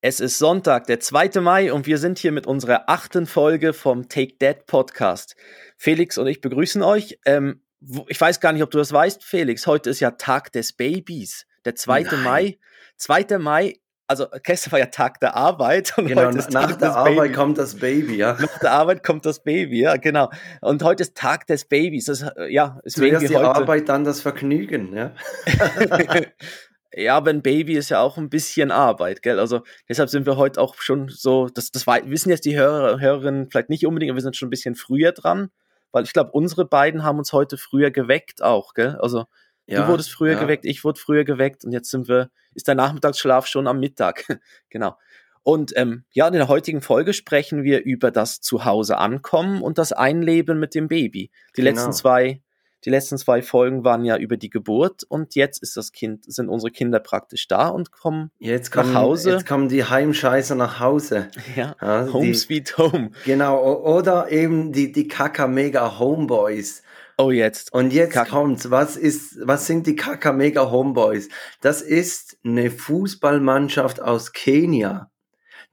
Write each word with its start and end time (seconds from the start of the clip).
Es 0.00 0.20
ist 0.20 0.38
Sonntag, 0.38 0.86
der 0.86 1.00
2. 1.00 1.40
Mai 1.40 1.72
und 1.72 1.88
wir 1.88 1.98
sind 1.98 2.20
hier 2.20 2.30
mit 2.30 2.46
unserer 2.46 2.88
achten 2.88 3.26
Folge 3.26 3.72
vom 3.72 4.08
Take 4.08 4.38
That 4.38 4.66
Podcast. 4.66 5.34
Felix 5.76 6.18
und 6.18 6.28
ich 6.28 6.40
begrüßen 6.40 6.82
euch. 6.82 7.18
Ähm, 7.24 7.62
ich 8.06 8.20
weiß 8.20 8.38
gar 8.38 8.52
nicht, 8.52 8.62
ob 8.62 8.70
du 8.70 8.78
das 8.78 8.92
weißt, 8.92 9.24
Felix. 9.24 9.66
Heute 9.66 9.90
ist 9.90 9.98
ja 9.98 10.12
Tag 10.12 10.52
des 10.52 10.72
Babys. 10.72 11.46
Der 11.64 11.74
2. 11.74 12.02
Nein. 12.02 12.22
Mai. 12.22 12.58
2. 12.96 13.38
Mai, 13.38 13.74
also 14.06 14.26
gestern 14.44 14.70
war 14.70 14.78
ja 14.78 14.86
Tag 14.86 15.18
der 15.18 15.34
Arbeit. 15.34 15.98
Und 15.98 16.06
genau, 16.06 16.30
nach 16.30 16.76
der 16.76 16.94
Arbeit 16.94 17.16
Baby. 17.16 17.34
kommt 17.34 17.58
das 17.58 17.74
Baby, 17.74 18.16
ja. 18.18 18.36
Nach 18.40 18.58
der 18.60 18.70
Arbeit 18.70 19.02
kommt 19.02 19.26
das 19.26 19.42
Baby, 19.42 19.80
ja, 19.80 19.96
genau. 19.96 20.30
Und 20.60 20.84
heute 20.84 21.02
ist 21.02 21.16
Tag 21.16 21.48
des 21.48 21.64
Babys. 21.64 22.04
Das, 22.04 22.24
ja, 22.48 22.78
ist 22.84 22.98
Zuerst 22.98 23.28
die 23.28 23.34
heute 23.34 23.48
Arbeit, 23.48 23.88
dann 23.88 24.04
das 24.04 24.20
Vergnügen, 24.20 24.94
ja. 24.94 25.12
Ja, 26.94 27.16
aber 27.16 27.30
ein 27.30 27.42
Baby 27.42 27.74
ist 27.74 27.90
ja 27.90 28.00
auch 28.00 28.16
ein 28.16 28.30
bisschen 28.30 28.70
Arbeit, 28.70 29.20
gell? 29.22 29.38
Also 29.38 29.62
deshalb 29.88 30.08
sind 30.08 30.24
wir 30.24 30.36
heute 30.36 30.60
auch 30.60 30.74
schon 30.76 31.08
so, 31.08 31.48
das, 31.48 31.70
das 31.70 31.86
wissen 31.86 32.30
jetzt 32.30 32.46
die 32.46 32.56
Hörer, 32.56 32.98
Hörerinnen 32.98 33.50
vielleicht 33.50 33.68
nicht 33.68 33.86
unbedingt, 33.86 34.10
aber 34.10 34.16
wir 34.16 34.22
sind 34.22 34.36
schon 34.36 34.48
ein 34.48 34.50
bisschen 34.50 34.74
früher 34.74 35.12
dran, 35.12 35.50
weil 35.92 36.04
ich 36.04 36.14
glaube, 36.14 36.30
unsere 36.32 36.64
beiden 36.64 37.04
haben 37.04 37.18
uns 37.18 37.32
heute 37.32 37.58
früher 37.58 37.90
geweckt 37.90 38.42
auch, 38.42 38.72
gell? 38.72 38.96
Also 39.00 39.26
ja, 39.66 39.82
du 39.82 39.88
wurdest 39.88 40.10
früher 40.10 40.32
ja. 40.32 40.40
geweckt, 40.40 40.64
ich 40.64 40.82
wurde 40.82 40.98
früher 40.98 41.24
geweckt 41.24 41.62
und 41.64 41.72
jetzt 41.72 41.90
sind 41.90 42.08
wir, 42.08 42.30
ist 42.54 42.68
der 42.68 42.74
Nachmittagsschlaf 42.74 43.46
schon 43.46 43.66
am 43.66 43.80
Mittag. 43.80 44.24
genau. 44.70 44.96
Und 45.42 45.76
ähm, 45.76 46.04
ja, 46.10 46.26
in 46.26 46.32
der 46.32 46.48
heutigen 46.48 46.80
Folge 46.80 47.12
sprechen 47.12 47.64
wir 47.64 47.84
über 47.84 48.10
das 48.10 48.40
Zuhause 48.40 48.96
ankommen 48.96 49.62
und 49.62 49.76
das 49.78 49.92
Einleben 49.92 50.58
mit 50.58 50.74
dem 50.74 50.88
Baby. 50.88 51.30
Die 51.56 51.62
genau. 51.62 51.70
letzten 51.70 51.92
zwei 51.92 52.42
die 52.84 52.90
letzten 52.90 53.18
zwei 53.18 53.42
Folgen 53.42 53.84
waren 53.84 54.04
ja 54.04 54.16
über 54.16 54.36
die 54.36 54.50
Geburt 54.50 55.02
und 55.08 55.34
jetzt 55.34 55.62
ist 55.62 55.76
das 55.76 55.92
Kind, 55.92 56.24
sind 56.32 56.48
unsere 56.48 56.70
Kinder 56.70 57.00
praktisch 57.00 57.48
da 57.48 57.68
und 57.68 57.92
kommen 57.92 58.30
jetzt 58.38 58.70
kommen, 58.70 58.92
nach 58.92 59.00
Hause. 59.00 59.32
Jetzt 59.32 59.46
kommen 59.46 59.68
die 59.68 59.84
Heimscheißer 59.84 60.54
nach 60.54 60.80
Hause. 60.80 61.28
Ja, 61.56 61.74
ja 61.80 62.12
Home 62.12 62.26
die, 62.26 62.34
Sweet 62.34 62.78
Home. 62.78 63.10
Genau, 63.24 63.60
oder 63.82 64.30
eben 64.30 64.72
die, 64.72 64.92
die 64.92 65.08
Kaka-Mega 65.08 65.98
Homeboys. 65.98 66.82
Oh, 67.16 67.32
jetzt. 67.32 67.72
Und 67.72 67.92
jetzt 67.92 68.14
Kaka. 68.14 68.30
kommt's. 68.30 68.70
Was 68.70 68.96
ist, 68.96 69.38
was 69.42 69.66
sind 69.66 69.88
die 69.88 69.96
Kaka-Mega 69.96 70.70
Homeboys? 70.70 71.28
Das 71.60 71.82
ist 71.82 72.38
eine 72.44 72.70
Fußballmannschaft 72.70 74.00
aus 74.00 74.32
Kenia 74.32 75.10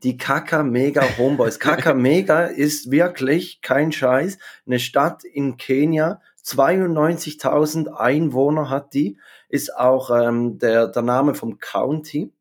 die 0.03 0.17
Kaka 0.17 0.63
Mega 0.63 1.03
Homeboys. 1.17 1.59
Kaka 1.59 1.93
Mega 1.93 2.45
ist 2.45 2.91
wirklich 2.91 3.61
kein 3.61 3.91
Scheiß, 3.91 4.37
eine 4.65 4.79
Stadt 4.79 5.23
in 5.23 5.57
Kenia, 5.57 6.21
92.000 6.45 7.87
Einwohner 7.87 8.69
hat 8.69 8.93
die, 8.93 9.17
ist 9.49 9.75
auch 9.75 10.11
ähm, 10.11 10.59
der, 10.59 10.87
der 10.87 11.01
Name 11.01 11.33
vom 11.33 11.57
County. 11.59 12.31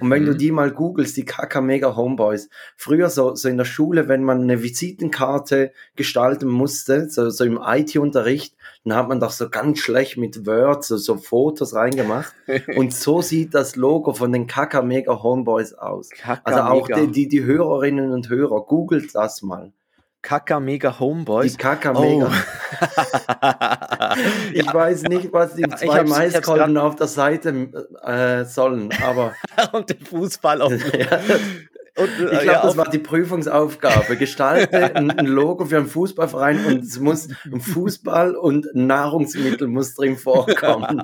Und 0.00 0.10
wenn 0.10 0.24
du 0.26 0.32
mhm. 0.32 0.38
die 0.38 0.50
mal 0.50 0.70
googelst, 0.70 1.16
die 1.16 1.24
Kakamega 1.24 1.94
Homeboys, 1.96 2.48
früher 2.76 3.08
so, 3.10 3.34
so 3.34 3.48
in 3.48 3.58
der 3.58 3.64
Schule, 3.64 4.08
wenn 4.08 4.24
man 4.24 4.42
eine 4.42 4.62
Visitenkarte 4.62 5.72
gestalten 5.96 6.48
musste, 6.48 7.08
so, 7.10 7.30
so 7.30 7.44
im 7.44 7.60
IT-Unterricht, 7.62 8.56
dann 8.84 8.96
hat 8.96 9.08
man 9.08 9.20
doch 9.20 9.30
so 9.30 9.48
ganz 9.50 9.78
schlecht 9.78 10.16
mit 10.16 10.46
Word 10.46 10.84
so, 10.84 10.96
so 10.96 11.16
Fotos 11.16 11.74
reingemacht. 11.74 12.34
Und 12.76 12.92
so 12.92 13.22
sieht 13.22 13.54
das 13.54 13.76
Logo 13.76 14.14
von 14.14 14.32
den 14.32 14.46
Kakamega 14.46 15.22
Homeboys 15.22 15.74
aus. 15.74 16.10
Kaka 16.10 16.40
also 16.44 16.60
auch 16.62 16.88
die, 16.88 17.08
die, 17.08 17.28
die 17.28 17.44
Hörerinnen 17.44 18.12
und 18.12 18.28
Hörer, 18.28 18.64
googelt 18.66 19.14
das 19.14 19.42
mal. 19.42 19.72
Kaka 20.22 20.60
Mega 20.60 20.98
Homeboys. 20.98 21.52
Die 21.52 21.58
Kaka 21.58 21.92
Mega. 21.92 22.26
Oh. 22.26 22.30
ich 24.52 24.64
ja. 24.64 24.72
weiß 24.72 25.02
nicht, 25.04 25.32
was 25.32 25.54
die 25.54 25.68
zwei 25.68 26.04
Maiskolben 26.04 26.78
auf 26.78 26.94
der 26.94 27.08
Seite 27.08 27.50
äh, 28.04 28.44
sollen, 28.44 28.90
aber. 29.04 29.34
Und 29.72 29.90
den 29.90 30.00
Fußball 30.00 30.62
auf. 30.62 30.72
ja. 30.94 31.18
Und, 31.94 32.08
äh, 32.08 32.22
ich 32.22 32.28
glaube, 32.28 32.46
ja, 32.46 32.62
das 32.62 32.76
war 32.76 32.88
die 32.88 32.98
Prüfungsaufgabe. 32.98 34.16
Gestalte 34.16 34.94
ein, 34.94 35.10
ein, 35.10 35.26
Logo 35.26 35.66
für 35.66 35.76
einen 35.76 35.88
Fußballverein 35.88 36.64
und 36.64 36.84
es 36.84 36.98
muss 37.00 37.28
Fußball 37.58 38.34
und 38.34 38.66
Nahrungsmittel 38.72 39.68
muss 39.68 39.94
drin 39.94 40.16
vorkommen. 40.16 41.02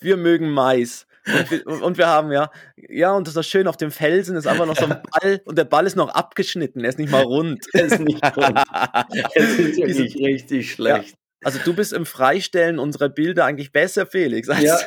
Wir 0.00 0.16
mögen 0.16 0.50
Mais. 0.50 1.06
Und 1.28 1.50
wir, 1.50 1.66
und 1.66 1.98
wir, 1.98 2.06
haben 2.06 2.32
ja, 2.32 2.50
ja, 2.76 3.12
und 3.12 3.26
das 3.26 3.36
ist 3.36 3.46
schön 3.46 3.66
auf 3.66 3.76
dem 3.76 3.90
Felsen 3.90 4.36
ist 4.36 4.46
einfach 4.46 4.66
noch 4.66 4.76
so 4.76 4.86
ein 4.86 5.02
Ball 5.10 5.40
und 5.44 5.58
der 5.58 5.64
Ball 5.64 5.86
ist 5.86 5.96
noch 5.96 6.08
abgeschnitten, 6.08 6.82
er 6.84 6.90
ist 6.90 6.98
nicht 6.98 7.10
mal 7.10 7.22
rund. 7.22 7.64
er 7.72 7.86
ist 7.86 8.00
nicht 8.00 8.24
rund. 8.36 8.58
Es 9.34 9.44
ist 9.50 9.58
wirklich 9.58 9.96
Diese, 9.96 10.18
richtig 10.24 10.72
schlecht. 10.72 11.10
Ja, 11.10 11.18
also 11.44 11.58
du 11.64 11.74
bist 11.74 11.92
im 11.92 12.06
Freistellen 12.06 12.78
unserer 12.78 13.08
Bilder 13.08 13.44
eigentlich 13.44 13.72
besser, 13.72 14.06
Felix, 14.06 14.48
als, 14.48 14.62
ja. 14.62 14.78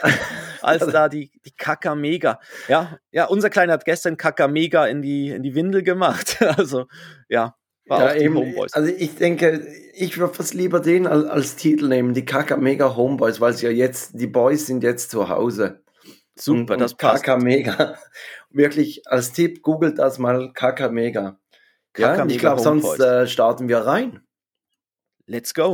als 0.62 0.86
da 0.86 1.08
die, 1.08 1.32
die 1.46 1.52
Kakamega. 1.52 2.40
Ja, 2.68 2.98
ja, 3.12 3.26
unser 3.26 3.50
Kleiner 3.50 3.74
hat 3.74 3.86
gestern 3.86 4.18
Kakamega 4.18 4.88
in 4.88 5.02
die, 5.02 5.30
in 5.30 5.44
die 5.44 5.56
Windel 5.56 5.84
gemacht. 5.84 6.38
Also, 6.42 6.88
ja. 7.30 7.56
War 7.88 8.16
ja, 8.16 8.22
eben, 8.22 8.56
also 8.72 8.94
ich 8.96 9.16
denke, 9.16 9.68
ich 9.94 10.18
würde 10.18 10.34
fast 10.34 10.54
lieber 10.54 10.80
den 10.80 11.08
als, 11.08 11.26
als 11.26 11.56
Titel 11.56 11.88
nehmen, 11.88 12.14
die 12.14 12.26
Kakamega 12.26 12.96
Homeboys, 12.96 13.42
weil 13.42 13.54
es 13.54 13.62
ja 13.62 13.70
jetzt, 13.70 14.20
die 14.20 14.28
Boys 14.28 14.68
sind 14.68 14.84
jetzt 14.84 15.12
zu 15.12 15.30
Hause. 15.30 15.82
Super, 16.36 16.74
und, 16.74 16.80
das 16.80 16.96
passt. 16.96 17.24
KK 17.24 17.38
Mega. 17.38 17.98
Wirklich 18.50 19.08
als 19.08 19.32
Tipp, 19.32 19.62
googelt 19.62 20.00
das 20.00 20.18
mal 20.18 20.52
KK 20.54 20.90
Mega. 20.92 21.38
Ja, 21.98 22.26
ich 22.26 22.40
glaube, 22.40 22.62
sonst 22.62 23.00
äh, 23.00 23.28
starten 23.28 23.68
wir 23.68 23.80
rein. 23.80 24.22
Let's 25.26 25.54
go. 25.54 25.74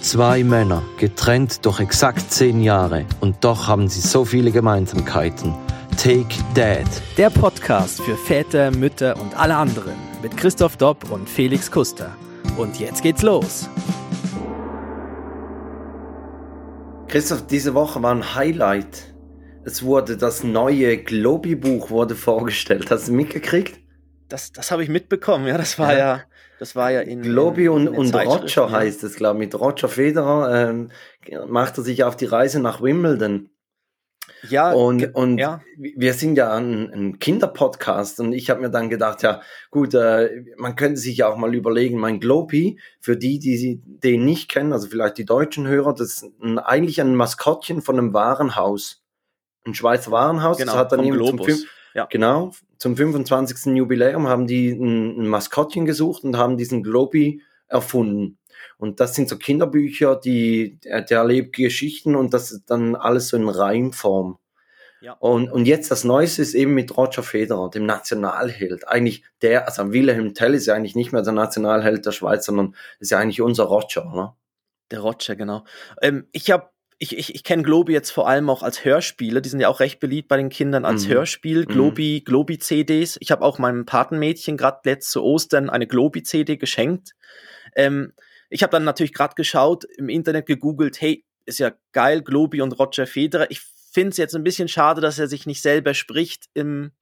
Zwei 0.00 0.44
Männer, 0.44 0.82
getrennt 0.98 1.64
durch 1.64 1.80
exakt 1.80 2.32
zehn 2.32 2.60
Jahre 2.60 3.06
und 3.20 3.42
doch 3.44 3.66
haben 3.66 3.88
sie 3.88 4.00
so 4.00 4.24
viele 4.24 4.50
Gemeinsamkeiten. 4.50 5.54
Take 5.96 6.34
Dad. 6.54 6.86
Der 7.16 7.30
Podcast 7.30 8.02
für 8.02 8.16
Väter, 8.16 8.70
Mütter 8.72 9.18
und 9.18 9.38
alle 9.38 9.56
anderen 9.56 9.94
mit 10.20 10.36
Christoph 10.36 10.76
Dopp 10.76 11.10
und 11.10 11.30
Felix 11.30 11.70
Kuster. 11.70 12.14
Und 12.58 12.78
jetzt 12.78 13.02
geht's 13.02 13.22
los. 13.22 13.68
Christoph, 17.08 17.46
diese 17.46 17.74
Woche 17.74 18.02
war 18.02 18.14
ein 18.14 18.34
Highlight. 18.34 19.14
Es 19.64 19.82
wurde 19.82 20.16
das 20.16 20.44
neue 20.44 20.98
Globi-Buch 20.98 21.90
wurde 21.90 22.14
vorgestellt. 22.14 22.90
Hast 22.90 23.08
du 23.08 23.12
mitgekriegt? 23.12 23.78
Das, 24.28 24.52
das 24.52 24.70
habe 24.70 24.82
ich 24.82 24.88
mitbekommen, 24.88 25.46
ja. 25.46 25.56
Das 25.56 25.78
war 25.78 25.92
ja, 25.92 25.98
ja 25.98 26.22
das 26.58 26.74
war 26.74 26.90
ja 26.90 27.00
in. 27.00 27.22
Globi 27.22 27.68
und, 27.68 27.88
in 27.88 27.94
und 27.94 28.14
Roger 28.14 28.66
ja. 28.66 28.70
heißt 28.70 29.04
es, 29.04 29.16
glaube 29.16 29.36
ich. 29.36 29.52
Mit 29.52 29.60
Roger 29.60 29.88
Federer 29.88 30.70
ähm, 30.70 30.90
macht 31.48 31.78
er 31.78 31.84
sich 31.84 32.04
auf 32.04 32.16
die 32.16 32.26
Reise 32.26 32.60
nach 32.60 32.82
Wimbledon. 32.82 33.48
Ja, 34.48 34.72
und, 34.72 35.14
und 35.14 35.38
ja. 35.38 35.60
wir 35.76 36.14
sind 36.14 36.36
ja 36.36 36.52
ein, 36.54 36.92
ein 36.92 37.18
Kinderpodcast 37.18 38.20
und 38.20 38.32
ich 38.32 38.50
habe 38.50 38.60
mir 38.60 38.70
dann 38.70 38.90
gedacht, 38.90 39.22
ja 39.22 39.40
gut, 39.70 39.94
äh, 39.94 40.44
man 40.56 40.74
könnte 40.74 41.00
sich 41.00 41.18
ja 41.18 41.28
auch 41.28 41.36
mal 41.36 41.54
überlegen, 41.54 41.98
mein 41.98 42.18
Glopi, 42.18 42.78
für 43.00 43.16
die, 43.16 43.38
die 43.38 43.80
den 43.84 44.24
nicht 44.24 44.50
kennen, 44.50 44.72
also 44.72 44.88
vielleicht 44.88 45.18
die 45.18 45.24
deutschen 45.24 45.66
Hörer, 45.68 45.94
das 45.94 46.08
ist 46.08 46.30
ein, 46.42 46.58
eigentlich 46.58 47.00
ein 47.00 47.14
Maskottchen 47.14 47.82
von 47.82 47.98
einem 47.98 48.12
Warenhaus. 48.12 49.02
Ein 49.64 49.74
Schweizer 49.74 50.10
Warenhaus. 50.10 50.58
Genau, 50.58 50.72
das 50.72 50.80
hat 50.80 50.92
dann 50.92 51.04
eben 51.04 51.24
zum, 51.24 51.40
ja. 51.94 52.06
genau, 52.10 52.52
zum 52.78 52.96
25. 52.96 53.76
Jubiläum 53.76 54.26
haben 54.26 54.48
die 54.48 54.70
ein, 54.72 55.22
ein 55.22 55.28
Maskottchen 55.28 55.84
gesucht 55.84 56.24
und 56.24 56.36
haben 56.36 56.56
diesen 56.56 56.82
Globi 56.82 57.42
erfunden. 57.68 58.38
Und 58.78 59.00
das 59.00 59.14
sind 59.14 59.28
so 59.28 59.36
Kinderbücher, 59.38 60.16
die, 60.16 60.78
der 60.84 61.06
erlebt 61.10 61.56
Geschichten 61.56 62.16
und 62.16 62.34
das 62.34 62.52
ist 62.52 62.70
dann 62.70 62.96
alles 62.96 63.28
so 63.28 63.36
in 63.36 63.48
Reimform. 63.48 64.38
Ja. 65.02 65.14
Und, 65.14 65.50
und 65.50 65.66
jetzt 65.66 65.90
das 65.90 66.04
Neueste 66.04 66.42
ist 66.42 66.54
eben 66.54 66.74
mit 66.74 66.96
Roger 66.96 67.24
Federer, 67.24 67.70
dem 67.70 67.86
Nationalheld. 67.86 68.86
Eigentlich 68.86 69.24
der, 69.42 69.66
also 69.66 69.92
Wilhelm 69.92 70.32
Tell 70.32 70.54
ist 70.54 70.66
ja 70.66 70.74
eigentlich 70.74 70.94
nicht 70.94 71.12
mehr 71.12 71.22
der 71.22 71.32
Nationalheld 71.32 72.06
der 72.06 72.12
Schweiz, 72.12 72.46
sondern 72.46 72.76
ist 73.00 73.10
ja 73.10 73.18
eigentlich 73.18 73.40
unser 73.40 73.64
Roger, 73.64 74.04
ne? 74.14 74.32
Der 74.92 75.00
Roger, 75.00 75.34
genau. 75.34 75.64
Ähm, 76.02 76.28
ich 76.30 76.52
habe 76.52 76.68
ich, 77.02 77.18
ich, 77.18 77.34
ich 77.34 77.42
kenne 77.42 77.64
Globi 77.64 77.92
jetzt 77.92 78.10
vor 78.10 78.28
allem 78.28 78.48
auch 78.48 78.62
als 78.62 78.84
Hörspiele. 78.84 79.42
Die 79.42 79.48
sind 79.48 79.58
ja 79.58 79.66
auch 79.66 79.80
recht 79.80 79.98
beliebt 79.98 80.28
bei 80.28 80.36
den 80.36 80.50
Kindern 80.50 80.84
als 80.84 81.06
mhm. 81.06 81.14
Hörspiel. 81.14 81.66
Globi, 81.66 82.20
mhm. 82.20 82.24
Globi-CDs. 82.24 83.16
Ich 83.18 83.32
habe 83.32 83.44
auch 83.44 83.58
meinem 83.58 83.86
Patenmädchen 83.86 84.56
gerade 84.56 84.82
letzte 84.84 85.20
Ostern 85.20 85.68
eine 85.68 85.88
Globi-CD 85.88 86.58
geschenkt. 86.58 87.14
Ähm, 87.74 88.12
ich 88.52 88.62
habe 88.62 88.70
dann 88.70 88.84
natürlich 88.84 89.14
gerade 89.14 89.34
geschaut, 89.34 89.84
im 89.96 90.08
Internet 90.08 90.46
gegoogelt, 90.46 91.00
hey, 91.00 91.24
ist 91.46 91.58
ja 91.58 91.72
geil, 91.92 92.22
Globi 92.22 92.60
und 92.60 92.78
Roger 92.78 93.06
Federer. 93.06 93.50
Ich 93.50 93.60
finde 93.92 94.10
es 94.10 94.16
jetzt 94.18 94.36
ein 94.36 94.44
bisschen 94.44 94.68
schade, 94.68 95.00
dass 95.00 95.18
er 95.18 95.26
sich 95.26 95.46
nicht 95.46 95.62
selber 95.62 95.94
spricht 95.94 96.46
im, 96.54 96.92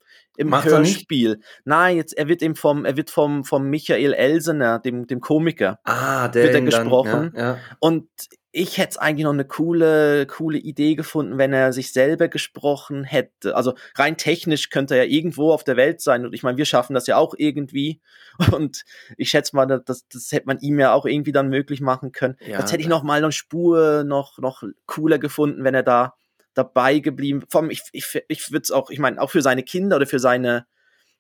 im 0.41 0.49
Macht? 0.49 0.67
Hörspiel. 0.69 1.41
Nein, 1.65 1.97
jetzt 1.97 2.17
er 2.17 2.27
wird 2.29 2.43
eben 2.43 2.57
vom 2.57 2.85
er 2.85 2.97
wird 2.97 3.11
vom 3.11 3.45
vom 3.45 3.69
Michael 3.69 4.13
Elsener, 4.15 4.79
dem 4.79 5.07
dem 5.07 5.21
Komiker. 5.21 5.79
Ah, 5.85 6.29
der 6.29 6.43
Wird 6.45 6.55
er 6.55 6.59
ihn 6.61 6.65
dann- 6.71 6.83
gesprochen? 6.85 7.33
Ja, 7.37 7.43
ja. 7.43 7.59
Und 7.79 8.09
ich 8.53 8.79
hätte 8.79 8.91
es 8.91 8.97
eigentlich 8.99 9.23
noch 9.25 9.33
eine 9.33 9.45
coole, 9.45 10.27
coole 10.27 10.59
Idee 10.59 10.97
gefunden, 10.97 11.39
wenn 11.39 11.53
er 11.53 11.73
sich 11.73 11.93
selber 11.93 12.27
gesprochen 12.27 13.05
hätte. 13.05 13.55
Also 13.55 13.75
rein 13.97 14.17
technisch 14.17 14.71
könnte 14.71 14.97
er 14.97 15.05
ja 15.05 15.11
irgendwo 15.11 15.53
auf 15.53 15.63
der 15.63 15.77
Welt 15.77 16.01
sein. 16.01 16.27
Und 16.27 16.33
ich 16.35 16.43
meine, 16.43 16.59
wir 16.59 16.65
schaffen 16.65 16.95
das 16.95 17.07
ja 17.07 17.17
auch 17.17 17.35
irgendwie. 17.39 18.01
Und 18.53 18.83
ich 19.17 19.29
schätze 19.31 19.55
mal, 19.55 19.67
das, 19.67 20.09
das 20.09 20.33
hätte 20.33 20.47
man 20.47 20.59
ihm 20.59 20.81
ja 20.81 20.93
auch 20.95 21.07
irgendwie 21.07 21.31
dann 21.31 21.49
möglich 21.49 21.81
machen 21.81 22.11
können. 22.11 22.37
Ja, 22.45 22.59
Jetzt 22.59 22.73
hätte 22.73 22.83
ich 22.83 22.89
noch 22.89 23.05
mal 23.05 23.23
eine 23.23 23.31
Spur 23.31 24.03
noch, 24.03 24.39
noch 24.39 24.65
cooler 24.87 25.21
gefunden, 25.21 25.63
wenn 25.63 25.75
er 25.77 25.85
da 25.85 26.15
dabei 26.55 26.99
geblieben. 26.99 27.45
Allem, 27.53 27.71
ich, 27.71 27.83
ich, 27.93 28.23
ich 28.29 28.51
würde 28.51 28.63
es 28.63 28.71
auch, 28.71 28.91
ich 28.91 28.99
meine, 28.99 29.21
auch 29.21 29.31
für 29.31 29.43
seine 29.43 29.63
Kinder 29.63 29.97
oder 29.97 30.07
für 30.07 30.19
seine, 30.19 30.67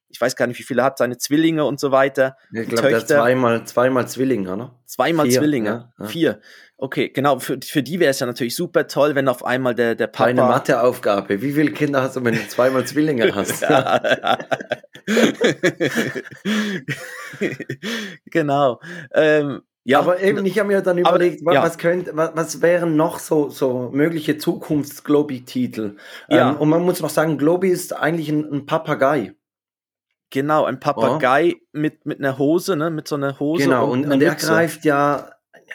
ich 0.09 0.21
weiß 0.21 0.37
gar 0.37 0.47
nicht, 0.47 0.59
wie 0.59 0.65
viele 0.65 0.83
er 0.83 0.87
hat, 0.87 0.99
seine 0.99 1.19
Zwillinge 1.19 1.65
und 1.65 1.79
so 1.81 1.93
weiter. 1.93 2.37
Ich 2.53 2.69
glaube, 2.69 2.89
der 2.89 2.99
hat 2.99 3.09
zweimal, 3.09 3.65
zweimal 3.65 4.09
Zwillinge, 4.09 4.53
oder? 4.53 4.75
Zweimal 4.87 5.27
Vier, 5.27 5.39
Zwillinge. 5.39 5.69
ja, 5.69 5.93
ja. 5.99 6.07
Vier. 6.07 6.41
Okay, 6.77 7.11
genau. 7.11 7.39
Für, 7.39 7.59
für 7.63 7.83
die 7.83 8.01
wäre 8.01 8.11
es 8.11 8.21
ja 8.21 8.27
natürlich 8.27 8.57
super 8.57 8.87
toll, 8.87 9.15
wenn 9.15 9.29
auf 9.29 9.45
einmal 9.45 9.75
der, 9.75 9.95
der 9.95 10.07
Papa. 10.07 10.31
Eine 10.31 10.43
Matheaufgabe. 10.43 11.43
Wie 11.43 11.53
viele 11.53 11.73
Kinder 11.73 12.03
hast 12.03 12.17
du, 12.17 12.25
wenn 12.25 12.35
du 12.35 12.49
zweimal 12.49 12.87
Zwillinge 12.87 13.33
hast? 13.35 13.63
Genau. 18.27 18.81
Ähm, 19.13 19.63
ja, 19.85 19.99
aber 20.01 20.21
eben, 20.21 20.45
ich 20.47 20.59
habe 20.59 20.69
mir 20.69 20.83
dann 20.83 20.99
Aber, 21.05 21.17
überlegt, 21.17 21.45
wa- 21.45 21.55
ja. 21.55 21.63
was, 21.63 21.79
könnte, 21.79 22.17
was, 22.17 22.31
was 22.35 22.63
wären 22.63 22.97
noch 22.97 23.19
so, 23.19 23.49
so 23.49 23.91
mögliche 23.93 24.37
Zukunfts-Globi-Titel? 24.39 25.97
Ja. 26.29 26.51
Ähm, 26.51 26.57
und 26.57 26.69
man 26.69 26.83
muss 26.83 27.01
noch 27.01 27.11
sagen, 27.11 27.39
Globi 27.39 27.69
ist 27.69 27.93
eigentlich 27.97 28.29
ein, 28.29 28.45
ein 28.53 28.67
Papagei. 28.67 29.35
genau, 30.31 30.65
ein 30.65 30.79
Papagei 30.81 31.57
mit, 31.73 32.07
mit 32.07 32.19
einer 32.19 32.39
Hose, 32.39 32.77
ne? 32.77 32.91
Mit 32.91 33.09
so 33.09 33.17
einer 33.17 33.39
Hose. 33.41 33.65
Genau, 33.65 33.91
und, 33.91 34.05
einer 34.05 34.15
und 34.15 34.23
er 34.23 34.35
greift 34.35 34.85
ja, 34.85 35.31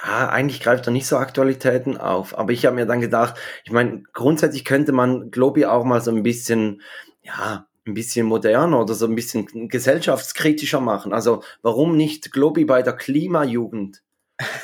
ja, 0.06 0.30
eigentlich 0.30 0.62
greift 0.62 0.86
er 0.88 0.92
nicht 0.92 1.08
so 1.08 1.18
Aktualitäten 1.18 1.98
auf. 1.98 2.38
Aber 2.38 2.52
ich 2.52 2.66
habe 2.66 2.76
mir 2.76 2.86
dann 2.86 3.02
gedacht, 3.02 3.36
ich 3.64 3.72
meine, 3.72 4.04
grundsätzlich 4.14 4.66
könnte 4.66 4.92
man 4.92 5.32
Globi 5.32 5.66
auch 5.66 5.84
mal 5.84 6.02
so 6.02 6.12
ein 6.12 6.24
bisschen, 6.24 6.82
ja, 7.22 7.66
ein 7.88 7.94
bisschen 7.94 8.26
moderner 8.26 8.82
oder 8.82 8.94
so 8.94 9.06
ein 9.06 9.16
bisschen 9.16 9.70
gesellschaftskritischer 9.70 10.80
machen. 10.80 11.14
Also 11.14 11.44
warum 11.62 11.96
nicht 11.96 12.32
Globi 12.32 12.66
bei 12.66 12.82
der 12.82 12.94
Klimajugend? 12.94 14.02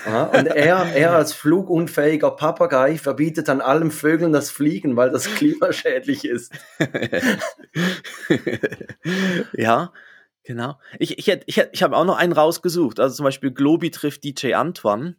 Ja, 0.05 0.23
und 0.25 0.47
er, 0.47 0.85
er 0.95 1.13
als 1.13 1.31
flugunfähiger 1.31 2.31
Papagei 2.31 2.97
verbietet 2.97 3.47
dann 3.47 3.61
allen 3.61 3.89
Vögeln 3.91 4.33
das 4.33 4.49
Fliegen, 4.51 4.97
weil 4.97 5.11
das 5.11 5.33
klimaschädlich 5.35 6.25
ist. 6.25 6.51
ja, 9.53 9.93
genau. 10.43 10.77
Ich, 10.99 11.17
ich, 11.17 11.27
hätt- 11.27 11.43
ich, 11.45 11.57
hätt- 11.57 11.69
ich 11.71 11.83
habe 11.83 11.95
auch 11.95 12.05
noch 12.05 12.17
einen 12.17 12.33
rausgesucht. 12.33 12.99
Also 12.99 13.15
zum 13.15 13.23
Beispiel 13.23 13.51
Globi 13.51 13.91
trifft 13.91 14.23
DJ 14.23 14.53
Antoine. 14.55 15.15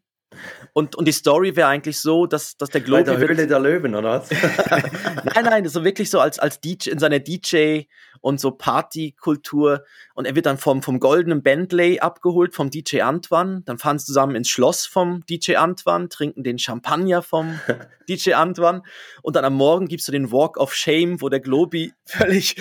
Und, 0.74 0.96
und 0.96 1.06
die 1.06 1.12
Story 1.12 1.54
wäre 1.56 1.68
eigentlich 1.68 2.00
so, 2.00 2.26
dass, 2.26 2.56
dass 2.56 2.70
der 2.70 2.80
Bei 2.80 2.84
Globi. 2.86 3.04
der 3.04 3.20
wird- 3.20 3.30
Höhle 3.30 3.46
der 3.46 3.58
Löwen, 3.60 3.94
oder 3.94 4.20
was? 4.20 4.30
nein, 5.34 5.44
nein, 5.44 5.68
so 5.68 5.84
wirklich 5.84 6.08
so 6.10 6.18
als, 6.20 6.38
als 6.38 6.60
DJ, 6.60 6.90
in 6.90 6.98
seiner 6.98 7.18
DJ 7.18 7.82
und 8.20 8.40
so 8.40 8.52
Partykultur. 8.52 9.84
Und 10.14 10.26
er 10.26 10.34
wird 10.34 10.46
dann 10.46 10.58
vom, 10.58 10.82
vom 10.82 11.00
goldenen 11.00 11.42
Bentley 11.42 12.00
abgeholt, 12.00 12.54
vom 12.54 12.70
DJ 12.70 13.00
Antoine. 13.02 13.62
Dann 13.64 13.78
fahren 13.78 13.98
sie 13.98 14.06
zusammen 14.06 14.34
ins 14.36 14.48
Schloss 14.48 14.86
vom 14.86 15.24
DJ 15.28 15.56
Antoine, 15.56 16.08
trinken 16.08 16.42
den 16.44 16.58
Champagner 16.58 17.22
vom 17.22 17.58
DJ 18.08 18.34
Antoine. 18.34 18.82
Und 19.22 19.36
dann 19.36 19.44
am 19.44 19.54
Morgen 19.54 19.88
gibst 19.88 20.08
du 20.08 20.12
den 20.12 20.30
Walk 20.32 20.56
of 20.56 20.74
Shame, 20.74 21.20
wo 21.20 21.28
der 21.28 21.40
Globi 21.40 21.92
völlig, 22.04 22.56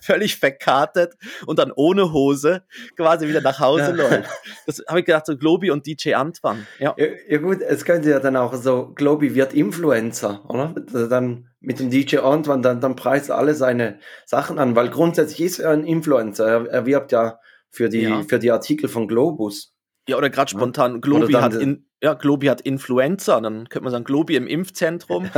völlig 0.02 0.36
verkartet 0.36 1.14
und 1.46 1.58
dann 1.58 1.72
ohne 1.74 2.12
Hose 2.12 2.62
quasi 2.96 3.28
wieder 3.28 3.40
nach 3.40 3.58
Hause 3.60 3.90
Ja. 3.90 3.90
läuft. 3.90 4.30
Das 4.66 4.82
habe 4.88 5.00
ich 5.00 5.06
gedacht, 5.06 5.26
so 5.26 5.36
Globi 5.36 5.70
und 5.70 5.86
DJ 5.86 6.14
Antoine. 6.14 6.66
Ja. 6.78 6.94
Ja, 6.96 7.06
ja 7.28 7.38
gut, 7.38 7.60
es 7.62 7.84
könnte 7.84 8.10
ja 8.10 8.20
dann 8.20 8.36
auch 8.36 8.54
so, 8.54 8.92
Globi 8.94 9.34
wird 9.34 9.52
Influencer, 9.54 10.42
oder? 10.48 10.74
Dann 11.08 11.48
mit 11.60 11.78
dem 11.80 11.90
DJ 11.90 12.18
Antoine, 12.18 12.62
dann, 12.62 12.80
dann 12.80 12.96
preist 12.96 13.28
er 13.30 13.38
alle 13.38 13.54
seine 13.54 13.98
Sachen 14.26 14.58
an, 14.58 14.76
weil 14.76 14.88
grundsätzlich 14.90 15.40
ist 15.42 15.58
er 15.58 15.70
ein 15.70 15.84
Influencer. 15.84 16.46
Er, 16.46 16.66
er 16.70 16.86
wirbt 16.86 17.12
ja 17.12 17.38
für 17.70 17.88
die, 17.88 18.02
Ja. 18.02 18.22
für 18.28 18.38
die 18.38 18.50
Artikel 18.50 18.88
von 18.88 19.08
Globus. 19.08 19.74
Ja, 20.10 20.16
oder 20.16 20.28
gerade 20.28 20.50
spontan, 20.50 21.00
Globi 21.00 21.26
Oder 21.26 21.32
dann 21.34 21.42
hat, 21.42 21.54
in, 21.54 21.86
ja, 22.02 22.14
Globi 22.14 22.48
hat 22.48 22.62
Influenza, 22.62 23.40
dann 23.40 23.68
könnte 23.68 23.84
man 23.84 23.92
sagen, 23.92 24.02
Globi 24.02 24.34
im 24.34 24.48
Impfzentrum. 24.48 25.30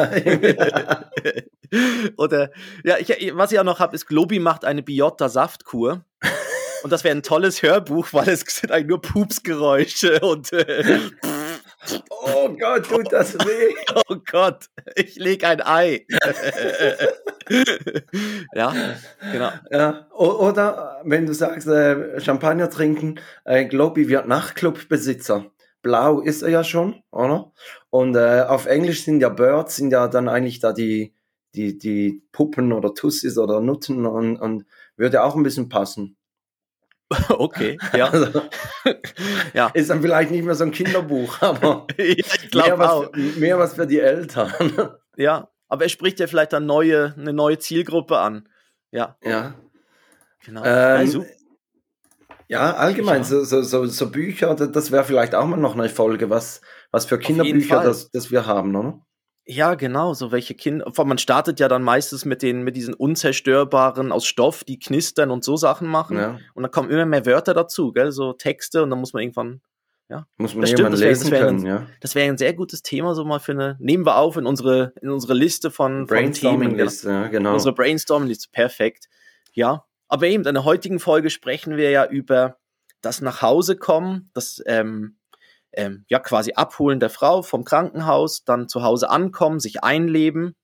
oder, 2.17 2.51
ja, 2.83 2.97
ich, 2.99 3.33
was 3.35 3.53
ich 3.53 3.61
auch 3.61 3.65
noch 3.65 3.81
habe, 3.81 3.95
ist, 3.95 4.07
Globi 4.07 4.39
macht 4.39 4.65
eine 4.65 4.83
Biotta-Saftkur. 4.83 6.07
Und 6.85 6.91
das 6.91 7.05
wäre 7.05 7.15
ein 7.15 7.23
tolles 7.23 7.63
Hörbuch, 7.63 8.09
weil 8.13 8.31
es 8.31 8.41
sind 8.41 8.73
eigentlich 8.73 8.89
nur 8.89 9.03
Pupsgeräusche 9.03 10.19
und 10.21 10.53
äh, 10.53 10.99
oh 12.11 12.49
Gott, 12.59 12.87
tut 12.87 13.13
das 13.13 13.35
weh. 13.35 13.75
oh 14.09 14.17
Gott, 14.31 14.67
ich 14.95 15.17
leg 15.17 15.45
ein 15.45 15.61
Ei. 15.61 16.07
ja, 18.55 18.75
genau. 19.33 19.51
Ja, 19.71 20.07
oder 20.13 21.01
wenn 21.05 21.27
du 21.27 21.35
sagst, 21.35 21.69
äh, 21.69 22.21
Champagner 22.21 22.71
trinken, 22.71 23.21
äh, 23.45 23.65
Globi 23.65 24.09
wird 24.09 24.29
Nachtclubbesitzer. 24.29 25.47
Blau 25.83 26.21
ist 26.21 26.43
er 26.43 26.51
ja 26.51 26.65
schon, 26.65 27.03
oder? 27.11 27.53
Und 27.91 28.15
äh, 28.15 28.45
auf 28.49 28.67
Englisch 28.67 29.05
sind 29.05 29.21
ja 29.21 29.29
Birds, 29.29 29.77
sind 29.77 29.91
ja 29.91 30.07
dann 30.09 30.29
eigentlich 30.29 30.61
da 30.61 30.73
die, 30.73 31.13
die, 31.55 31.77
die 31.79 32.23
Puppen 32.33 32.73
oder 32.73 32.95
Tussis 32.95 33.37
oder 33.37 33.61
Nutten 33.61 34.07
und, 34.07 34.37
und 34.37 34.65
würde 34.97 35.25
auch 35.25 35.35
ein 35.35 35.43
bisschen 35.43 35.69
passen. 35.69 36.17
Okay, 37.29 37.79
ja. 37.95 38.09
Also, 38.09 38.43
ja. 39.55 39.69
ist 39.69 39.91
dann 39.91 40.03
vielleicht 40.03 40.31
nicht 40.31 40.45
mehr 40.45 40.55
so 40.55 40.65
ein 40.65 40.73
Kinderbuch, 40.73 41.41
aber 41.41 41.87
ich 41.97 42.25
mehr 42.55 42.79
was, 42.79 43.11
mehr 43.37 43.59
was 43.59 43.75
für 43.75 43.87
die 43.87 44.01
Eltern. 44.01 44.53
Ja, 45.17 45.49
aber 45.69 45.85
er 45.85 45.89
spricht 45.89 46.21
ja 46.21 46.27
vielleicht 46.27 46.53
dann 46.53 46.67
neue, 46.67 47.15
eine 47.19 47.33
neue 47.33 47.59
Zielgruppe 47.59 48.19
an. 48.19 48.49
Ja, 48.91 49.17
ja. 49.23 49.55
genau. 50.45 50.63
Ähm, 50.65 50.99
also, 50.99 51.27
Ja, 52.49 52.75
allgemein. 52.75 53.25
So, 53.25 53.45
so, 53.45 53.87
so, 53.87 54.11
Bücher, 54.11 54.55
das, 54.55 54.91
wäre 54.91 55.05
vielleicht 55.05 55.35
auch 55.35 55.47
mal 55.47 55.57
noch 55.57 55.75
eine 55.75 55.89
Folge, 55.89 56.29
was, 56.31 56.61
was 56.91 57.07
für 57.07 57.19
Kinderbücher 57.19 57.83
das, 57.83 58.11
das 58.11 58.31
wir 58.31 58.47
haben, 58.47 58.77
oder? 58.77 59.01
Ja, 59.45 59.75
genau, 59.75 60.15
so 60.15 60.31
welche 60.33 60.55
Kinder. 60.55 60.91
Man 61.05 61.19
startet 61.19 61.59
ja 61.61 61.69
dann 61.69 61.83
meistens 61.83 62.25
mit 62.25 62.43
den, 62.43 62.63
mit 62.63 62.77
diesen 62.77 62.95
unzerstörbaren 62.95 64.13
aus 64.13 64.25
Stoff, 64.27 64.65
die 64.65 64.79
knistern 64.79 65.31
und 65.31 65.43
so 65.45 65.57
Sachen 65.57 65.89
machen. 65.89 66.17
Ja. 66.17 66.39
Und 66.55 66.63
dann 66.63 66.71
kommen 66.71 66.91
immer 66.91 67.07
mehr 67.07 67.27
Wörter 67.27 67.55
dazu, 67.55 67.93
gell? 67.93 68.13
So 68.13 68.33
Texte 68.33 68.83
und 68.83 68.91
dann 68.91 69.01
muss 69.01 69.13
man 69.13 69.23
irgendwann. 69.23 69.61
Muss 70.37 70.53
man 70.55 70.61
Das 70.61 70.71
stimmt, 70.71 70.93
das 70.93 71.01
wär- 71.01 71.09
lesen 71.09 71.23
das 71.23 71.31
wär 71.31 71.41
können, 71.41 71.61
ein- 71.61 71.67
ja. 71.67 71.87
Das 72.01 72.15
wäre 72.15 72.29
ein 72.29 72.37
sehr 72.37 72.53
gutes 72.53 72.83
Thema, 72.83 73.15
so 73.15 73.25
mal 73.25 73.41
für 73.41 73.53
eine. 73.53 73.77
Nehmen 73.81 74.05
wir 74.05 74.17
auf 74.19 74.37
in 74.37 74.45
unsere, 74.45 74.93
in 75.01 75.09
unsere 75.09 75.33
Liste 75.33 75.71
von, 75.71 76.07
genau. 76.07 76.07
Brainstorming-Liste, 76.07 77.09
ja, 77.11 77.29
genau. 77.29 77.55
Unsere 77.55 77.75
Brainstorming-Liste, 77.75 78.49
perfekt. 78.53 79.09
Ja, 79.55 79.87
aber 80.09 80.27
eben 80.27 80.45
in 80.45 80.53
der 80.53 80.65
heutigen 80.65 81.01
Folge 81.01 81.31
sprechen 81.31 81.79
wir 81.79 81.89
ja 81.91 82.05
über 82.05 82.59
das 83.01 83.23
nach 83.23 83.41
Hause 83.41 83.77
kommen, 83.77 84.29
das 84.35 84.63
ähm, 84.67 85.17
ähm, 85.73 86.05
ja 86.09 86.19
quasi 86.19 86.53
Abholen 86.55 87.01
der 87.01 87.11
Frau 87.11 87.43
vom 87.43 87.65
Krankenhaus, 87.65 88.45
dann 88.45 88.69
zu 88.69 88.83
Hause 88.83 89.11
ankommen, 89.11 89.61
sich 89.61 89.83
einleben. 89.83 90.55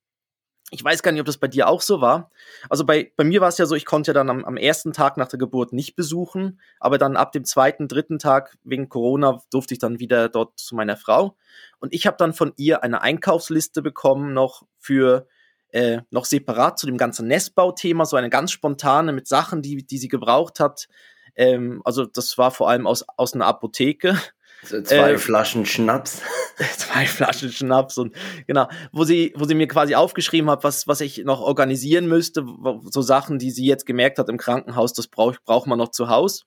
Ich 0.71 0.85
weiß 0.85 1.03
gar 1.03 1.13
nicht, 1.13 1.21
ob 1.21 1.27
das 1.27 1.39
bei 1.39 1.49
dir 1.49 1.67
auch 1.67 1.81
so 1.81 2.03
war. 2.03 2.31
Also 2.69 2.85
bei, 2.85 3.11
bei 3.17 3.25
mir 3.25 3.41
war 3.41 3.49
es 3.49 3.57
ja 3.57 3.65
so, 3.65 3.75
ich 3.75 3.87
konnte 3.87 4.11
ja 4.11 4.15
dann 4.15 4.29
am, 4.29 4.45
am 4.45 4.59
ersten 4.59 4.93
Tag 4.93 5.17
nach 5.17 5.29
der 5.29 5.39
Geburt 5.39 5.73
nicht 5.73 5.97
besuchen, 5.97 6.61
aber 6.79 6.99
dann 6.99 7.17
ab 7.17 7.33
dem 7.33 7.45
zweiten, 7.45 7.89
dritten 7.89 8.19
Tag 8.19 8.59
wegen 8.65 8.91
Corona 8.91 9.41
durfte 9.51 9.73
ich 9.73 9.81
dann 9.81 9.99
wieder 9.99 10.29
dort 10.29 10.59
zu 10.59 10.75
meiner 10.75 10.99
Frau. 10.99 11.37
Und 11.79 11.95
ich 11.95 12.07
habe 12.07 12.19
dann 12.19 12.35
von 12.35 12.53
ihr 12.57 12.83
eine 12.83 13.01
Einkaufsliste 13.01 13.81
bekommen, 13.81 14.35
noch 14.35 14.65
für 14.79 15.27
äh, 15.71 16.03
noch 16.11 16.27
separat 16.27 16.79
zu 16.79 16.87
dem 16.87 16.99
ganzen 16.99 17.29
Nestbauthema, 17.29 18.05
so 18.05 18.17
eine 18.17 18.31
ganz 18.31 18.53
spontane 18.53 19.13
mit 19.13 19.27
Sachen, 19.27 19.63
die, 19.63 19.87
die 19.87 19.99
sie 19.99 20.09
gebraucht 20.09 20.61
hat. 20.61 20.89
Ähm, 21.35 21.81
also 21.85 22.05
das 22.05 22.37
war 22.37 22.51
vor 22.51 22.69
allem 22.69 22.87
aus, 22.87 23.05
aus 23.17 23.33
einer 23.33 23.47
Apotheke. 23.47 24.19
Zwei 24.63 25.13
äh, 25.13 25.19
Flaschen 25.19 25.67
Schnaps. 25.67 26.21
zwei 26.77 27.07
Flaschen 27.07 27.53
Schnaps 27.53 27.97
und 27.97 28.15
genau, 28.47 28.69
wo 28.93 29.05
sie, 29.05 29.33
wo 29.37 29.45
sie 29.45 29.55
mir 29.55 29.69
quasi 29.69 29.95
aufgeschrieben 29.95 30.51
hat, 30.51 30.65
was, 30.65 30.89
was 30.89 31.01
ich 31.01 31.19
noch 31.25 31.41
organisieren 31.41 32.09
müsste, 32.09 32.45
so 32.91 33.03
Sachen, 33.03 33.39
die 33.39 33.51
sie 33.51 33.67
jetzt 33.67 33.87
gemerkt 33.87 34.19
hat 34.19 34.29
im 34.29 34.37
Krankenhaus, 34.37 34.93
das 34.93 35.07
braucht, 35.07 35.45
braucht 35.45 35.67
man 35.67 35.79
noch 35.79 35.91
zu 35.91 36.09
Hause. 36.09 36.43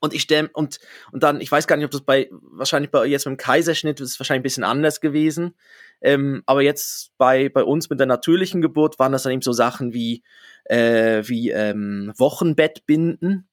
Und 0.00 0.14
ich 0.14 0.22
stelle, 0.22 0.50
und, 0.52 0.80
und 1.12 1.22
dann, 1.22 1.40
ich 1.40 1.50
weiß 1.50 1.66
gar 1.66 1.76
nicht, 1.76 1.84
ob 1.84 1.90
das 1.92 2.02
bei, 2.02 2.28
wahrscheinlich 2.30 2.90
bei 2.90 3.06
jetzt 3.06 3.24
mit 3.24 3.34
dem 3.34 3.38
Kaiserschnitt 3.38 4.00
ist 4.00 4.10
es 4.10 4.20
wahrscheinlich 4.20 4.40
ein 4.40 4.42
bisschen 4.42 4.64
anders 4.64 5.00
gewesen. 5.00 5.54
Ähm, 6.00 6.42
aber 6.46 6.62
jetzt 6.62 7.12
bei, 7.18 7.48
bei 7.48 7.62
uns 7.62 7.88
mit 7.88 8.00
der 8.00 8.06
natürlichen 8.06 8.60
Geburt 8.60 8.98
waren 8.98 9.12
das 9.12 9.22
dann 9.22 9.32
eben 9.32 9.42
so 9.42 9.52
Sachen 9.52 9.94
wie, 9.94 10.24
äh, 10.64 11.22
wie 11.26 11.50
ähm, 11.50 12.12
Wochenbettbinden. 12.16 13.48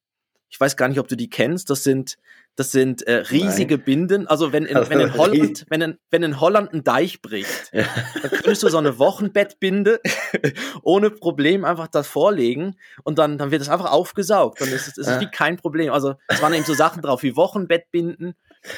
Ich 0.53 0.59
weiß 0.59 0.77
gar 0.77 0.87
nicht, 0.87 0.99
ob 0.99 1.07
du 1.07 1.17
die 1.17 1.31
kennst. 1.31 1.71
Das 1.71 1.83
sind, 1.83 2.19
das 2.55 2.71
sind 2.71 3.01
äh, 3.07 3.13
riesige 3.31 3.77
Nein. 3.77 3.85
Binden. 3.85 4.27
Also 4.27 4.53
wenn 4.53 4.67
in, 4.67 4.77
wenn 4.89 4.99
in 4.99 5.17
Holland, 5.17 5.65
wenn 5.67 5.81
in, 5.81 5.97
wenn 6.11 6.21
in 6.21 6.39
Holland 6.39 6.71
ein 6.73 6.83
Deich 6.83 7.23
bricht, 7.23 7.73
ja. 7.73 7.85
dann 8.21 8.29
könntest 8.29 8.61
du 8.61 8.69
so 8.69 8.77
eine 8.77 8.99
Wochenbettbinde 8.99 9.99
ohne 10.83 11.09
Problem 11.09 11.65
einfach 11.65 11.87
das 11.87 12.07
vorlegen 12.07 12.75
und 13.03 13.17
dann, 13.17 13.39
dann 13.39 13.49
wird 13.49 13.63
es 13.63 13.69
einfach 13.69 13.91
aufgesaugt. 13.91 14.61
Dann 14.61 14.69
ist 14.69 14.87
es, 14.87 14.99
ist 14.99 15.07
ja. 15.07 15.19
wie 15.21 15.31
kein 15.31 15.57
Problem. 15.57 15.91
Also 15.91 16.13
es 16.27 16.39
waren 16.39 16.53
eben 16.53 16.65
so 16.65 16.75
Sachen 16.75 17.01
drauf 17.01 17.23
wie 17.23 17.35
Wochenbettbinden 17.35 18.35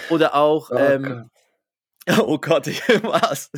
oder 0.09 0.33
auch 0.33 0.71
oh, 0.71 0.77
ähm, 0.77 1.29
Oh 2.19 2.37
Gott, 2.37 2.67
was? 3.03 3.51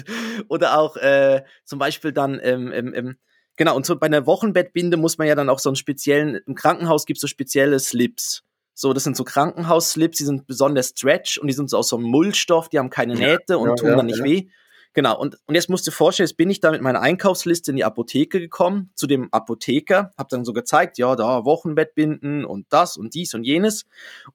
Oder 0.47 0.79
auch 0.79 0.95
äh, 0.97 1.43
zum 1.65 1.77
Beispiel 1.77 2.13
dann 2.13 2.39
ähm, 2.41 2.71
ähm, 2.71 2.93
ähm, 2.95 3.17
Genau, 3.57 3.75
und 3.75 3.85
so 3.85 3.95
bei 3.97 4.05
einer 4.05 4.25
Wochenbettbinde 4.25 4.97
muss 4.97 5.17
man 5.17 5.27
ja 5.27 5.35
dann 5.35 5.49
auch 5.49 5.59
so 5.59 5.69
einen 5.69 5.75
speziellen, 5.75 6.39
im 6.45 6.55
Krankenhaus 6.55 7.05
gibt 7.05 7.17
es 7.17 7.21
so 7.21 7.27
spezielle 7.27 7.79
Slips. 7.79 8.43
So, 8.75 8.93
das 8.93 9.03
sind 9.03 9.17
so 9.17 9.23
Krankenhausslips, 9.23 10.19
die 10.19 10.23
sind 10.23 10.45
besonders 10.45 10.89
stretch 10.89 11.39
und 11.39 11.47
die 11.47 11.53
sind 11.53 11.67
so 11.67 11.79
aus 11.79 11.89
so 11.89 11.97
einem 11.97 12.05
Mullstoff, 12.05 12.69
die 12.69 12.77
haben 12.77 12.91
keine 12.91 13.15
Nähte 13.15 13.57
und 13.57 13.69
ja, 13.69 13.75
tun 13.75 13.89
ja, 13.89 13.95
dann 13.95 14.05
nicht 14.05 14.19
ja. 14.19 14.23
weh. 14.23 14.47
Genau, 14.93 15.19
und, 15.19 15.37
und 15.47 15.55
jetzt 15.55 15.69
musst 15.69 15.85
du 15.87 15.91
dir 15.91 15.95
vorstellen, 15.95 16.27
jetzt 16.27 16.37
bin 16.37 16.51
ich 16.51 16.59
da 16.59 16.71
mit 16.71 16.81
meiner 16.81 17.01
Einkaufsliste 17.01 17.71
in 17.71 17.77
die 17.77 17.83
Apotheke 17.83 18.39
gekommen, 18.39 18.91
zu 18.93 19.07
dem 19.07 19.31
Apotheker, 19.31 20.11
hab 20.17 20.29
dann 20.29 20.45
so 20.45 20.53
gezeigt, 20.53 20.99
ja, 20.99 21.15
da 21.15 21.43
Wochenbettbinden 21.43 22.45
und 22.45 22.67
das 22.69 22.97
und 22.97 23.15
dies 23.15 23.33
und 23.33 23.43
jenes. 23.43 23.85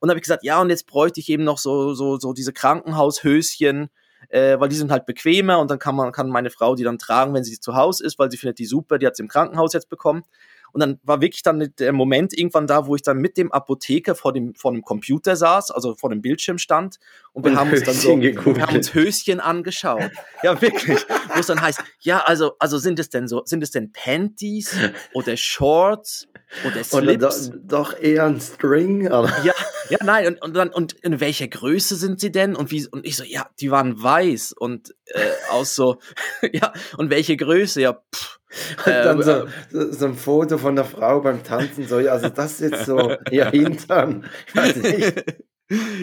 Und 0.00 0.08
habe 0.08 0.18
ich 0.18 0.22
gesagt, 0.22 0.44
ja, 0.44 0.60
und 0.60 0.70
jetzt 0.70 0.88
bräuchte 0.88 1.20
ich 1.20 1.28
eben 1.28 1.44
noch 1.44 1.58
so, 1.58 1.94
so, 1.94 2.18
so 2.18 2.32
diese 2.32 2.52
Krankenhaushöschen, 2.52 3.90
äh, 4.28 4.58
weil 4.58 4.68
die 4.68 4.76
sind 4.76 4.90
halt 4.90 5.06
bequemer 5.06 5.58
und 5.58 5.70
dann 5.70 5.78
kann 5.78 5.94
man, 5.94 6.12
kann 6.12 6.28
meine 6.28 6.50
Frau 6.50 6.74
die 6.74 6.84
dann 6.84 6.98
tragen, 6.98 7.34
wenn 7.34 7.44
sie 7.44 7.58
zu 7.60 7.74
Hause 7.74 8.04
ist, 8.04 8.18
weil 8.18 8.30
sie 8.30 8.36
findet 8.36 8.58
die 8.58 8.66
super, 8.66 8.98
die 8.98 9.06
hat 9.06 9.16
sie 9.16 9.22
im 9.22 9.28
Krankenhaus 9.28 9.72
jetzt 9.72 9.88
bekommen. 9.88 10.24
Und 10.72 10.80
dann 10.80 10.98
war 11.02 11.20
wirklich 11.20 11.42
dann 11.42 11.72
der 11.78 11.92
Moment 11.92 12.36
irgendwann 12.36 12.66
da, 12.66 12.86
wo 12.86 12.96
ich 12.96 13.02
dann 13.02 13.18
mit 13.18 13.36
dem 13.36 13.52
Apotheker 13.52 14.14
vor 14.14 14.32
dem, 14.32 14.54
vor 14.54 14.72
dem 14.72 14.82
Computer 14.82 15.36
saß, 15.36 15.70
also 15.70 15.94
vor 15.94 16.08
dem 16.08 16.22
Bildschirm 16.22 16.56
stand. 16.56 16.96
Und 17.34 17.44
wir 17.44 17.52
und 17.52 17.58
haben 17.58 17.70
uns 17.70 17.82
dann 17.84 17.94
so, 17.94 18.18
wir 18.18 18.34
haben 18.36 18.76
uns 18.76 18.94
Höschen 18.94 19.38
angeschaut. 19.38 20.10
Ja, 20.42 20.60
wirklich. 20.60 21.04
wo 21.34 21.40
es 21.40 21.46
dann 21.46 21.60
heißt, 21.60 21.82
ja, 22.00 22.20
also, 22.24 22.52
also 22.58 22.78
sind 22.78 22.98
es 22.98 23.10
denn 23.10 23.28
so, 23.28 23.42
sind 23.44 23.62
es 23.62 23.70
denn 23.70 23.92
Panties 23.92 24.74
oder 25.12 25.36
Shorts 25.36 26.28
oder 26.66 26.82
Slips? 26.82 27.48
Oder 27.48 27.58
do, 27.58 27.58
doch 27.64 27.98
eher 27.98 28.24
ein 28.24 28.40
String, 28.40 29.08
aber. 29.08 29.30
Ja, 29.44 29.52
ja, 29.88 29.98
nein, 30.02 30.26
und, 30.26 30.42
und 30.42 30.54
dann, 30.54 30.70
und 30.70 30.92
in 30.92 31.20
welcher 31.20 31.48
Größe 31.48 31.96
sind 31.96 32.20
sie 32.20 32.32
denn? 32.32 32.56
Und 32.56 32.70
wie, 32.70 32.86
und 32.88 33.06
ich 33.06 33.16
so, 33.16 33.24
ja, 33.24 33.48
die 33.60 33.70
waren 33.70 34.02
weiß 34.02 34.52
und 34.52 34.94
äh, 35.06 35.20
aus 35.50 35.74
so, 35.74 35.98
ja, 36.52 36.72
und 36.96 37.10
welche 37.10 37.36
Größe? 37.36 37.80
Ja, 37.80 37.94
pff. 38.14 38.38
Und 38.84 38.86
dann 38.86 39.16
ähm, 39.16 39.22
so, 39.22 39.46
so, 39.70 39.92
so, 39.92 40.04
ein 40.04 40.14
Foto 40.14 40.58
von 40.58 40.76
der 40.76 40.84
Frau 40.84 41.22
beim 41.22 41.42
Tanzen, 41.42 41.88
so, 41.88 41.96
also 41.96 42.28
das 42.28 42.60
jetzt 42.60 42.84
so 42.84 43.16
ihr 43.30 43.48
Hintern. 43.50 44.26
Ich 44.46 44.56
weiß 44.56 44.76
nicht. 44.76 45.24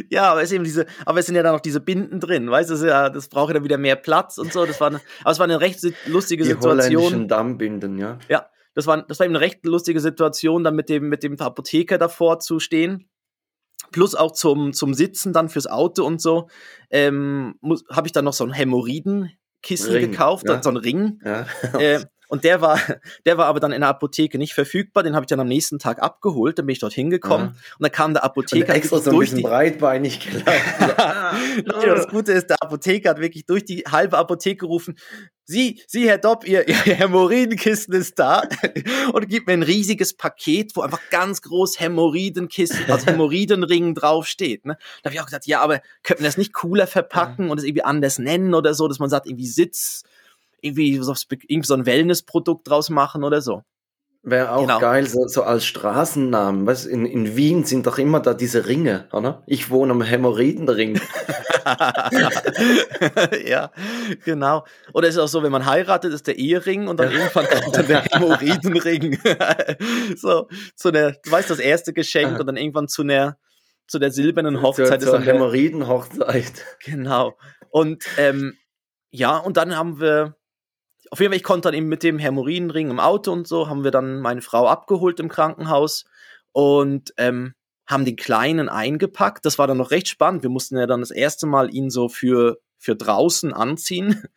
Ja, 0.09 0.31
aber 0.31 0.41
es 0.41 0.51
eben 0.51 0.63
diese, 0.63 0.87
aber 1.05 1.19
es 1.19 1.27
sind 1.27 1.35
ja 1.35 1.43
dann 1.43 1.53
noch 1.53 1.59
diese 1.59 1.79
Binden 1.79 2.19
drin, 2.19 2.49
weißt 2.49 2.71
du, 2.71 2.87
ja, 2.87 3.11
das 3.11 3.27
braucht 3.27 3.49
ja 3.49 3.53
dann 3.53 3.63
wieder 3.63 3.77
mehr 3.77 3.95
Platz 3.95 4.39
und 4.39 4.51
so. 4.51 4.65
Das 4.65 4.81
war, 4.81 4.87
eine, 4.87 5.01
aber 5.21 5.31
es 5.31 5.37
war 5.37 5.43
eine 5.43 5.61
recht 5.61 5.81
lustige 6.07 6.43
Die 6.43 6.49
Situation. 6.49 7.27
Dammbinden, 7.27 7.99
ja. 7.99 8.17
Ja, 8.29 8.49
das 8.73 8.87
war, 8.87 9.03
das 9.03 9.19
war 9.19 9.27
eben 9.27 9.35
eine 9.35 9.45
recht 9.45 9.63
lustige 9.67 9.99
Situation, 9.99 10.63
dann 10.63 10.75
mit 10.75 10.89
dem, 10.89 11.07
mit 11.09 11.21
dem 11.21 11.39
Apotheker 11.39 11.99
davor 11.99 12.39
zu 12.39 12.59
stehen 12.59 13.11
plus 13.91 14.15
auch 14.15 14.31
zum, 14.31 14.73
zum 14.73 14.93
Sitzen 14.93 15.33
dann 15.33 15.49
fürs 15.49 15.67
Auto 15.67 16.05
und 16.05 16.21
so, 16.21 16.47
ähm, 16.89 17.55
habe 17.91 18.07
ich 18.07 18.11
dann 18.11 18.25
noch 18.25 18.33
so 18.33 18.43
ein 18.43 18.51
Hämorrhoidenkissen 18.51 19.91
Ring, 19.91 20.11
gekauft, 20.11 20.47
ja. 20.47 20.61
so 20.61 20.69
ein 20.69 20.77
Ring. 20.77 21.19
Ja. 21.23 21.45
äh, 21.79 22.01
und 22.29 22.43
der 22.43 22.61
war, 22.61 22.79
der 23.25 23.37
war 23.37 23.47
aber 23.47 23.59
dann 23.59 23.71
in 23.71 23.81
der 23.81 23.89
Apotheke 23.89 24.37
nicht 24.37 24.53
verfügbar. 24.53 25.03
Den 25.03 25.15
habe 25.15 25.23
ich 25.23 25.27
dann 25.27 25.39
am 25.39 25.47
nächsten 25.47 25.79
Tag 25.79 26.01
abgeholt. 26.01 26.59
Dann 26.59 26.67
bin 26.67 26.73
ich 26.73 26.79
dort 26.79 26.93
hingekommen. 26.93 27.47
Ja. 27.47 27.53
Und 27.77 27.83
dann 27.83 27.91
kam 27.91 28.13
der 28.13 28.23
Apotheker. 28.23 28.69
Und 28.69 28.75
extra 28.75 28.99
so 28.99 29.11
ein 29.11 29.19
bisschen 29.19 29.37
die, 29.37 29.43
breitbeinig 29.43 30.19
gelaufen. 30.19 30.45
das 31.65 32.07
Gute 32.07 32.31
ist, 32.31 32.51
der 32.51 32.57
Apotheker 32.61 33.09
hat 33.09 33.19
wirklich 33.19 33.47
durch 33.47 33.65
die 33.65 33.79
halbe 33.79 34.17
Apotheke 34.17 34.57
gerufen. 34.57 34.95
Sie, 35.45 35.81
Sie, 35.87 36.07
Herr 36.07 36.19
Dopp, 36.19 36.47
Ihr, 36.47 36.67
Ihr 36.67 36.75
Hämorrhoidenkissen 36.75 37.95
ist 37.95 38.19
da 38.19 38.43
und 39.13 39.27
gibt 39.27 39.47
mir 39.47 39.53
ein 39.53 39.63
riesiges 39.63 40.15
Paket, 40.15 40.75
wo 40.75 40.81
einfach 40.81 41.01
ganz 41.09 41.41
groß 41.41 41.79
Hämorrhoidenkissen, 41.79 42.91
also 42.91 43.07
Hämorrhoidenring 43.07 43.95
draufsteht. 43.95 44.65
Ne? 44.65 44.77
Da 45.01 45.07
habe 45.07 45.15
ich 45.15 45.21
auch 45.21 45.25
gesagt, 45.25 45.47
ja, 45.47 45.61
aber 45.61 45.81
könnten 46.03 46.21
wir 46.21 46.29
das 46.29 46.37
nicht 46.37 46.53
cooler 46.53 46.85
verpacken 46.85 47.49
und 47.49 47.57
es 47.57 47.63
irgendwie 47.63 47.83
anders 47.83 48.19
nennen 48.19 48.53
oder 48.53 48.75
so, 48.75 48.87
dass 48.87 48.99
man 48.99 49.09
sagt, 49.09 49.25
irgendwie 49.25 49.47
Sitz, 49.47 50.03
irgendwie 50.61 50.97
so, 50.97 51.13
irgendwie 51.47 51.67
so 51.67 51.73
ein 51.73 51.85
Wellnessprodukt 51.85 52.67
draus 52.67 52.89
machen 52.89 53.23
oder 53.23 53.41
so. 53.41 53.63
Wäre 54.21 54.51
auch 54.51 54.61
genau. 54.61 54.79
geil, 54.79 55.07
so, 55.07 55.27
so, 55.27 55.43
als 55.43 55.65
Straßennamen. 55.65 56.67
Weißt, 56.67 56.85
in, 56.87 57.05
in 57.05 57.37
Wien 57.37 57.63
sind 57.63 57.87
doch 57.87 57.97
immer 57.97 58.19
da 58.19 58.33
diese 58.33 58.67
Ringe, 58.67 59.07
oder? 59.13 59.43
Ich 59.47 59.69
wohne 59.69 59.93
am 59.93 60.01
Hämorrhoidenring. 60.01 60.99
ja, 63.45 63.71
genau. 64.25 64.65
Oder 64.93 65.07
ist 65.07 65.15
es 65.15 65.21
auch 65.21 65.27
so, 65.27 65.41
wenn 65.41 65.53
man 65.53 65.65
heiratet, 65.65 66.13
ist 66.13 66.27
der 66.27 66.37
Ehering 66.37 66.89
und 66.89 66.99
dann 66.99 67.11
irgendwann 67.11 67.45
kommt 67.47 67.77
dann 67.77 67.87
der 67.87 68.03
Hämorrhoidenring. 68.11 69.19
so, 70.17 70.49
zu 70.75 70.91
der, 70.91 71.13
du 71.23 71.31
weißt, 71.31 71.49
das 71.49 71.59
erste 71.59 71.93
Geschenk 71.93 72.39
und 72.39 72.45
dann 72.45 72.57
irgendwann 72.57 72.89
zu 72.89 73.05
der, 73.05 73.37
zu 73.87 73.99
der 73.99 74.11
silbernen 74.11 74.61
Hochzeit 74.61 75.01
zu, 75.01 75.07
ist 75.07 75.13
dann 75.13 75.23
Hämorrhoidenhochzeit. 75.23 76.65
Genau. 76.83 77.37
Und 77.69 78.03
ähm, 78.17 78.57
ja, 79.11 79.37
und 79.37 79.55
dann 79.55 79.77
haben 79.77 80.01
wir 80.01 80.35
auf 81.11 81.19
jeden 81.19 81.31
Fall, 81.31 81.37
ich 81.37 81.43
konnte 81.43 81.67
dann 81.67 81.73
eben 81.73 81.87
mit 81.87 82.03
dem 82.03 82.19
Hämorrhoidenring 82.19 82.89
im 82.89 82.99
Auto 82.99 83.31
und 83.31 83.47
so, 83.47 83.67
haben 83.67 83.83
wir 83.83 83.91
dann 83.91 84.19
meine 84.19 84.41
Frau 84.41 84.67
abgeholt 84.67 85.19
im 85.19 85.29
Krankenhaus 85.29 86.05
und 86.51 87.13
ähm, 87.17 87.53
haben 87.87 88.05
den 88.05 88.15
Kleinen 88.15 88.69
eingepackt. 88.69 89.45
Das 89.45 89.57
war 89.57 89.67
dann 89.67 89.77
noch 89.77 89.91
recht 89.91 90.07
spannend. 90.07 90.43
Wir 90.43 90.49
mussten 90.49 90.77
ja 90.77 90.85
dann 90.85 90.99
das 90.99 91.11
erste 91.11 91.47
Mal 91.47 91.73
ihn 91.73 91.89
so 91.89 92.07
für, 92.07 92.59
für 92.77 92.95
draußen 92.95 93.53
anziehen. 93.53 94.23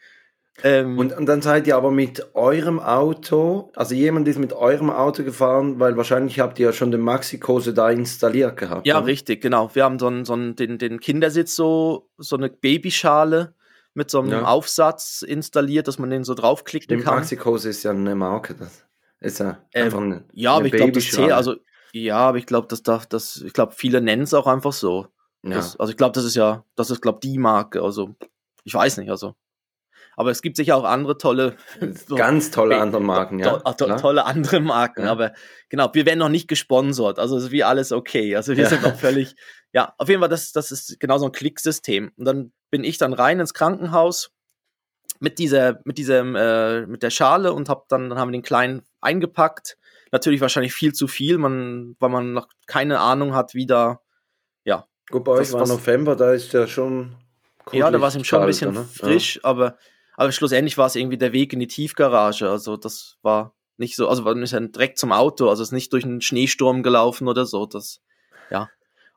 Ähm, 0.62 0.98
und, 0.98 1.16
und, 1.16 1.26
dann 1.26 1.40
seid 1.40 1.66
ihr 1.66 1.76
aber 1.76 1.90
mit 1.90 2.34
eurem 2.34 2.78
Auto, 2.78 3.72
also 3.74 3.94
jemand 3.94 4.28
ist 4.28 4.38
mit 4.38 4.52
eurem 4.52 4.90
Auto 4.90 5.24
gefahren, 5.24 5.80
weil 5.80 5.96
wahrscheinlich 5.96 6.40
habt 6.40 6.58
ihr 6.58 6.66
ja 6.66 6.72
schon 6.74 6.90
den 6.90 7.00
Maxi-Kose 7.00 7.72
da 7.72 7.90
installiert 7.90 8.58
gehabt. 8.58 8.86
Ja, 8.86 8.98
oder? 8.98 9.06
richtig, 9.06 9.40
genau. 9.40 9.74
Wir 9.74 9.84
haben 9.84 9.98
so, 9.98 10.08
einen, 10.08 10.26
so 10.26 10.34
einen, 10.34 10.54
den, 10.54 10.76
den 10.76 11.00
Kindersitz 11.00 11.56
so, 11.56 12.10
so 12.18 12.36
eine 12.36 12.50
Babyschale 12.50 13.54
mit 13.94 14.10
so 14.10 14.20
einem 14.20 14.30
ja. 14.30 14.44
Aufsatz 14.44 15.22
installiert, 15.22 15.88
dass 15.88 15.98
man 15.98 16.10
den 16.10 16.24
so 16.24 16.34
draufklicken 16.34 16.84
Stimmt, 16.84 17.04
kann. 17.04 17.16
Maxikose 17.16 17.68
ist 17.68 17.82
ja 17.82 17.90
eine 17.90 18.14
Marke, 18.14 18.54
das 18.54 18.84
ist 19.20 19.38
ja 19.38 19.58
ähm, 19.72 19.84
einfach 19.84 20.00
eine, 20.00 20.24
Ja, 20.32 20.54
aber 20.54 20.66
ich 20.66 20.72
glaube, 20.72 20.92
das 20.92 21.10
zählt, 21.10 21.32
also 21.32 21.56
ja, 21.92 22.16
aber 22.16 22.38
ich 22.38 22.46
glaube, 22.46 22.68
das 22.68 22.82
darf, 22.82 23.06
das, 23.06 23.36
ich 23.36 23.52
glaube, 23.52 23.74
viele 23.76 24.00
nennen 24.00 24.22
es 24.22 24.32
auch 24.32 24.46
einfach 24.46 24.72
so. 24.72 25.08
Ja. 25.42 25.56
Das, 25.56 25.78
also 25.78 25.90
ich 25.90 25.96
glaube, 25.96 26.12
das 26.12 26.24
ist 26.24 26.36
ja, 26.36 26.64
das 26.74 26.90
ist, 26.90 27.02
glaube 27.02 27.20
die 27.22 27.38
Marke. 27.38 27.82
Also 27.82 28.14
ich 28.64 28.74
weiß 28.74 28.96
nicht, 28.98 29.10
also. 29.10 29.34
Aber 30.16 30.30
es 30.30 30.42
gibt 30.42 30.56
sicher 30.56 30.76
auch 30.76 30.84
andere 30.84 31.18
tolle, 31.18 31.56
so, 32.06 32.16
ganz 32.16 32.50
tolle 32.50 32.78
andere 32.78 33.00
Marken, 33.00 33.38
ja. 33.38 33.58
To 33.58 33.72
to 33.72 33.96
tolle 33.96 34.24
andere 34.24 34.60
Marken. 34.60 35.04
Ja. 35.04 35.10
Aber 35.10 35.32
genau, 35.68 35.90
wir 35.92 36.06
werden 36.06 36.18
noch 36.18 36.28
nicht 36.28 36.48
gesponsert. 36.48 37.18
Also 37.18 37.36
ist 37.38 37.50
wie 37.50 37.64
alles 37.64 37.92
okay. 37.92 38.36
Also 38.36 38.56
wir 38.56 38.64
ja. 38.64 38.68
sind 38.68 38.82
noch 38.82 38.96
völlig, 38.98 39.34
ja, 39.72 39.94
auf 39.98 40.08
jeden 40.08 40.20
Fall, 40.20 40.28
das, 40.28 40.52
das 40.52 40.70
ist 40.70 41.00
genau 41.00 41.18
so 41.18 41.26
ein 41.26 41.32
Klicksystem. 41.32 42.12
Und 42.16 42.24
dann 42.24 42.52
bin 42.70 42.84
ich 42.84 42.98
dann 42.98 43.12
rein 43.12 43.40
ins 43.40 43.54
Krankenhaus 43.54 44.30
mit 45.22 45.38
dieser, 45.38 45.80
mit 45.84 45.98
diesem, 45.98 46.34
äh, 46.34 46.84
mit 46.86 47.02
der 47.02 47.10
Schale 47.10 47.52
und 47.52 47.68
hab 47.68 47.88
dann, 47.88 48.10
dann 48.10 48.18
haben 48.18 48.28
wir 48.28 48.38
den 48.38 48.42
Kleinen 48.42 48.82
eingepackt. 49.00 49.78
Natürlich 50.10 50.40
wahrscheinlich 50.40 50.74
viel 50.74 50.92
zu 50.92 51.06
viel, 51.06 51.38
man, 51.38 51.96
weil 52.00 52.10
man 52.10 52.32
noch 52.32 52.48
keine 52.66 52.98
Ahnung 52.98 53.34
hat, 53.34 53.54
wie 53.54 53.66
da, 53.66 54.00
ja. 54.64 54.86
Gut, 55.10 55.24
bei 55.24 55.32
euch 55.32 55.52
war 55.52 55.66
November, 55.66 56.16
da 56.16 56.32
ist 56.32 56.52
ja 56.52 56.66
schon. 56.66 57.14
Ja, 57.70 57.90
da 57.90 58.00
war 58.00 58.08
es 58.08 58.16
ihm 58.16 58.24
schon 58.24 58.40
ein 58.40 58.46
bisschen 58.46 58.74
ne? 58.74 58.84
frisch, 58.84 59.36
ja. 59.36 59.44
aber, 59.44 59.78
aber 60.16 60.32
schlussendlich 60.32 60.78
war 60.78 60.86
es 60.86 60.96
irgendwie 60.96 61.18
der 61.18 61.32
Weg 61.32 61.52
in 61.52 61.60
die 61.60 61.66
Tiefgarage. 61.66 62.48
Also 62.48 62.76
das 62.76 63.16
war 63.22 63.54
nicht 63.76 63.96
so, 63.96 64.08
also 64.08 64.24
war 64.24 64.34
nicht 64.34 64.52
direkt 64.52 64.98
zum 64.98 65.12
Auto, 65.12 65.48
also 65.48 65.62
ist 65.62 65.72
nicht 65.72 65.92
durch 65.92 66.04
einen 66.04 66.20
Schneesturm 66.20 66.82
gelaufen 66.82 67.28
oder 67.28 67.46
so. 67.46 67.66
Das, 67.66 68.00
ja. 68.50 68.68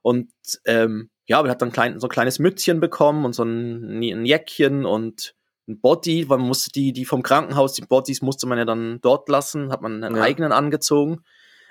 Und 0.01 0.31
ähm, 0.65 1.09
ja, 1.25 1.41
er 1.41 1.49
hat 1.49 1.61
dann 1.61 1.71
klein, 1.71 1.99
so 1.99 2.07
ein 2.07 2.11
kleines 2.11 2.39
Mützchen 2.39 2.79
bekommen 2.79 3.25
und 3.25 3.33
so 3.33 3.43
ein, 3.43 3.99
ein 3.99 4.25
Jäckchen 4.25 4.85
und 4.85 5.35
ein 5.67 5.79
Body, 5.79 6.29
weil 6.29 6.37
man 6.37 6.47
musste 6.47 6.71
die, 6.71 6.93
die 6.93 7.05
vom 7.05 7.23
Krankenhaus, 7.23 7.73
die 7.73 7.81
Bodies 7.81 8.21
musste 8.21 8.47
man 8.47 8.57
ja 8.57 8.65
dann 8.65 8.99
dort 9.01 9.29
lassen, 9.29 9.71
hat 9.71 9.81
man 9.81 10.03
einen 10.03 10.15
ja. 10.15 10.21
eigenen 10.21 10.51
angezogen. 10.51 11.23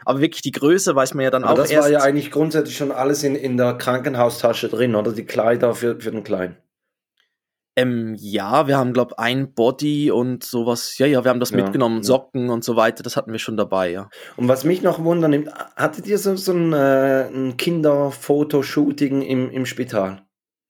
Aber 0.05 0.21
wirklich 0.21 0.43
die 0.43 0.51
Größe 0.51 0.95
weiß 0.95 1.15
man 1.15 1.25
ja 1.25 1.31
dann 1.31 1.45
aber 1.45 1.53
auch 1.53 1.57
das 1.57 1.71
erst. 1.71 1.89
Das 1.89 1.95
war 1.95 2.01
ja 2.01 2.05
eigentlich 2.05 2.31
grundsätzlich 2.31 2.77
schon 2.77 2.93
alles 2.93 3.23
in, 3.23 3.37
in 3.37 3.57
der 3.57 3.75
Krankenhaustasche 3.75 4.69
drin, 4.69 4.95
oder? 4.95 5.13
Die 5.13 5.25
Kleider 5.25 5.75
für, 5.75 5.99
für 6.01 6.11
den 6.11 6.25
Kleinen. 6.25 6.57
Ähm, 7.77 8.15
ja, 8.17 8.69
wir 8.69 8.77
haben, 8.77 8.93
glaube 8.93 9.19
ein 9.19 9.53
Body 9.53 10.11
und 10.11 10.45
sowas. 10.45 10.97
Ja, 10.99 11.07
ja, 11.07 11.25
wir 11.25 11.29
haben 11.29 11.41
das 11.41 11.51
ja, 11.51 11.57
mitgenommen, 11.57 11.99
ja. 11.99 12.03
Socken 12.05 12.49
und 12.49 12.63
so 12.63 12.77
weiter, 12.77 13.03
das 13.03 13.17
hatten 13.17 13.33
wir 13.33 13.41
schon 13.41 13.57
dabei, 13.57 13.91
ja. 13.91 14.09
Und 14.37 14.47
was 14.47 14.65
mich 14.65 14.83
noch 14.83 15.03
wundert, 15.03 15.53
hattet 15.75 16.07
ihr 16.07 16.19
so, 16.19 16.37
so 16.37 16.53
ein, 16.53 16.73
äh, 16.73 17.29
ein 17.29 17.57
Kinderfotoshooting 17.57 19.23
im, 19.23 19.51
im 19.51 19.67
Spital? 19.67 20.23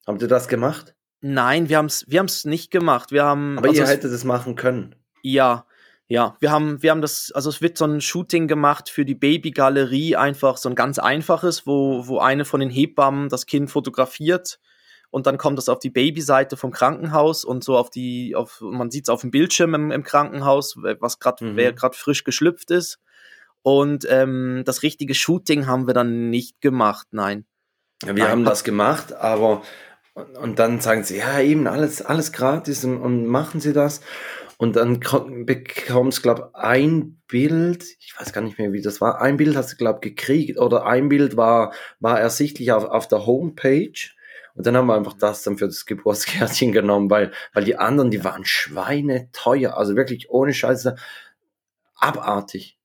Habt 0.07 0.21
ihr 0.21 0.27
das 0.27 0.47
gemacht? 0.47 0.95
Nein, 1.21 1.69
wir 1.69 1.77
haben 1.77 1.87
es 1.87 2.05
wir 2.07 2.19
haben's 2.19 2.45
nicht 2.45 2.71
gemacht. 2.71 3.11
Wir 3.11 3.23
haben, 3.23 3.57
Aber 3.57 3.69
also 3.69 3.81
ihr 3.81 3.87
hättet 3.87 4.11
es 4.11 4.23
machen 4.23 4.55
können. 4.55 4.95
Ja, 5.21 5.65
Ja, 6.07 6.37
wir 6.39 6.51
haben, 6.51 6.83
wir 6.83 6.91
haben 6.91 7.01
das, 7.01 7.31
also 7.33 7.49
es 7.49 7.61
wird 7.61 7.77
so 7.77 7.85
ein 7.85 8.01
Shooting 8.01 8.47
gemacht 8.47 8.89
für 8.89 9.05
die 9.05 9.15
Babygalerie, 9.15 10.15
einfach 10.15 10.57
so 10.57 10.69
ein 10.69 10.75
ganz 10.75 10.99
einfaches, 10.99 11.65
wo, 11.65 12.07
wo 12.07 12.19
eine 12.19 12.45
von 12.45 12.59
den 12.59 12.69
Hebammen 12.69 13.29
das 13.29 13.45
Kind 13.45 13.71
fotografiert 13.71 14.59
und 15.15 15.27
dann 15.27 15.37
kommt 15.37 15.57
das 15.57 15.69
auf 15.69 15.79
die 15.79 15.89
Babyseite 15.89 16.57
vom 16.57 16.71
Krankenhaus 16.71 17.45
und 17.45 17.63
so 17.63 17.77
auf 17.77 17.89
die, 17.89 18.35
auf, 18.35 18.59
man 18.59 18.91
sieht 18.91 19.05
es 19.05 19.09
auf 19.09 19.21
dem 19.21 19.31
Bildschirm 19.31 19.73
im, 19.73 19.89
im 19.89 20.03
Krankenhaus, 20.03 20.75
was 20.75 21.19
gerade, 21.19 21.45
mhm. 21.45 21.55
wer 21.55 21.71
gerade 21.71 21.95
frisch 21.95 22.25
geschlüpft 22.25 22.69
ist. 22.69 22.99
Und 23.61 24.05
ähm, 24.09 24.63
das 24.65 24.83
richtige 24.83 25.15
Shooting 25.15 25.67
haben 25.67 25.87
wir 25.87 25.93
dann 25.93 26.29
nicht 26.29 26.59
gemacht, 26.59 27.07
nein. 27.11 27.45
Ja, 28.03 28.13
wir 28.13 28.23
nein, 28.25 28.31
haben 28.33 28.43
das 28.43 28.65
gemacht, 28.65 29.13
aber 29.13 29.61
und 30.41 30.59
dann 30.59 30.81
sagen 30.81 31.05
sie, 31.05 31.19
ja, 31.19 31.39
eben 31.39 31.65
alles, 31.67 32.01
alles 32.01 32.33
gratis 32.33 32.83
und, 32.83 32.97
und 32.97 33.25
machen 33.25 33.61
sie 33.61 33.71
das. 33.71 34.01
Und 34.57 34.75
dann 34.75 34.99
bekommst, 35.45 36.23
glaube 36.23 36.49
ein 36.55 37.21
Bild, 37.29 37.85
ich 38.01 38.19
weiß 38.19 38.33
gar 38.33 38.41
nicht 38.41 38.59
mehr, 38.59 38.73
wie 38.73 38.81
das 38.81 38.99
war. 38.99 39.21
Ein 39.21 39.37
Bild 39.37 39.55
hast 39.55 39.71
du, 39.71 39.77
glaube 39.77 40.01
gekriegt 40.01 40.59
oder 40.59 40.85
ein 40.85 41.07
Bild 41.07 41.37
war, 41.37 41.73
war 42.01 42.19
ersichtlich 42.19 42.73
auf, 42.73 42.83
auf 42.83 43.07
der 43.07 43.25
Homepage. 43.25 44.14
Und 44.55 44.65
dann 44.65 44.75
haben 44.77 44.87
wir 44.87 44.95
einfach 44.95 45.13
das 45.13 45.43
dann 45.43 45.57
für 45.57 45.67
das 45.67 45.85
Geburtskärtchen 45.85 46.71
genommen, 46.71 47.09
weil, 47.09 47.31
weil 47.53 47.65
die 47.65 47.77
anderen, 47.77 48.09
die 48.09 48.23
waren 48.23 48.45
schweineteuer. 48.45 49.77
Also 49.77 49.95
wirklich 49.95 50.29
ohne 50.29 50.53
Scheiße 50.53 50.95
abartig. 51.95 52.77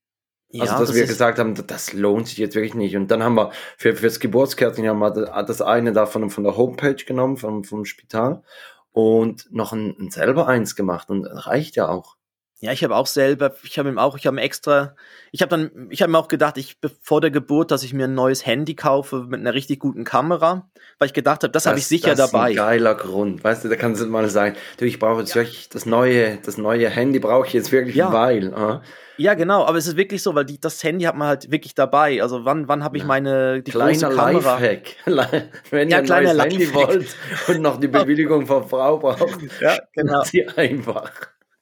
Ja, 0.52 0.62
also, 0.62 0.78
dass 0.78 0.88
das 0.88 0.96
wir 0.96 1.06
gesagt 1.06 1.38
haben, 1.38 1.54
das 1.66 1.92
lohnt 1.92 2.26
sich 2.26 2.38
jetzt 2.38 2.56
wirklich 2.56 2.74
nicht. 2.74 2.96
Und 2.96 3.08
dann 3.10 3.22
haben 3.22 3.36
wir 3.36 3.52
für, 3.76 3.94
fürs 3.94 4.18
Geburtskärtchen 4.18 4.88
haben 4.88 4.98
wir 4.98 5.10
das 5.12 5.62
eine 5.62 5.92
davon 5.92 6.28
von 6.28 6.42
der 6.42 6.56
Homepage 6.56 6.96
genommen, 6.96 7.36
vom, 7.36 7.62
vom 7.62 7.84
Spital 7.84 8.42
und 8.90 9.46
noch 9.52 9.72
ein, 9.72 9.96
ein 9.98 10.10
selber 10.10 10.48
eins 10.48 10.74
gemacht 10.74 11.08
und 11.08 11.24
reicht 11.24 11.76
ja 11.76 11.88
auch. 11.88 12.16
Ja, 12.62 12.72
ich 12.72 12.84
habe 12.84 12.94
auch 12.94 13.06
selber, 13.06 13.54
ich 13.62 13.78
habe 13.78 13.88
ihm 13.88 13.98
auch, 13.98 14.18
ich 14.18 14.26
habe 14.26 14.38
extra, 14.38 14.94
ich 15.32 15.40
habe 15.40 15.48
dann, 15.48 15.88
ich 15.88 16.02
habe 16.02 16.12
mir 16.12 16.18
auch 16.18 16.28
gedacht, 16.28 16.58
ich 16.58 16.76
vor 17.00 17.22
der 17.22 17.30
Geburt, 17.30 17.70
dass 17.70 17.82
ich 17.82 17.94
mir 17.94 18.04
ein 18.04 18.14
neues 18.14 18.44
Handy 18.44 18.74
kaufe 18.74 19.24
mit 19.28 19.40
einer 19.40 19.54
richtig 19.54 19.78
guten 19.78 20.04
Kamera, 20.04 20.68
weil 20.98 21.06
ich 21.06 21.14
gedacht 21.14 21.42
habe, 21.42 21.50
das, 21.52 21.62
das 21.62 21.70
habe 21.70 21.78
ich 21.78 21.86
sicher 21.86 22.14
das 22.14 22.30
dabei. 22.30 22.48
Das 22.48 22.56
ist 22.56 22.60
ein 22.60 22.66
geiler 22.66 22.94
Grund, 22.96 23.42
weißt 23.42 23.64
du, 23.64 23.68
da 23.70 23.76
kannst 23.76 24.02
du 24.02 24.06
mal 24.06 24.28
sagen, 24.28 24.56
du, 24.76 24.84
ich 24.84 24.98
brauche 24.98 25.20
jetzt 25.20 25.30
ja. 25.30 25.36
wirklich 25.36 25.70
das 25.70 25.86
neue, 25.86 26.36
das 26.44 26.58
neue 26.58 26.90
Handy 26.90 27.18
brauche 27.18 27.46
ich 27.46 27.54
jetzt 27.54 27.72
wirklich 27.72 27.96
ja. 27.96 28.12
Weile. 28.12 28.50
Uh. 28.50 28.80
Ja, 29.16 29.34
genau, 29.34 29.64
aber 29.64 29.78
es 29.78 29.86
ist 29.86 29.96
wirklich 29.96 30.22
so, 30.22 30.34
weil 30.34 30.44
die, 30.44 30.60
das 30.60 30.82
Handy 30.82 31.04
hat 31.04 31.16
man 31.16 31.28
halt 31.28 31.50
wirklich 31.50 31.74
dabei. 31.74 32.22
Also 32.22 32.44
wann, 32.44 32.68
wann 32.68 32.84
habe 32.84 32.96
ich 32.96 33.04
meine 33.04 33.62
die 33.62 33.70
Kleiner 33.70 33.92
große 33.92 34.16
Kamera? 34.16 34.58
Lifehack. 34.58 34.96
Wenn 35.70 35.88
ja, 35.90 36.00
ihr 36.00 36.14
ein 36.14 36.24
neues 36.24 36.38
Handy 36.38 36.74
wollt 36.74 37.16
und 37.48 37.60
noch 37.60 37.78
die 37.78 37.88
Bewilligung 37.88 38.46
von 38.46 38.66
Frau 38.66 38.98
braucht, 38.98 39.40
ja, 39.60 39.78
genau. 39.94 40.22
sie 40.24 40.46
einfach. 40.48 41.12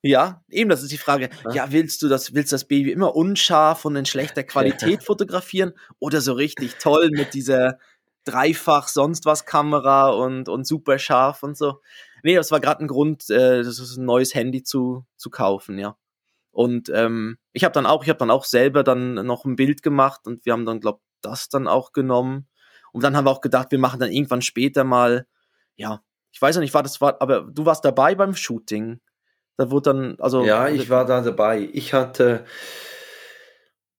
Ja, 0.03 0.45
eben, 0.49 0.71
das 0.71 0.83
ist 0.83 0.93
die 0.93 0.99
Frage. 0.99 1.29
Ja. 1.45 1.53
ja, 1.53 1.73
willst 1.73 2.03
du 2.03 2.09
das, 2.09 2.35
willst 2.35 2.53
das 2.53 2.67
Baby 2.67 2.93
immer 2.93 3.17
unscharf 3.17 3.85
und 3.85 3.97
in 3.97 4.07
schlechter 4.07 4.43
Qualität 4.45 5.03
fotografieren 5.03 5.73
oder 5.99 6.21
so 6.21 6.35
richtig 6.35 6.77
toll 6.77 7.11
mit 7.11 7.35
dieser 7.35 7.79
dreifach 8.25 8.89
sonst 8.89 9.25
was 9.25 9.45
Kamera 9.45 10.11
und, 10.11 10.49
und 10.49 10.67
super 10.67 10.99
scharf 10.99 11.43
und 11.43 11.57
so? 11.57 11.81
Nee, 12.23 12.37
das 12.37 12.51
war 12.51 12.61
gerade 12.61 12.85
ein 12.85 12.89
Grund, 12.89 13.29
äh, 13.31 13.63
das 13.63 13.79
ist 13.79 13.97
ein 13.97 14.05
neues 14.05 14.35
Handy 14.35 14.63
zu, 14.63 15.05
zu 15.17 15.31
kaufen, 15.31 15.79
ja. 15.79 15.97
Und 16.51 16.91
ähm, 16.93 17.39
ich 17.53 17.65
habe 17.65 17.73
dann 17.73 17.87
auch, 17.87 18.03
ich 18.03 18.09
habe 18.09 18.19
dann 18.19 18.31
auch 18.31 18.45
selber 18.45 18.83
dann 18.83 19.15
noch 19.15 19.45
ein 19.45 19.57
Bild 19.57 19.83
gemacht 19.83 20.27
und 20.27 20.45
wir 20.45 20.53
haben 20.53 20.67
dann, 20.67 20.81
glaub, 20.81 21.01
das 21.21 21.49
dann 21.49 21.69
auch 21.69 21.93
genommen. 21.93 22.49
Und 22.93 23.05
dann 23.05 23.17
haben 23.17 23.27
wir 23.27 23.31
auch 23.31 23.41
gedacht, 23.41 23.71
wir 23.71 23.79
machen 23.79 24.01
dann 24.01 24.11
irgendwann 24.11 24.43
später 24.43 24.85
mal, 24.85 25.27
ja, 25.77 26.03
ich 26.33 26.41
weiß 26.41 26.57
noch 26.57 26.63
nicht, 26.63 26.75
war 26.75 26.83
das 26.83 27.01
war, 27.01 27.21
aber 27.21 27.43
du 27.43 27.65
warst 27.67 27.85
dabei 27.85 28.15
beim 28.15 28.35
Shooting. 28.35 29.01
Da 29.59 29.73
wurde 29.73 29.91
dann, 29.91 30.17
also. 30.21 30.45
Ja, 30.45 30.69
ich 30.69 30.89
war 30.89 31.05
da 31.05 31.21
dabei. 31.21 31.69
Ich 31.73 31.93
hatte, 31.93 32.45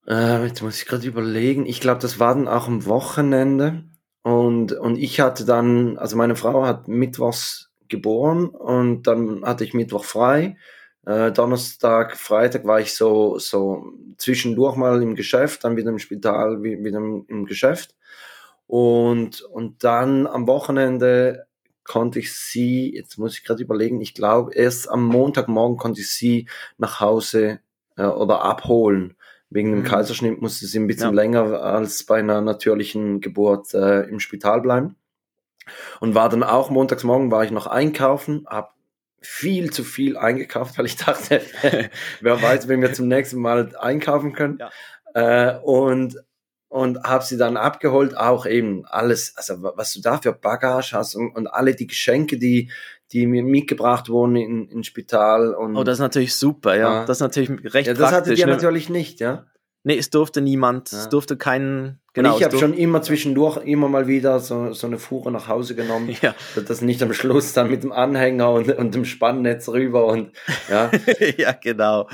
äh, 0.07 0.45
jetzt 0.45 0.61
muss 0.63 0.81
ich 0.81 0.87
gerade 0.87 1.05
überlegen, 1.05 1.65
ich 1.65 1.81
glaube, 1.81 1.99
das 1.99 2.17
war 2.17 2.33
dann 2.33 2.47
auch 2.47 2.67
am 2.67 2.85
Wochenende. 2.85 3.83
Und, 4.23 4.71
und 4.71 4.97
ich 4.97 5.19
hatte 5.19 5.45
dann, 5.45 5.97
also 5.97 6.15
meine 6.15 6.37
Frau 6.37 6.65
hat 6.65 6.87
mittwochs 6.87 7.71
geboren 7.89 8.47
und 8.47 9.03
dann 9.03 9.43
hatte 9.43 9.65
ich 9.65 9.73
Mittwoch 9.73 10.05
frei. 10.05 10.57
Äh, 11.05 11.31
Donnerstag, 11.33 12.15
Freitag 12.15 12.65
war 12.65 12.79
ich 12.79 12.95
so, 12.95 13.37
so 13.37 13.91
zwischendurch 14.17 14.77
mal 14.77 15.01
im 15.01 15.15
Geschäft, 15.15 15.63
dann 15.63 15.75
wieder 15.75 15.89
im 15.89 15.99
Spital, 15.99 16.63
wieder 16.63 16.99
im, 16.99 17.25
im 17.27 17.45
Geschäft. 17.45 17.95
Und, 18.67 19.41
und 19.41 19.83
dann 19.83 20.25
am 20.27 20.47
Wochenende 20.47 21.47
konnte 21.83 22.19
ich 22.19 22.33
sie, 22.33 22.93
jetzt 22.93 23.17
muss 23.17 23.37
ich 23.37 23.43
gerade 23.43 23.63
überlegen, 23.63 24.01
ich 24.01 24.13
glaube, 24.13 24.53
erst 24.53 24.89
am 24.89 25.05
Montagmorgen 25.05 25.77
konnte 25.77 26.01
ich 26.01 26.09
sie 26.09 26.47
nach 26.77 26.99
Hause 26.99 27.59
äh, 27.97 28.03
oder 28.03 28.41
abholen. 28.43 29.15
Wegen 29.49 29.71
dem 29.71 29.79
mhm. 29.79 29.85
Kaiserschnitt 29.85 30.41
musste 30.41 30.67
sie 30.67 30.79
ein 30.79 30.87
bisschen 30.87 31.09
ja. 31.09 31.21
länger 31.21 31.61
als 31.61 32.03
bei 32.03 32.19
einer 32.19 32.41
natürlichen 32.41 33.19
Geburt 33.19 33.73
äh, 33.73 34.01
im 34.03 34.19
Spital 34.19 34.61
bleiben. 34.61 34.95
Und 35.99 36.15
war 36.15 36.29
dann 36.29 36.43
auch 36.43 36.69
montags 36.69 37.03
morgen 37.03 37.31
war 37.31 37.43
ich 37.43 37.51
noch 37.51 37.67
einkaufen, 37.67 38.45
habe 38.47 38.69
viel 39.21 39.71
zu 39.71 39.83
viel 39.83 40.17
eingekauft, 40.17 40.77
weil 40.77 40.85
ich 40.85 40.95
dachte, 40.95 41.41
wer 42.21 42.41
weiß, 42.41 42.67
wenn 42.67 42.81
wir 42.81 42.93
zum 42.93 43.07
nächsten 43.07 43.39
Mal 43.39 43.75
einkaufen 43.75 44.33
können. 44.33 44.59
Ja. 44.59 44.69
Äh, 45.13 45.59
und 45.59 46.15
und 46.69 47.03
habe 47.03 47.23
sie 47.23 47.37
dann 47.37 47.57
abgeholt, 47.57 48.15
auch 48.15 48.45
eben 48.45 48.85
alles, 48.85 49.33
also 49.35 49.55
was 49.75 49.93
du 49.93 50.01
da 50.01 50.19
für 50.19 50.33
Bagage 50.33 50.91
hast 50.93 51.15
und, 51.15 51.35
und 51.35 51.47
alle 51.47 51.75
die 51.75 51.87
Geschenke, 51.87 52.37
die, 52.37 52.71
die 53.11 53.25
mir 53.25 53.43
mitgebracht 53.43 54.07
wurden 54.07 54.35
in, 54.35 54.69
ins 54.69 54.87
Spital. 54.87 55.53
Und, 55.55 55.75
oh, 55.75 55.83
das 55.83 55.95
ist 55.95 56.01
natürlich 56.01 56.35
super, 56.35 56.75
ja. 56.75 56.99
ja. 56.99 57.05
Das 57.05 57.17
ist 57.17 57.21
natürlich 57.21 57.73
recht 57.73 57.87
ja, 57.87 57.93
das 57.95 58.11
hattet 58.11 58.37
ihr 58.37 58.45
ne? 58.45 58.53
natürlich 58.53 58.89
nicht, 58.89 59.19
ja. 59.19 59.45
Nee, 59.83 59.97
es 59.97 60.09
durfte 60.09 60.41
niemand, 60.41 60.91
ja. 60.91 60.99
es 60.99 61.09
durfte 61.09 61.37
keinen. 61.37 62.01
Genau, 62.13 62.33
und 62.33 62.39
ich 62.39 62.43
habe 62.43 62.57
schon 62.57 62.73
immer 62.73 63.01
zwischendurch 63.01 63.57
immer 63.65 63.87
mal 63.87 64.07
wieder 64.07 64.39
so, 64.39 64.73
so 64.73 64.87
eine 64.87 64.99
Fuhre 64.99 65.31
nach 65.31 65.47
Hause 65.47 65.75
genommen. 65.75 66.09
Ja. 66.21 66.35
Das 66.67 66.81
nicht 66.81 67.01
am 67.01 67.13
Schluss 67.13 67.53
dann 67.53 67.69
mit 67.69 67.83
dem 67.83 67.93
Anhänger 67.93 68.51
und, 68.51 68.69
und 68.77 68.93
dem 68.93 69.05
Spannnetz 69.05 69.69
rüber 69.69 70.05
und 70.07 70.33
ja. 70.69 70.91
ja, 71.37 71.53
genau. 71.53 72.09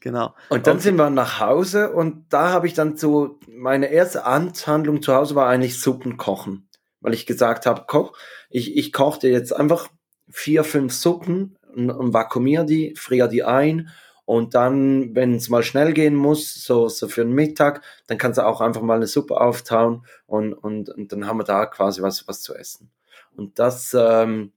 Genau. 0.00 0.34
Und 0.48 0.66
dann 0.66 0.76
und, 0.76 0.82
sind 0.82 0.96
wir 0.96 1.10
nach 1.10 1.40
Hause 1.40 1.90
und 1.90 2.24
da 2.30 2.52
habe 2.52 2.66
ich 2.66 2.74
dann 2.74 2.96
so, 2.96 3.38
meine 3.48 3.90
erste 3.90 4.24
Amtshandlung 4.24 5.02
zu 5.02 5.14
Hause 5.14 5.34
war 5.34 5.48
eigentlich 5.48 5.78
Suppen 5.78 6.16
kochen. 6.16 6.68
Weil 7.02 7.12
ich 7.12 7.26
gesagt 7.26 7.66
habe, 7.66 7.84
koch, 7.86 8.12
ich, 8.48 8.76
ich 8.76 8.92
kochte 8.92 9.28
jetzt 9.28 9.54
einfach 9.54 9.88
vier, 10.30 10.64
fünf 10.64 10.94
Suppen 10.94 11.58
und, 11.74 11.90
und 11.90 12.14
vakuumiere 12.14 12.64
die, 12.64 12.94
friere 12.96 13.28
die 13.28 13.42
ein 13.42 13.90
und 14.30 14.54
dann, 14.54 15.12
wenn 15.16 15.34
es 15.34 15.48
mal 15.48 15.64
schnell 15.64 15.92
gehen 15.92 16.14
muss, 16.14 16.54
so, 16.54 16.88
so 16.88 17.08
für 17.08 17.24
den 17.24 17.32
Mittag, 17.32 17.82
dann 18.06 18.16
kannst 18.16 18.38
du 18.38 18.46
auch 18.46 18.60
einfach 18.60 18.80
mal 18.80 18.94
eine 18.94 19.08
Suppe 19.08 19.40
auftauen 19.40 20.06
und, 20.26 20.52
und, 20.52 20.88
und 20.88 21.10
dann 21.10 21.26
haben 21.26 21.40
wir 21.40 21.44
da 21.44 21.66
quasi 21.66 22.00
was, 22.00 22.28
was 22.28 22.40
zu 22.40 22.54
essen. 22.54 22.92
Und 23.34 23.58
das, 23.58 23.92
ähm, 23.92 24.52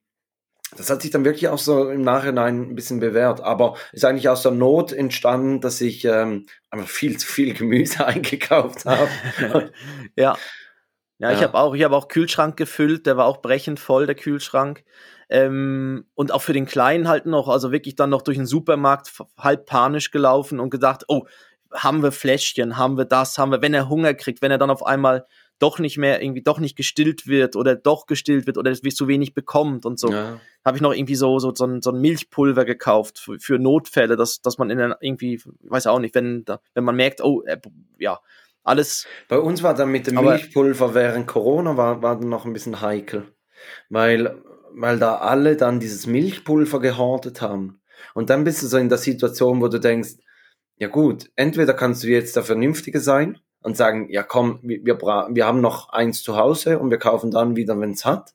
das 0.77 0.91
hat 0.91 1.01
sich 1.01 1.09
dann 1.09 1.25
wirklich 1.25 1.47
auch 1.47 1.57
so 1.57 1.89
im 1.89 2.03
Nachhinein 2.03 2.69
ein 2.69 2.75
bisschen 2.75 2.99
bewährt, 2.99 3.41
aber 3.41 3.75
ist 3.93 4.05
eigentlich 4.05 4.29
aus 4.29 4.43
der 4.43 4.51
Not 4.51 4.93
entstanden, 4.93 5.59
dass 5.59 5.81
ich 5.81 6.05
ähm, 6.05 6.45
einfach 6.69 6.87
viel 6.87 7.17
zu 7.17 7.25
viel 7.25 7.55
Gemüse 7.55 8.05
eingekauft 8.05 8.85
habe. 8.85 9.09
ja. 10.15 10.37
Ja, 11.17 11.31
ich 11.31 11.41
habe 11.41 11.55
auch, 11.55 11.73
ich 11.73 11.83
habe 11.83 11.95
auch 11.95 12.09
Kühlschrank 12.09 12.57
gefüllt, 12.57 13.07
der 13.07 13.17
war 13.17 13.25
auch 13.25 13.41
brechend 13.41 13.79
voll, 13.79 14.05
der 14.05 14.15
Kühlschrank. 14.15 14.83
Ähm, 15.29 16.05
und 16.15 16.31
auch 16.31 16.41
für 16.41 16.53
den 16.53 16.65
Kleinen 16.65 17.07
halt 17.07 17.25
noch, 17.25 17.47
also 17.47 17.71
wirklich 17.71 17.95
dann 17.95 18.09
noch 18.09 18.21
durch 18.21 18.37
den 18.37 18.45
Supermarkt 18.45 19.11
halb 19.37 19.65
panisch 19.65 20.11
gelaufen 20.11 20.59
und 20.59 20.69
gedacht, 20.69 21.05
oh, 21.07 21.25
haben 21.71 22.03
wir 22.03 22.11
Fläschchen, 22.11 22.77
haben 22.77 22.97
wir 22.97 23.05
das, 23.05 23.37
haben 23.37 23.51
wir, 23.51 23.61
wenn 23.61 23.73
er 23.73 23.89
Hunger 23.89 24.13
kriegt, 24.13 24.41
wenn 24.41 24.51
er 24.51 24.57
dann 24.57 24.69
auf 24.69 24.85
einmal 24.85 25.25
doch 25.59 25.79
nicht 25.79 25.97
mehr, 25.97 26.21
irgendwie 26.21 26.41
doch 26.41 26.59
nicht 26.59 26.75
gestillt 26.75 27.27
wird 27.27 27.55
oder 27.55 27.75
doch 27.75 28.05
gestillt 28.05 28.47
wird 28.47 28.57
oder 28.57 28.73
zu 28.73 29.07
wenig 29.07 29.33
bekommt 29.33 29.85
und 29.85 29.99
so. 29.99 30.11
Ja. 30.11 30.39
Habe 30.65 30.77
ich 30.77 30.81
noch 30.81 30.93
irgendwie 30.93 31.15
so, 31.15 31.39
so, 31.39 31.53
so, 31.53 31.65
ein, 31.65 31.81
so 31.81 31.91
ein 31.91 32.01
Milchpulver 32.01 32.65
gekauft 32.65 33.19
für, 33.19 33.39
für 33.39 33.59
Notfälle, 33.59 34.15
dass, 34.15 34.41
dass 34.41 34.57
man 34.57 34.69
in 34.69 34.77
der, 34.77 34.97
irgendwie, 34.99 35.41
weiß 35.61 35.87
auch 35.87 35.99
nicht, 35.99 36.15
wenn, 36.15 36.45
wenn 36.73 36.83
man 36.83 36.95
merkt, 36.95 37.21
oh, 37.21 37.43
äh, 37.43 37.59
ja, 37.97 38.19
alles. 38.63 39.07
Bei 39.27 39.39
uns 39.39 39.63
war 39.63 39.73
dann 39.73 39.89
mit 39.89 40.07
dem 40.07 40.15
Milchpulver 40.15 40.93
während 40.93 41.27
Corona 41.27 41.77
war, 41.77 42.01
war 42.01 42.19
dann 42.19 42.29
noch 42.29 42.45
ein 42.45 42.53
bisschen 42.53 42.81
heikel. 42.81 43.23
Weil 43.89 44.41
weil 44.75 44.99
da 44.99 45.15
alle 45.15 45.55
dann 45.55 45.79
dieses 45.79 46.07
Milchpulver 46.07 46.79
gehortet 46.79 47.41
haben. 47.41 47.81
Und 48.13 48.29
dann 48.29 48.43
bist 48.43 48.61
du 48.63 48.67
so 48.67 48.77
in 48.77 48.89
der 48.89 48.97
Situation, 48.97 49.61
wo 49.61 49.67
du 49.67 49.79
denkst, 49.79 50.15
ja 50.77 50.87
gut, 50.87 51.29
entweder 51.35 51.73
kannst 51.73 52.03
du 52.03 52.07
jetzt 52.07 52.35
der 52.35 52.43
Vernünftige 52.43 52.99
sein 52.99 53.39
und 53.61 53.77
sagen, 53.77 54.09
ja 54.09 54.23
komm, 54.23 54.59
wir, 54.61 54.83
wir, 54.85 54.99
wir 54.99 55.45
haben 55.45 55.61
noch 55.61 55.89
eins 55.89 56.23
zu 56.23 56.35
Hause 56.35 56.79
und 56.79 56.89
wir 56.89 56.97
kaufen 56.97 57.31
dann 57.31 57.55
wieder, 57.55 57.79
wenn 57.79 57.91
es 57.91 58.05
hat. 58.05 58.33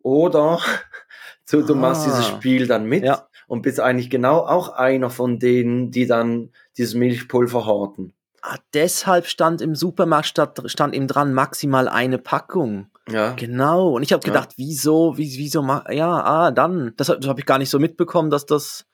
Oder 0.00 0.60
du, 1.50 1.62
du 1.62 1.74
ah. 1.74 1.76
machst 1.76 2.06
dieses 2.06 2.30
ah. 2.30 2.36
Spiel 2.36 2.66
dann 2.66 2.86
mit 2.86 3.04
ja. 3.04 3.28
und 3.46 3.62
bist 3.62 3.80
eigentlich 3.80 4.10
genau 4.10 4.38
auch 4.38 4.70
einer 4.70 5.10
von 5.10 5.38
denen, 5.38 5.90
die 5.90 6.06
dann 6.06 6.50
dieses 6.76 6.94
Milchpulver 6.94 7.66
horten. 7.66 8.14
Ah, 8.42 8.58
deshalb 8.74 9.26
stand 9.26 9.60
im 9.60 9.76
Supermarkt 9.76 10.26
stand, 10.26 10.60
stand 10.66 10.94
eben 10.94 11.06
dran 11.06 11.32
maximal 11.32 11.88
eine 11.88 12.18
Packung. 12.18 12.88
Ja. 13.08 13.34
Genau. 13.34 13.90
Und 13.90 14.02
ich 14.02 14.12
habe 14.12 14.24
gedacht, 14.24 14.50
ja. 14.50 14.64
wieso, 14.64 15.16
wie, 15.16 15.38
wieso, 15.38 15.62
ja, 15.90 16.10
ah, 16.10 16.50
dann. 16.50 16.92
Das, 16.96 17.06
das 17.06 17.26
habe 17.26 17.40
ich 17.40 17.46
gar 17.46 17.58
nicht 17.58 17.70
so 17.70 17.78
mitbekommen, 17.78 18.30
dass 18.30 18.44
das, 18.44 18.84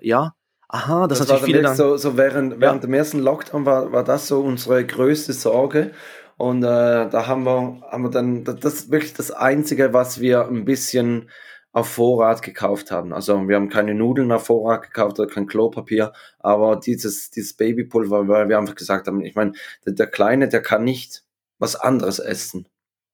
ja. 0.00 0.34
Aha, 0.68 1.06
das, 1.06 1.20
Das 1.20 1.28
natürlich 1.28 1.44
viele 1.44 1.62
dann 1.62 1.76
so, 1.76 1.96
so 1.96 2.16
während, 2.16 2.60
während 2.60 2.84
dem 2.84 2.92
ersten 2.92 3.20
Lockdown 3.20 3.64
war, 3.64 3.92
war 3.92 4.04
das 4.04 4.26
so 4.26 4.40
unsere 4.40 4.84
größte 4.84 5.32
Sorge. 5.32 5.92
Und 6.36 6.62
äh, 6.62 7.08
da 7.08 7.26
haben 7.26 7.44
wir, 7.44 7.80
haben 7.90 8.04
wir 8.04 8.10
dann, 8.10 8.44
das 8.44 8.74
ist 8.74 8.90
wirklich 8.90 9.14
das 9.14 9.30
Einzige, 9.30 9.92
was 9.92 10.20
wir 10.20 10.46
ein 10.46 10.64
bisschen 10.64 11.30
auf 11.78 11.88
Vorrat 11.88 12.42
gekauft 12.42 12.90
haben. 12.90 13.12
Also 13.12 13.48
wir 13.48 13.56
haben 13.56 13.68
keine 13.68 13.94
Nudeln 13.94 14.32
auf 14.32 14.46
Vorrat 14.46 14.82
gekauft 14.82 15.18
oder 15.18 15.28
kein 15.28 15.46
Klopapier, 15.46 16.12
aber 16.38 16.76
dieses, 16.76 17.30
dieses 17.30 17.54
Babypulver, 17.54 18.28
weil 18.28 18.48
wir 18.48 18.58
einfach 18.58 18.74
gesagt 18.74 19.06
haben, 19.06 19.20
ich 19.24 19.34
meine, 19.34 19.52
der, 19.86 19.94
der 19.94 20.06
Kleine, 20.06 20.48
der 20.48 20.62
kann 20.62 20.84
nicht 20.84 21.24
was 21.58 21.76
anderes 21.76 22.18
essen. 22.18 22.68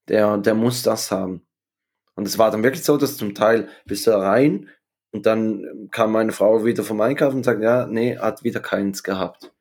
Der, 0.09 0.37
der 0.39 0.55
muss 0.55 0.83
das 0.83 1.11
haben. 1.11 1.47
Und 2.17 2.27
es 2.27 2.39
war 2.39 2.51
dann 2.51 2.63
wirklich 2.63 2.85
so, 2.85 2.97
dass 2.97 3.17
zum 3.17 3.35
Teil 3.35 3.69
bist 3.87 4.07
du 4.07 4.11
da 4.11 4.21
rein 4.21 4.69
und 5.13 5.27
dann 5.27 5.89
kam 5.91 6.13
meine 6.13 6.33
Frau 6.33 6.65
wieder 6.65 6.85
vom 6.85 7.01
Einkaufen 7.01 7.37
und 7.39 7.45
sagt, 7.45 7.63
ja, 7.63 7.87
nee, 7.87 8.19
hat 8.19 8.45
wieder 8.45 8.61
keins 8.61 9.03
gehabt. 9.03 9.54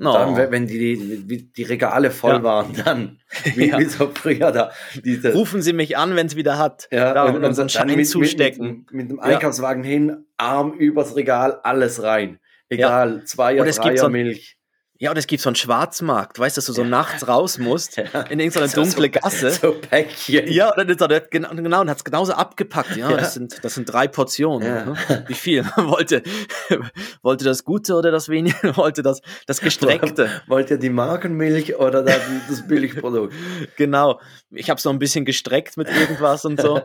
No. 0.00 0.12
Dann, 0.12 0.36
wenn 0.52 0.66
die, 0.68 1.24
die, 1.26 1.52
die 1.52 1.62
Regale 1.64 2.12
voll 2.12 2.34
Ja. 2.34 2.42
waren, 2.44 2.72
dann, 2.84 3.18
wie, 3.56 3.68
Ja. 3.68 3.78
wie 3.80 3.84
so 3.84 4.08
früher 4.14 4.52
da, 4.52 4.70
diese, 5.04 5.32
Rufen 5.32 5.60
Sie 5.60 5.72
mich 5.72 5.96
an, 5.96 6.14
wenn 6.14 6.26
es 6.28 6.36
wieder 6.36 6.56
hat. 6.56 6.86
ja, 6.92 7.12
da, 7.12 7.24
und, 7.24 7.42
einen 7.44 7.54
dann 7.54 7.68
Schein 7.68 8.04
zustecken. 8.04 8.66
Mit, 8.66 8.76
mit, 8.76 8.92
mit 8.92 9.10
dem 9.10 9.16
Ja. 9.18 9.22
Einkaufswagen 9.24 9.82
hin, 9.82 10.24
Arm 10.36 10.72
übers 10.74 11.16
Regal, 11.16 11.58
alles 11.64 12.02
rein. 12.02 12.38
Egal, 12.68 13.24
Zweier, 13.24 13.62
Und 13.62 13.68
es 13.68 13.76
gibt 13.80 13.86
Dreier 13.96 14.04
so 14.04 14.08
Milch. 14.10 14.57
Ja, 15.00 15.10
und 15.10 15.16
es 15.16 15.28
gibt 15.28 15.40
so 15.40 15.48
einen 15.48 15.54
Schwarzmarkt, 15.54 16.40
weißt 16.40 16.56
du, 16.56 16.58
dass 16.58 16.66
du 16.66 16.72
so 16.72 16.82
nachts 16.82 17.28
raus 17.28 17.56
musst, 17.58 17.96
Ja. 17.98 18.22
in 18.22 18.40
irgendeine 18.40 18.66
So- 18.66 18.76
dunkle 18.82 19.04
so, 19.14 19.20
Gasse. 19.20 19.50
So 19.52 19.72
Päckchen. 19.74 20.50
Ja, 20.50 20.70
und 20.70 20.76
dann 20.78 20.88
ist 20.88 21.00
er, 21.00 21.20
genau, 21.20 21.50
genau, 21.54 21.80
und 21.82 21.88
hat 21.90 21.98
es 21.98 22.04
genauso 22.04 22.32
abgepackt. 22.32 22.96
Ja, 22.96 23.08
Ja. 23.12 23.16
Das, 23.16 23.34
sind, 23.34 23.62
das 23.64 23.74
sind 23.74 23.84
drei 23.84 24.08
Portionen. 24.08 24.66
Ja. 24.66 24.84
ne? 24.86 25.24
Wie 25.28 25.34
viel? 25.34 25.64
wollte, 25.76 26.22
wollte 27.22 27.44
das 27.44 27.62
Gute 27.64 27.94
oder 27.94 28.10
das 28.10 28.28
Wenige? 28.28 28.56
Wollte 28.76 29.02
das, 29.02 29.20
das 29.46 29.60
Gestreckte? 29.60 30.28
Wollt 30.48 30.70
ihr 30.70 30.78
die 30.78 30.90
Markenmilch 30.90 31.76
oder 31.76 32.02
da 32.02 32.14
das 32.48 32.66
Billigprodukt? 32.66 33.32
genau. 33.76 34.20
Ich 34.50 34.68
habe 34.68 34.80
so 34.80 34.90
ein 34.90 34.98
bisschen 34.98 35.24
gestreckt 35.24 35.76
mit 35.76 35.88
irgendwas 35.88 36.44
und 36.44 36.60
so. 36.60 36.80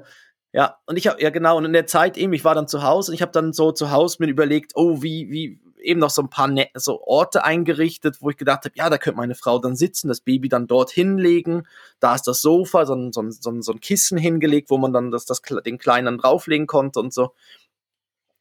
Ja, 0.51 0.77
und 0.85 0.97
ich 0.97 1.07
habe, 1.07 1.19
ja 1.19 1.31
genau, 1.31 1.57
und 1.57 1.65
in 1.65 1.73
der 1.73 1.87
Zeit 1.87 2.15
eben, 2.15 2.31
ich 2.33 2.45
war 2.45 2.53
dann 2.53 2.67
zu 2.67 2.83
Hause 2.83 3.09
und 3.11 3.15
ich 3.15 3.23
habe 3.23 3.31
dann 3.31 3.53
so 3.53 3.71
zu 3.71 3.89
Hause 3.89 4.17
mir 4.19 4.27
überlegt, 4.27 4.73
oh, 4.75 5.01
wie, 5.01 5.31
wie, 5.31 5.59
eben 5.83 5.99
noch 5.99 6.09
so 6.09 6.21
ein 6.21 6.29
paar 6.29 6.47
ne 6.47 6.67
so 6.73 7.01
Orte 7.03 7.43
eingerichtet, 7.43 8.17
wo 8.21 8.29
ich 8.29 8.37
gedacht 8.37 8.65
habe, 8.65 8.73
ja, 8.75 8.89
da 8.89 8.97
könnte 8.97 9.17
meine 9.17 9.35
Frau 9.35 9.59
dann 9.59 9.75
sitzen, 9.75 10.07
das 10.07 10.21
Baby 10.21 10.49
dann 10.49 10.67
dort 10.67 10.91
hinlegen, 10.91 11.67
da 11.99 12.15
ist 12.15 12.23
das 12.23 12.41
Sofa, 12.41 12.85
so 12.85 12.95
ein, 12.95 13.11
so 13.11 13.21
ein, 13.21 13.31
so 13.31 13.51
ein, 13.51 13.61
so 13.61 13.71
ein 13.73 13.79
Kissen 13.79 14.17
hingelegt, 14.17 14.69
wo 14.69 14.77
man 14.77 14.93
dann 14.93 15.11
das, 15.11 15.25
das, 15.25 15.41
den 15.41 15.77
Kleinen 15.77 16.05
dann 16.05 16.17
drauflegen 16.17 16.67
konnte 16.67 16.99
und 16.99 17.13
so. 17.13 17.33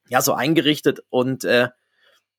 Ja, 0.09 0.21
so 0.21 0.35
eingerichtet 0.35 1.05
und 1.11 1.45
äh, 1.45 1.69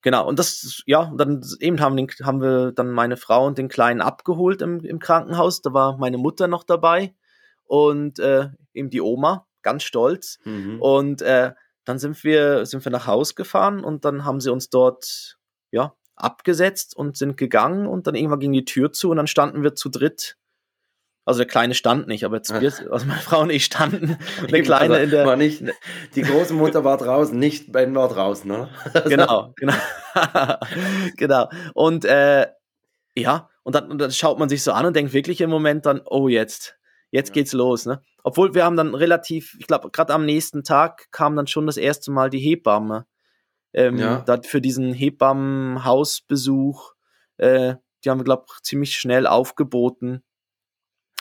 genau, 0.01 0.27
und 0.27 0.39
das, 0.39 0.83
ja, 0.85 1.01
und 1.01 1.17
dann 1.17 1.43
eben 1.59 1.79
haben, 1.79 1.97
den, 1.97 2.07
haben 2.23 2.41
wir 2.41 2.71
dann 2.71 2.91
meine 2.91 3.17
Frau 3.17 3.45
und 3.45 3.57
den 3.57 3.69
Kleinen 3.69 4.01
abgeholt 4.01 4.61
im, 4.61 4.83
im 4.85 4.99
Krankenhaus, 4.99 5.61
da 5.61 5.73
war 5.73 5.97
meine 5.97 6.17
Mutter 6.17 6.47
noch 6.47 6.63
dabei 6.63 7.13
und 7.65 8.19
äh, 8.19 8.49
eben 8.73 8.89
die 8.89 9.01
Oma, 9.01 9.47
ganz 9.63 9.83
stolz. 9.83 10.39
Mhm. 10.43 10.81
Und 10.81 11.21
äh, 11.21 11.53
dann 11.85 11.99
sind 11.99 12.23
wir, 12.23 12.65
sind 12.65 12.83
wir 12.85 12.91
nach 12.91 13.07
Haus 13.07 13.35
gefahren 13.35 13.83
und 13.83 14.05
dann 14.05 14.25
haben 14.25 14.39
sie 14.39 14.51
uns 14.51 14.69
dort 14.69 15.37
ja, 15.71 15.93
abgesetzt 16.15 16.95
und 16.95 17.17
sind 17.17 17.37
gegangen 17.37 17.87
und 17.87 18.07
dann 18.07 18.15
irgendwann 18.15 18.39
ging 18.39 18.53
die 18.53 18.65
Tür 18.65 18.91
zu 18.91 19.09
und 19.09 19.17
dann 19.17 19.27
standen 19.27 19.63
wir 19.63 19.75
zu 19.75 19.89
dritt. 19.89 20.37
Also 21.25 21.39
der 21.39 21.47
Kleine 21.47 21.73
stand 21.73 22.07
nicht, 22.07 22.25
aber 22.25 22.35
jetzt 22.35 22.53
wir, 22.53 22.73
also 22.91 23.05
meine 23.05 23.21
Frau 23.21 23.41
und 23.41 23.49
ich 23.49 23.63
standen. 23.63 24.17
Der 24.51 24.61
Kleine 24.61 24.95
Also, 24.95 25.05
in 25.05 25.09
der. 25.09 25.25
war 25.25 25.37
nicht, 25.37 25.63
die 26.15 26.21
große 26.21 26.53
Mutter 26.53 26.83
war 26.83 26.97
draußen, 26.97 27.37
nicht 27.37 27.71
Ben 27.71 27.95
war 27.95 28.09
draußen, 28.09 28.49
ne? 28.49 28.69
Genau, 29.05 29.53
genau. 29.55 29.73
genau. 31.15 31.49
Und 31.73 32.03
äh, 32.03 32.47
ja, 33.15 33.49
und 33.63 33.75
dann, 33.75 33.89
und 33.89 33.99
dann 33.99 34.11
schaut 34.11 34.37
man 34.37 34.49
sich 34.49 34.63
so 34.63 34.73
an 34.73 34.85
und 34.85 34.95
denkt 34.97 35.13
wirklich 35.13 35.39
im 35.39 35.49
Moment 35.49 35.85
dann, 35.85 36.01
oh 36.03 36.27
jetzt, 36.27 36.77
jetzt 37.13 37.30
Ja. 37.30 37.34
geht's 37.36 37.54
los, 37.54 37.86
ne? 37.86 38.02
Obwohl 38.23 38.54
wir 38.54 38.65
haben 38.65 38.76
dann 38.76 38.95
relativ, 38.95 39.56
ich 39.60 39.67
glaube, 39.67 39.89
gerade 39.91 40.13
am 40.13 40.26
nächsten 40.26 40.63
Tag 40.63 41.12
kam 41.12 41.36
dann 41.36 41.47
schon 41.47 41.65
das 41.65 41.78
erste 41.78 42.12
Mal 42.12 42.30
die 42.30 42.39
Hebamme. 42.39 43.06
Ähm, 43.73 43.97
Ja. 43.97 44.21
da 44.26 44.41
für 44.41 44.62
diesen 44.62 44.93
Hebammenhausbesuch, 44.93 46.93
äh, 47.38 47.76
die 48.04 48.10
haben 48.10 48.19
wir, 48.19 48.26
glaube 48.26 48.45
ich, 48.54 48.62
ziemlich 48.63 48.95
schnell 48.95 49.28
aufgeboten. 49.28 50.23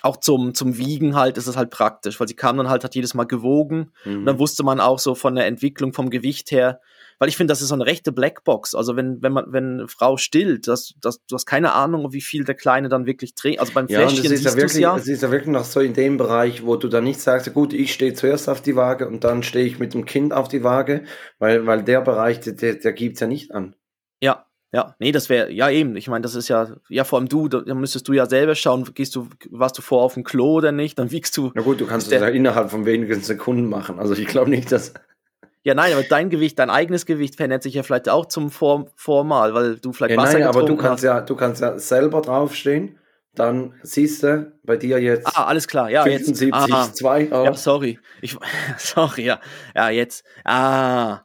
Auch 0.03 0.17
zum, 0.17 0.55
zum 0.55 0.79
Wiegen 0.79 1.15
halt 1.15 1.39
ist 1.39 1.47
es 1.47 1.57
halt 1.57 1.71
praktisch, 1.71 2.19
weil 2.19 2.27
sie 2.27 2.35
kam 2.35 2.57
dann 2.57 2.69
halt, 2.69 2.83
hat 2.83 2.95
jedes 2.97 3.15
Mal 3.15 3.25
gewogen 3.25 3.93
und 4.05 4.23
Mhm. 4.23 4.27
dann 4.27 4.39
wusste 4.39 4.65
man 4.65 4.81
auch 4.81 4.99
so 4.99 5.15
von 5.15 5.37
der 5.37 5.47
Entwicklung, 5.47 5.93
vom 5.93 6.11
Gewicht 6.11 6.51
her, 6.51 6.81
weil 7.23 7.29
ich 7.29 7.37
finde, 7.37 7.53
das 7.53 7.63
ist 7.63 7.69
so 7.69 7.75
eine 7.77 7.87
rechte 7.87 8.11
Blackbox. 8.11 8.75
Also 8.75 8.97
wenn, 8.97 9.23
wenn 9.23 9.31
man, 9.31 9.45
wenn 9.53 9.65
eine 9.79 9.87
Frau 9.87 10.17
stillt, 10.17 10.67
das, 10.67 10.93
das, 11.01 11.25
du 11.29 11.37
hast 11.37 11.47
keine 11.47 11.73
Ahnung, 11.73 12.13
wie 12.13 12.21
viel 12.21 12.43
der 12.43 12.57
Kleine 12.57 12.89
dann 12.89 13.07
wirklich 13.07 13.37
trägt. 13.37 13.61
Also 13.61 13.73
beim 13.73 13.87
Ja, 13.87 14.01
es 14.01 14.15
Fläschchen 14.15 14.33
ist 14.33 14.45
ja 14.45 14.51
siehst 14.51 14.57
es 14.57 14.57
wirklich, 14.57 14.83
ja. 14.83 14.97
es 14.97 15.07
ist 15.07 15.23
ja 15.23 15.31
wirklich 15.31 15.53
noch 15.53 15.63
so 15.63 15.79
in 15.79 15.95
dem 15.95 16.17
Bereich, 16.17 16.67
wo 16.67 16.75
du 16.75 16.89
dann 16.89 17.05
nicht 17.05 17.21
sagst, 17.21 17.55
gut, 17.55 17.75
ich 17.75 17.93
stehe 17.93 18.13
zuerst 18.15 18.49
auf 18.49 18.61
die 18.61 18.75
Waage 18.75 19.07
und 19.07 19.23
dann 19.23 19.45
stehe 19.45 19.65
ich 19.65 19.79
mit 19.79 19.95
dem 19.95 20.05
Kind 20.05 20.33
auf 20.33 20.49
die 20.49 20.65
Waage, 20.65 21.05
weil, 21.39 21.65
weil 21.65 21.85
der 21.85 22.01
Bereich, 22.01 22.41
der, 22.41 22.55
der, 22.55 22.75
der 22.75 22.93
gibt's 22.93 23.21
ja 23.21 23.29
nicht 23.29 23.53
an. 23.53 23.77
Ja, 24.21 24.47
ja, 24.73 24.97
nee, 24.99 25.13
das 25.13 25.29
wäre, 25.29 25.53
ja 25.53 25.71
eben, 25.71 25.95
ich 25.95 26.09
meine, 26.09 26.23
das 26.23 26.35
ist 26.35 26.49
ja, 26.49 26.75
ja 26.89 27.05
vor 27.05 27.21
allem 27.21 27.29
du, 27.29 27.47
da 27.47 27.61
da 27.61 27.77
müsstest 27.77 28.09
du 28.09 28.15
ja 28.15 28.27
selber 28.27 28.57
schauen, 28.57 28.83
gehst 28.95 29.15
du, 29.15 29.29
warst 29.51 29.79
du 29.79 29.83
vor 29.83 30.03
auf 30.03 30.15
dem 30.15 30.25
Klo 30.25 30.55
oder 30.55 30.73
nicht, 30.73 30.99
dann 30.99 31.13
wiegst 31.13 31.37
du, 31.37 31.53
Na 31.55 31.63
gut, 31.63 31.81
du 31.81 31.87
kannst 31.87 32.11
der- 32.11 32.21
ja 32.21 32.29
innerhalb 32.31 32.73
von 32.73 32.85
wenigen 32.85 33.21
Sekunden 33.21 33.69
machen. 33.69 34.01
Also 34.01 34.15
ich 34.15 34.27
glaube 34.27 34.51
nicht, 34.51 34.73
dass. 34.73 34.93
Ja 35.64 35.75
nein, 35.75 35.92
aber 35.92 36.03
dein 36.03 36.31
Gewicht, 36.31 36.59
dein 36.59 36.70
eigenes 36.70 37.07
Gewicht 37.07 37.37
verändert 37.37 37.62
sich 37.62 37.75
ja 37.75 37.83
vielleicht 37.83 38.09
auch 38.09 38.27
zum 38.27 38.51
vor, 38.51 38.87
Vormal, 38.96 39.55
weil 39.55 39.77
du 39.79 39.92
vielleicht 39.92 40.12
Ja, 40.16 40.22
Wasser 40.22 40.38
nein, 40.38 40.48
aber 40.48 40.61
du 40.61 40.66
getrunken 40.66 40.83
kannst 40.83 41.05
hast. 41.05 41.05
ja, 41.05 41.20
du 41.20 41.37
kannst 41.37 41.61
ja 41.62 41.79
selber 41.79 42.20
draufstehen. 42.22 42.98
Dann 43.35 43.72
siehst 43.83 44.22
du 44.25 44.53
bei 44.62 44.77
dir 44.77 44.98
jetzt 45.01 45.27
Ah, 45.27 45.44
alles 45.44 45.66
klar, 45.66 45.88
ja, 45.88 46.07
jetzt. 46.07 46.27
75, 46.38 46.75
Ah, 46.75 46.92
2. 46.92 47.29
Oh. 47.33 47.44
Ja, 47.46 47.55
sorry. 47.55 47.98
Ich, 48.20 48.37
sorry, 48.77 49.25
ja. 49.25 49.40
Ja, 49.75 49.88
jetzt. 49.88 50.22
Ah. 50.44 51.20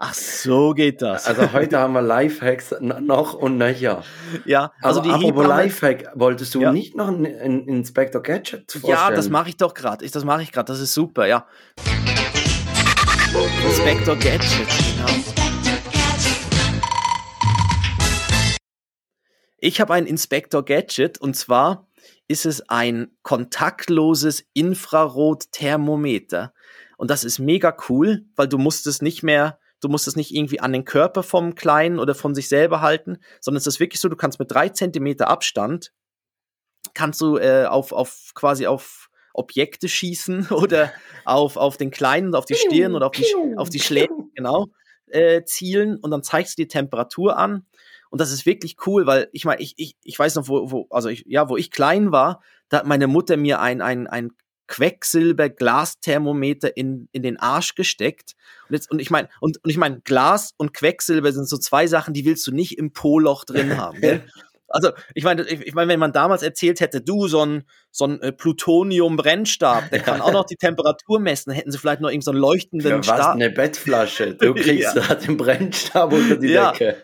Ach, 0.00 0.14
so 0.14 0.74
geht 0.74 1.02
das. 1.02 1.26
Also 1.26 1.52
heute 1.52 1.76
haben 1.80 1.94
wir 1.94 2.02
Lifehacks 2.02 2.76
noch 2.80 3.34
und 3.34 3.58
nöcher. 3.58 4.04
ja, 4.44 4.70
also 4.80 5.00
Also 5.00 5.18
die 5.18 5.26
apropos 5.26 5.48
Lifehack, 5.48 6.12
wolltest 6.14 6.54
du 6.54 6.60
Ja. 6.60 6.70
nicht 6.70 6.94
noch 6.94 7.08
einen, 7.08 7.26
einen 7.26 7.66
Inspector 7.66 8.22
Gadget 8.22 8.70
vorstellen? 8.70 8.92
Ja, 8.96 9.10
das 9.10 9.28
mache 9.28 9.48
ich 9.48 9.56
doch 9.56 9.74
gerade. 9.74 10.08
Das 10.08 10.24
mache 10.24 10.42
ich 10.42 10.52
gerade. 10.52 10.66
Das 10.72 10.78
ist 10.78 10.94
super, 10.94 11.26
ja. 11.26 11.44
Inspector 13.34 14.16
Gadget, 14.16 14.68
genau. 14.96 15.08
Ich 19.58 19.80
habe 19.80 19.94
ein 19.94 20.06
Inspector 20.06 20.64
Gadget 20.64 21.18
und 21.18 21.34
zwar 21.34 21.88
ist 22.26 22.46
es 22.46 22.68
ein 22.70 23.10
kontaktloses 23.22 24.46
Infrarotthermometer. 24.54 26.54
Und 26.96 27.10
das 27.10 27.24
ist 27.24 27.38
mega 27.38 27.76
cool, 27.88 28.24
weil 28.34 28.48
du 28.48 28.56
musst 28.56 28.86
es 28.86 29.02
nicht 29.02 29.22
mehr, 29.22 29.58
du 29.80 29.88
musst 29.88 30.08
es 30.08 30.16
nicht 30.16 30.34
irgendwie 30.34 30.60
an 30.60 30.72
den 30.72 30.86
Körper 30.86 31.22
vom 31.22 31.54
Kleinen 31.54 31.98
oder 31.98 32.14
von 32.14 32.34
sich 32.34 32.48
selber 32.48 32.80
halten, 32.80 33.18
sondern 33.40 33.58
es 33.58 33.66
ist 33.66 33.78
wirklich 33.78 34.00
so, 34.00 34.08
du 34.08 34.16
kannst 34.16 34.38
mit 34.38 34.50
drei 34.50 34.70
Zentimeter 34.70 35.28
Abstand 35.28 35.92
kannst 36.94 37.20
du 37.20 37.36
äh, 37.36 37.66
auf, 37.66 37.92
auf 37.92 38.30
quasi 38.34 38.66
auf 38.66 39.07
Objekte 39.38 39.88
schießen 39.88 40.48
oder 40.50 40.92
auf, 41.24 41.56
auf 41.56 41.76
den 41.76 41.90
Kleinen, 41.90 42.34
auf 42.34 42.44
die 42.44 42.54
Stirn 42.54 42.94
oder 42.94 43.06
auf 43.06 43.12
die, 43.12 43.26
auf 43.56 43.70
die 43.70 43.80
Schläge, 43.80 44.12
genau, 44.34 44.66
äh, 45.06 45.44
zielen 45.44 45.98
und 45.98 46.10
dann 46.10 46.22
zeigst 46.22 46.58
du 46.58 46.62
die 46.62 46.68
Temperatur 46.68 47.38
an. 47.38 47.66
Und 48.10 48.20
das 48.20 48.32
ist 48.32 48.46
wirklich 48.46 48.76
cool, 48.86 49.06
weil 49.06 49.28
ich 49.32 49.44
meine, 49.44 49.60
ich, 49.60 49.74
ich, 49.76 49.96
ich 50.02 50.18
weiß 50.18 50.34
noch, 50.36 50.48
wo, 50.48 50.70
wo, 50.70 50.86
also 50.90 51.08
ich, 51.08 51.24
ja, 51.26 51.48
wo 51.48 51.56
ich 51.56 51.70
klein 51.70 52.10
war, 52.10 52.42
da 52.68 52.78
hat 52.78 52.86
meine 52.86 53.06
Mutter 53.06 53.36
mir 53.36 53.60
ein, 53.60 53.82
ein, 53.82 54.06
ein 54.06 54.32
Quecksilber-Glasthermometer 54.68 56.76
in, 56.76 57.08
in 57.12 57.22
den 57.22 57.38
Arsch 57.38 57.74
gesteckt. 57.74 58.34
Und, 58.68 58.74
jetzt, 58.74 58.90
und 58.90 59.00
ich 59.00 59.10
meine, 59.10 59.28
und, 59.40 59.62
und 59.64 59.70
ich 59.70 59.78
meine, 59.78 60.00
Glas 60.02 60.52
und 60.56 60.74
Quecksilber 60.74 61.32
sind 61.32 61.48
so 61.48 61.58
zwei 61.58 61.86
Sachen, 61.86 62.12
die 62.14 62.24
willst 62.24 62.46
du 62.46 62.52
nicht 62.52 62.78
im 62.78 62.92
Po-Loch 62.92 63.44
drin 63.44 63.76
haben. 63.78 64.00
Gell? 64.00 64.24
Also, 64.68 64.90
ich 65.14 65.24
meine, 65.24 65.42
ich, 65.48 65.62
ich 65.62 65.74
meine, 65.74 65.90
wenn 65.90 65.98
man 66.00 66.12
damals 66.12 66.42
erzählt 66.42 66.80
hätte, 66.80 67.00
du, 67.00 67.26
so 67.26 67.44
ein, 67.44 67.64
so 67.90 68.04
ein 68.06 68.20
äh, 68.20 68.32
Plutonium-Brennstab, 68.32 69.90
der 69.90 70.00
kann 70.02 70.20
auch 70.20 70.32
noch 70.32 70.44
die 70.44 70.56
Temperatur 70.56 71.20
messen, 71.20 71.52
hätten 71.52 71.70
sie 71.72 71.78
vielleicht 71.78 72.00
noch 72.00 72.10
irgend 72.10 72.24
so 72.24 72.30
einen 72.32 72.40
leuchtenden 72.40 72.90
Für 72.90 72.98
was 72.98 73.06
Stab. 73.06 73.34
eine 73.34 73.50
Bettflasche. 73.50 74.34
Du 74.38 74.54
kriegst 74.54 74.94
Ja. 74.94 75.02
da 75.08 75.14
den 75.14 75.36
Brennstab 75.36 76.12
unter 76.12 76.36
die 76.36 76.48
Ja. 76.48 76.72
Decke. 76.72 76.96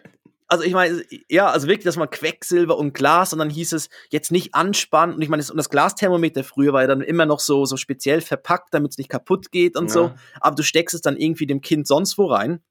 Also 0.46 0.62
ich 0.62 0.74
meine, 0.74 1.03
ja, 1.31 1.48
also 1.50 1.66
wirklich, 1.68 1.85
dass 1.87 1.96
man 1.96 2.11
Quecksilber 2.11 2.77
und 2.77 2.92
Glas 2.92 3.33
und 3.33 3.38
dann 3.38 3.48
hieß 3.48 3.72
es 3.72 3.88
jetzt 4.11 4.31
nicht 4.31 4.55
anspannen 4.55 5.16
und 5.16 5.22
ich 5.22 5.31
meine, 5.31 5.40
das, 5.40 5.50
und 5.50 5.57
das 5.57 5.70
Glasthermometer 5.70 6.44
früher 6.44 6.72
war 6.74 6.83
ja 6.83 6.87
dann 6.87 7.00
immer 7.00 7.24
noch 7.24 7.40
so, 7.40 7.64
so 7.64 7.79
speziell 7.79 8.20
verpackt, 8.20 8.68
damit 8.74 8.92
es 8.92 8.98
nicht 8.98 9.09
kaputt 9.09 9.50
geht 9.50 9.74
und 9.77 9.87
Ja. 9.87 9.92
so, 9.94 10.12
aber 10.40 10.55
du 10.55 10.62
steckst 10.62 10.94
es 10.94 11.00
dann 11.00 11.16
irgendwie 11.16 11.46
dem 11.46 11.62
Kind 11.62 11.87
sonst 11.87 12.18
wo 12.18 12.27
rein 12.27 12.62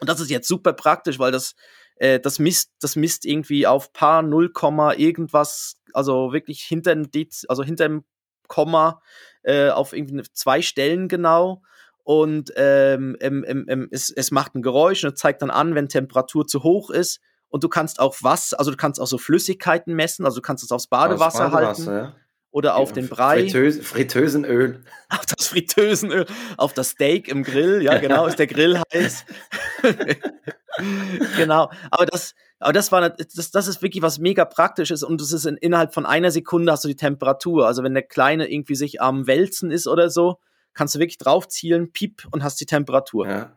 und 0.00 0.08
das 0.08 0.20
ist 0.20 0.30
jetzt 0.30 0.46
super 0.48 0.72
praktisch, 0.72 1.18
weil 1.18 1.32
das, 1.32 1.54
äh, 1.96 2.20
das 2.20 2.38
misst, 2.38 2.72
das 2.80 2.96
misst 2.96 3.24
irgendwie 3.24 3.66
auf 3.66 3.92
paar 3.92 4.22
0, 4.22 4.52
irgendwas, 4.96 5.76
also 5.92 6.32
wirklich 6.32 6.62
hinter 6.62 6.94
dem, 6.94 7.10
Dez- 7.10 7.46
also 7.48 7.62
hinter 7.62 7.88
dem 7.88 8.04
Komma 8.48 9.00
äh, 9.42 9.70
auf 9.70 9.92
irgendwie 9.92 10.22
zwei 10.32 10.62
Stellen 10.62 11.08
genau 11.08 11.62
und 12.04 12.52
ähm, 12.56 13.16
ähm, 13.20 13.44
ähm, 13.48 13.88
es, 13.90 14.10
es 14.10 14.30
macht 14.30 14.54
ein 14.54 14.62
Geräusch 14.62 15.04
und 15.04 15.16
zeigt 15.18 15.40
dann 15.40 15.50
an, 15.50 15.74
wenn 15.74 15.88
Temperatur 15.88 16.46
zu 16.46 16.62
hoch 16.62 16.90
ist. 16.90 17.20
Und 17.48 17.64
du 17.64 17.68
kannst 17.68 17.98
auch 17.98 18.16
was, 18.20 18.52
also 18.52 18.70
du 18.70 18.76
kannst 18.76 19.00
auch 19.00 19.06
so 19.06 19.16
Flüssigkeiten 19.16 19.94
messen, 19.94 20.26
also 20.26 20.36
du 20.36 20.42
kannst 20.42 20.62
es 20.64 20.70
aufs 20.70 20.86
Badewasser, 20.88 21.50
Badewasser 21.50 21.86
halten. 21.86 22.06
Ja. 22.06 22.16
Oder 22.50 22.76
auf 22.76 22.90
ja, 22.90 22.94
den 22.96 23.08
Brei. 23.08 23.42
Fritteuse, 23.42 23.82
Fritteusenöl. 23.82 24.84
Auf 25.08 25.26
das 25.26 25.48
Fritteusenöl. 25.48 26.24
Auf 26.56 26.72
das 26.72 26.90
Steak 26.90 27.26
im 27.26 27.42
Grill. 27.42 27.82
Ja, 27.82 27.98
genau, 27.98 28.26
ist 28.26 28.38
der 28.38 28.46
Grill 28.46 28.80
heiß. 28.92 29.24
genau. 31.36 31.70
Aber 31.90 32.06
das, 32.06 32.34
aber 32.58 32.72
das 32.72 32.92
war, 32.92 33.10
das, 33.10 33.50
das 33.50 33.68
ist 33.68 33.82
wirklich 33.82 34.02
was 34.02 34.18
mega 34.18 34.44
praktisches 34.44 35.02
und 35.02 35.20
das 35.20 35.32
ist 35.32 35.44
in, 35.44 35.56
innerhalb 35.56 35.94
von 35.94 36.06
einer 36.06 36.30
Sekunde 36.30 36.72
hast 36.72 36.84
du 36.84 36.88
die 36.88 36.96
Temperatur. 36.96 37.66
Also 37.66 37.82
wenn 37.82 37.94
der 37.94 38.02
Kleine 38.02 38.50
irgendwie 38.50 38.74
sich 38.74 39.00
am 39.00 39.26
Wälzen 39.26 39.70
ist 39.70 39.86
oder 39.86 40.10
so, 40.10 40.38
kannst 40.74 40.94
du 40.94 40.98
wirklich 40.98 41.18
drauf 41.18 41.48
zielen, 41.48 41.92
piep 41.92 42.26
und 42.30 42.42
hast 42.42 42.60
die 42.60 42.66
Temperatur. 42.66 43.28
Ja. 43.28 43.56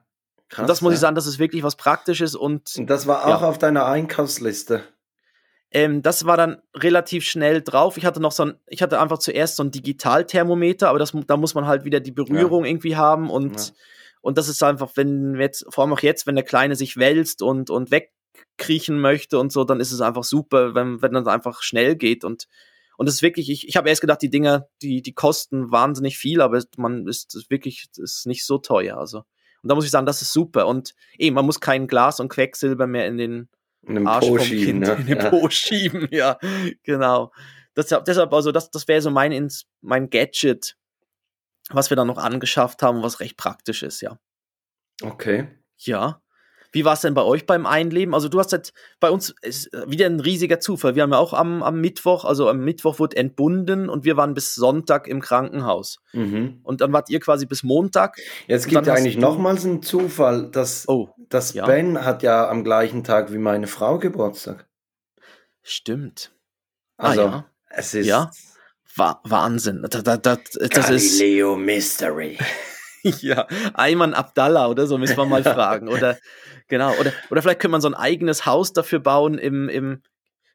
Krass, 0.49 0.63
und 0.63 0.69
das 0.69 0.81
muss 0.81 0.91
ja. 0.91 0.95
ich 0.95 0.99
sagen, 1.01 1.15
das 1.15 1.27
ist 1.27 1.39
wirklich 1.39 1.63
was 1.63 1.75
Praktisches 1.75 2.35
und. 2.35 2.73
Und 2.77 2.89
das 2.89 3.05
war 3.07 3.25
auch 3.25 3.41
ja. 3.41 3.47
auf 3.49 3.57
deiner 3.57 3.85
Einkaufsliste. 3.85 4.83
Ähm, 5.71 6.01
das 6.01 6.25
war 6.25 6.37
dann 6.37 6.61
relativ 6.73 7.25
schnell 7.25 7.61
drauf. 7.61 7.97
Ich 7.97 8.05
hatte 8.05 8.21
noch 8.21 8.31
so 8.31 8.45
ein, 8.45 8.53
ich 8.67 8.81
hatte 8.81 9.01
einfach 9.01 9.17
zuerst 9.17 9.57
so 9.57 9.63
ein 9.63 9.71
Digitalthermometer, 9.71 10.87
aber 10.89 10.99
das, 10.99 11.11
da 11.27 11.35
muss 11.35 11.55
man 11.55 11.67
halt 11.67 11.83
wieder 11.83 11.99
die 11.99 12.13
Berührung 12.13 12.63
ja. 12.63 12.69
irgendwie 12.69 12.95
haben 12.95 13.29
und, 13.29 13.73
und 14.27 14.37
das 14.37 14.49
ist 14.49 14.61
einfach, 14.61 14.91
wenn 14.95 15.39
jetzt, 15.39 15.65
vor 15.69 15.85
allem 15.85 15.93
auch 15.93 16.01
jetzt, 16.01 16.27
wenn 16.27 16.35
der 16.35 16.43
Kleine 16.43 16.75
sich 16.75 16.97
wälzt 16.97 17.41
und, 17.41 17.69
und 17.69 17.91
wegkriechen 17.91 18.99
möchte 18.99 19.39
und 19.39 19.53
so, 19.53 19.63
dann 19.63 19.79
ist 19.79 19.93
es 19.93 20.01
einfach 20.01 20.25
super, 20.25 20.75
wenn, 20.75 21.01
wenn 21.01 21.13
das 21.13 21.27
einfach 21.27 21.61
schnell 21.61 21.95
geht 21.95 22.25
und 22.25 22.47
und 22.97 23.05
das 23.05 23.15
ist 23.15 23.21
wirklich, 23.21 23.49
ich, 23.51 23.67
ich 23.67 23.77
habe 23.77 23.89
erst 23.89 24.01
gedacht, 24.01 24.23
die 24.23 24.31
Dinger, 24.31 24.67
die, 24.81 25.03
die 25.03 25.13
kosten 25.13 25.71
wahnsinnig 25.71 26.17
viel, 26.17 26.41
aber 26.41 26.59
man 26.77 27.07
ist, 27.07 27.35
ist 27.35 27.51
wirklich, 27.51 27.85
ist 27.95 28.25
nicht 28.25 28.43
so 28.43 28.57
teuer. 28.57 28.97
Also. 28.97 29.19
Und 29.61 29.69
da 29.69 29.75
muss 29.75 29.85
ich 29.85 29.91
sagen, 29.91 30.07
das 30.07 30.23
ist 30.23 30.33
super. 30.33 30.65
Und 30.65 30.95
eben, 31.19 31.35
man 31.35 31.45
muss 31.45 31.59
kein 31.59 31.87
Glas 31.87 32.19
und 32.19 32.29
Quecksilber 32.29 32.87
mehr 32.87 33.05
in 33.05 33.17
den 33.17 33.49
in 33.83 34.07
Arsch 34.07 34.25
po 34.25 34.37
vom 34.37 34.45
schieben, 34.45 34.65
Kind, 34.65 34.79
ne? 34.81 34.93
in 34.93 35.05
den 35.05 35.17
ja. 35.19 35.29
Po 35.29 35.49
schieben, 35.49 36.07
ja, 36.11 36.39
genau. 36.81 37.31
Deshalb, 37.75 38.05
deshalb 38.05 38.33
also 38.33 38.51
das, 38.51 38.71
das 38.71 38.87
wäre 38.87 39.01
so 39.01 39.11
mein, 39.11 39.47
mein 39.81 40.09
Gadget, 40.09 40.75
was 41.69 41.89
wir 41.89 41.97
dann 41.97 42.07
noch 42.07 42.17
angeschafft 42.17 42.81
haben, 42.81 43.03
was 43.03 43.19
recht 43.19 43.37
praktisch 43.37 43.83
ist, 43.83 44.01
ja. 44.01 44.17
Okay. 45.01 45.47
Ja. 45.77 46.21
Wie 46.71 46.83
war 46.85 46.93
es 46.93 47.01
denn 47.01 47.13
bei 47.13 47.23
euch 47.23 47.45
beim 47.45 47.65
Einleben? 47.65 48.13
Also 48.13 48.27
du 48.27 48.39
hast 48.39 48.51
jetzt 48.51 48.73
bei 48.99 49.09
uns 49.09 49.33
ist 49.41 49.71
wieder 49.87 50.05
ein 50.05 50.19
riesiger 50.19 50.59
Zufall. 50.59 50.95
Wir 50.95 51.03
haben 51.03 51.11
ja 51.11 51.17
auch 51.17 51.33
am, 51.33 51.63
am 51.63 51.79
Mittwoch, 51.79 52.25
also 52.25 52.49
am 52.49 52.59
Mittwoch 52.59 52.99
wurde 52.99 53.15
entbunden 53.15 53.89
und 53.89 54.03
wir 54.03 54.17
waren 54.17 54.33
bis 54.33 54.53
Sonntag 54.53 55.07
im 55.07 55.21
Krankenhaus. 55.21 55.99
Mhm. 56.11 56.59
Und 56.63 56.81
dann 56.81 56.91
wart 56.91 57.09
ihr 57.09 57.19
quasi 57.19 57.45
bis 57.45 57.63
Montag. 57.63 58.17
Jetzt 58.47 58.67
gibt 58.67 58.85
ja 58.85 58.93
eigentlich 58.93 59.17
nochmals 59.17 59.65
einen 59.65 59.81
Zufall, 59.81 60.51
dass, 60.51 60.87
oh, 60.89 61.09
dass 61.29 61.53
ja. 61.53 61.65
Ben 61.65 62.03
hat 62.03 62.21
ja 62.21 62.49
am 62.49 62.63
gleichen 62.63 63.03
Tag 63.03 63.31
wie 63.31 63.39
meine 63.39 63.67
Frau 63.67 63.97
Geburtstag. 63.97 64.67
Stimmt. 65.63 66.31
Also, 66.97 67.21
ah, 67.21 67.25
ja. 67.25 67.45
es 67.69 67.93
ist... 67.93 68.07
Ja. 68.07 68.29
Wahnsinn. 68.97 69.85
Da, 69.89 70.01
da, 70.01 70.17
da, 70.17 70.37
das 70.37 70.69
Galileo 70.69 71.55
ist 71.55 71.59
Mystery. 71.59 72.37
ja, 73.03 73.47
Ayman 73.73 74.13
Abdallah 74.13 74.67
oder 74.67 74.87
so 74.87 74.97
müssen 74.97 75.17
wir 75.17 75.25
mal 75.25 75.43
fragen. 75.43 75.87
Oder 75.87 76.17
Genau, 76.67 76.91
oder, 76.99 77.13
oder 77.29 77.41
vielleicht 77.41 77.59
könnte 77.59 77.71
man 77.71 77.81
so 77.81 77.87
ein 77.87 77.93
eigenes 77.93 78.45
Haus 78.45 78.73
dafür 78.73 78.99
bauen 78.99 79.37
im, 79.37 79.69
im 79.69 80.01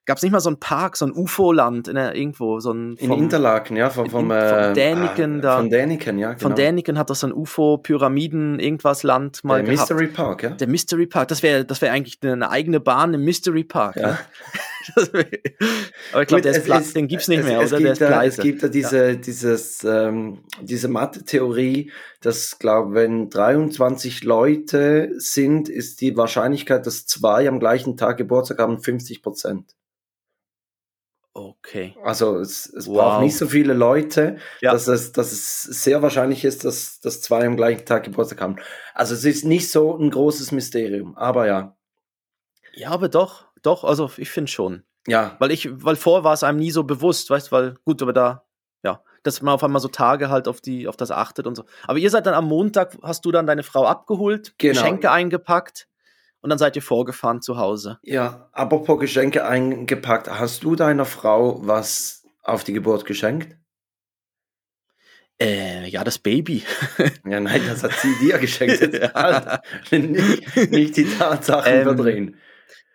Gab 0.05 0.17
es 0.17 0.25
nicht 0.25 0.33
mal 0.33 0.41
so 0.41 0.51
ein 0.51 0.59
Park, 0.59 0.97
so 0.97 1.07
ein 1.07 1.13
UFO-Land 1.13 1.87
in 1.87 1.95
der, 1.95 2.17
irgendwo? 2.17 2.59
So 2.59 2.73
ein, 2.73 2.97
vom, 2.97 3.13
in 3.13 3.19
Interlaken, 3.19 3.77
ja, 3.77 3.89
vom, 3.89 4.11
vom, 4.11 4.33
in, 4.33 4.49
von 4.49 4.75
Däniken 4.75 5.39
ah, 5.39 5.43
da. 5.43 5.57
Von 5.59 5.71
Däniken, 5.71 6.19
ja, 6.19 6.31
genau. 6.31 6.41
Von 6.41 6.57
Däniken 6.57 6.99
hat 6.99 7.09
das 7.09 7.21
so 7.21 7.29
ein 7.29 7.33
UFO-Pyramiden, 7.33 8.59
irgendwas 8.59 9.05
Land 9.05 9.45
mal 9.45 9.63
Der 9.63 9.73
gehabt. 9.73 9.91
Mystery 9.91 10.09
Park, 10.09 10.43
ja. 10.43 10.51
Der 10.51 10.67
Mystery 10.67 11.07
Park, 11.07 11.29
das 11.29 11.45
wäre 11.45 11.65
das 11.65 11.81
wär 11.83 11.93
eigentlich 11.93 12.19
eine 12.21 12.51
eigene 12.51 12.81
Bahn 12.81 13.15
im 13.15 13.23
Mystery 13.23 13.63
Park, 13.63 13.95
ja. 13.95 14.09
ja. 14.09 14.19
Aber 16.13 16.23
ich 16.23 16.29
glaube, 16.29 16.43
den 16.43 17.09
gibt 17.09 17.23
es 17.23 17.29
nicht 17.29 17.45
mehr, 17.45 17.61
es, 17.61 17.73
oder? 17.73 17.91
Es 17.91 17.99
gibt, 17.99 18.01
da, 18.01 18.25
es 18.25 18.37
gibt 18.39 18.63
da 18.63 18.69
diese, 18.69 19.11
ja. 19.11 19.15
dieses, 19.15 19.85
ähm, 19.85 20.45
diese 20.61 20.89
Mathe-Theorie, 20.89 21.93
dass, 22.21 22.59
glaube 22.59 22.95
wenn 22.95 23.31
23 23.31 24.25
Leute 24.25 25.13
sind, 25.17 25.69
ist 25.69 26.01
die 26.01 26.17
Wahrscheinlichkeit, 26.17 26.87
dass 26.87 27.07
zwei 27.07 27.49
am 27.49 27.61
gleichen 27.61 27.97
Tag 27.97 28.17
Geburtstag 28.17 28.59
haben, 28.59 28.81
50 28.81 29.23
Prozent. 29.23 29.75
Okay. 31.35 31.97
Also 32.05 32.39
es, 32.39 32.67
es 32.67 32.87
wow. 32.87 32.97
braucht 32.97 33.23
nicht 33.23 33.37
so 33.37 33.47
viele 33.47 33.73
Leute, 33.73 34.37
ja. 34.61 34.73
dass, 34.73 34.87
es, 34.87 35.13
dass 35.13 35.33
es 35.33 35.63
sehr 35.63 36.03
wahrscheinlich 36.03 36.45
ist, 36.45 36.65
dass, 36.65 37.01
dass 37.01 37.23
zwei 37.23 37.47
am 37.47 37.57
gleichen 37.57 37.87
Tag 37.87 38.05
Geburtstag 38.05 38.43
haben. 38.43 38.57
Also 38.93 39.15
es 39.15 39.25
ist 39.25 39.45
nicht 39.45 39.71
so 39.71 39.97
ein 39.97 40.11
großes 40.11 40.53
Mysterium, 40.53 41.17
aber 41.17 41.47
ja. 41.47 41.77
Ja, 42.75 42.91
aber 42.91 43.09
doch, 43.09 43.47
doch, 43.63 43.85
also 43.85 44.11
ich 44.17 44.31
finde 44.31 44.51
schon. 44.51 44.83
Ja. 45.07 45.37
Weil 45.39 45.51
ich, 45.51 45.69
weil 45.85 45.97
vorher 45.97 46.25
war 46.25 46.33
es 46.33 46.45
einem 46.45 46.59
nie 46.59 46.71
so 46.71 46.85
bewusst, 46.85 47.31
weißt 47.31 47.49
du, 47.49 47.53
weil, 47.53 47.75
gut, 47.85 48.03
aber 48.03 48.13
da, 48.13 48.45
ja, 48.83 49.03
dass 49.23 49.43
man 49.43 49.55
auf 49.55 49.65
einmal 49.65 49.81
so 49.81 49.89
Tage 49.89 50.31
halt 50.31 50.49
auf 50.49 50.61
die, 50.61 50.87
auf 50.87 50.97
das 50.97 51.11
achtet 51.11 51.47
und 51.47 51.57
so. 51.57 51.65
Aber 51.87 51.99
ihr 51.99 52.11
seid 52.11 52.27
dann 52.27 52.35
am 52.35 52.47
Montag, 52.47 52.97
hast 53.03 53.25
du 53.25 53.33
dann 53.33 53.47
deine 53.47 53.63
Frau 53.63 53.87
abgeholt, 53.87 54.55
genau. 54.59 54.75
Geschenke 54.75 55.11
eingepackt 55.11 55.89
und 56.41 56.51
dann 56.51 56.59
seid 56.59 56.77
ihr 56.77 56.83
vorgefahren 56.83 57.41
zu 57.41 57.57
Hause. 57.57 57.99
Ja, 58.03 58.49
apropos 58.53 58.99
Geschenke 58.99 59.45
eingepackt, 59.45 60.29
hast 60.29 60.65
du 60.65 60.77
deiner 60.77 61.05
Frau 61.05 61.67
was 61.67 62.25
auf 62.43 62.65
die 62.65 62.73
Geburt 62.73 63.05
geschenkt? 63.05 63.57
Äh, 65.41 65.89
ja, 65.89 66.05
das 66.05 66.19
Baby. 66.19 66.63
ja, 67.25 67.41
nein, 67.41 67.63
das 67.67 67.83
hat 67.83 67.93
sie 67.95 68.15
dir 68.21 68.39
geschenkt. 68.39 68.95
ja. 68.95 69.61
nicht, 69.91 70.71
nicht, 70.71 70.97
die 70.97 71.05
Tatsachen 71.05 71.73
ähm, 71.73 71.83
verdrehen. 71.83 72.37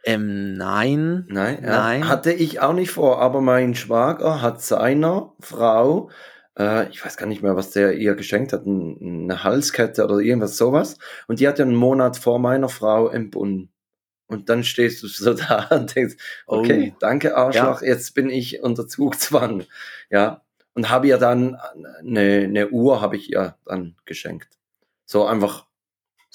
Ähm, 0.04 0.54
nein. 0.54 1.26
Nein, 1.28 1.60
ja. 1.64 1.70
nein. 1.70 2.08
Hatte 2.08 2.32
ich 2.32 2.60
auch 2.62 2.74
nicht 2.74 2.92
vor, 2.92 3.22
aber 3.22 3.42
mein 3.42 3.76
Schwager 3.76 4.42
hat 4.42 4.62
seiner 4.62 5.34
Frau, 5.40 6.10
äh, 6.58 6.90
ich 6.90 7.04
weiß 7.04 7.18
gar 7.18 7.28
nicht 7.28 7.44
mehr, 7.44 7.56
was 7.56 7.72
der 7.72 7.94
ihr 7.94 8.16
geschenkt 8.16 8.54
hat, 8.54 8.66
eine 8.66 9.44
Halskette 9.44 10.04
oder 10.04 10.20
irgendwas 10.20 10.58
sowas. 10.58 10.98
Und 11.28 11.40
die 11.40 11.48
hat 11.48 11.60
ja 11.60 11.66
einen 11.66 11.76
Monat 11.76 12.18
vor 12.18 12.40
meiner 12.40 12.70
Frau 12.70 13.10
entbunden. 13.10 13.70
Und 14.28 14.50
dann 14.50 14.64
stehst 14.64 15.04
du 15.04 15.08
so 15.08 15.34
da 15.34 15.68
und 15.72 15.96
denkst, 15.96 16.16
okay, 16.46 16.94
oh. 16.94 16.98
danke 17.00 17.36
Arschloch, 17.36 17.82
ja. 17.82 17.88
jetzt 17.88 18.14
bin 18.14 18.30
ich 18.30 18.62
unter 18.62 18.88
Zugzwang. 18.88 19.66
Ja. 20.10 20.42
Und 20.74 20.90
habe 20.90 21.08
ihr 21.08 21.18
dann 21.18 21.58
eine, 22.00 22.44
eine 22.44 22.70
Uhr 22.70 23.02
habe 23.02 23.16
ich 23.16 23.32
ihr 23.32 23.56
dann 23.66 23.96
geschenkt. 24.06 24.50
So 25.06 25.26
einfach 25.26 25.67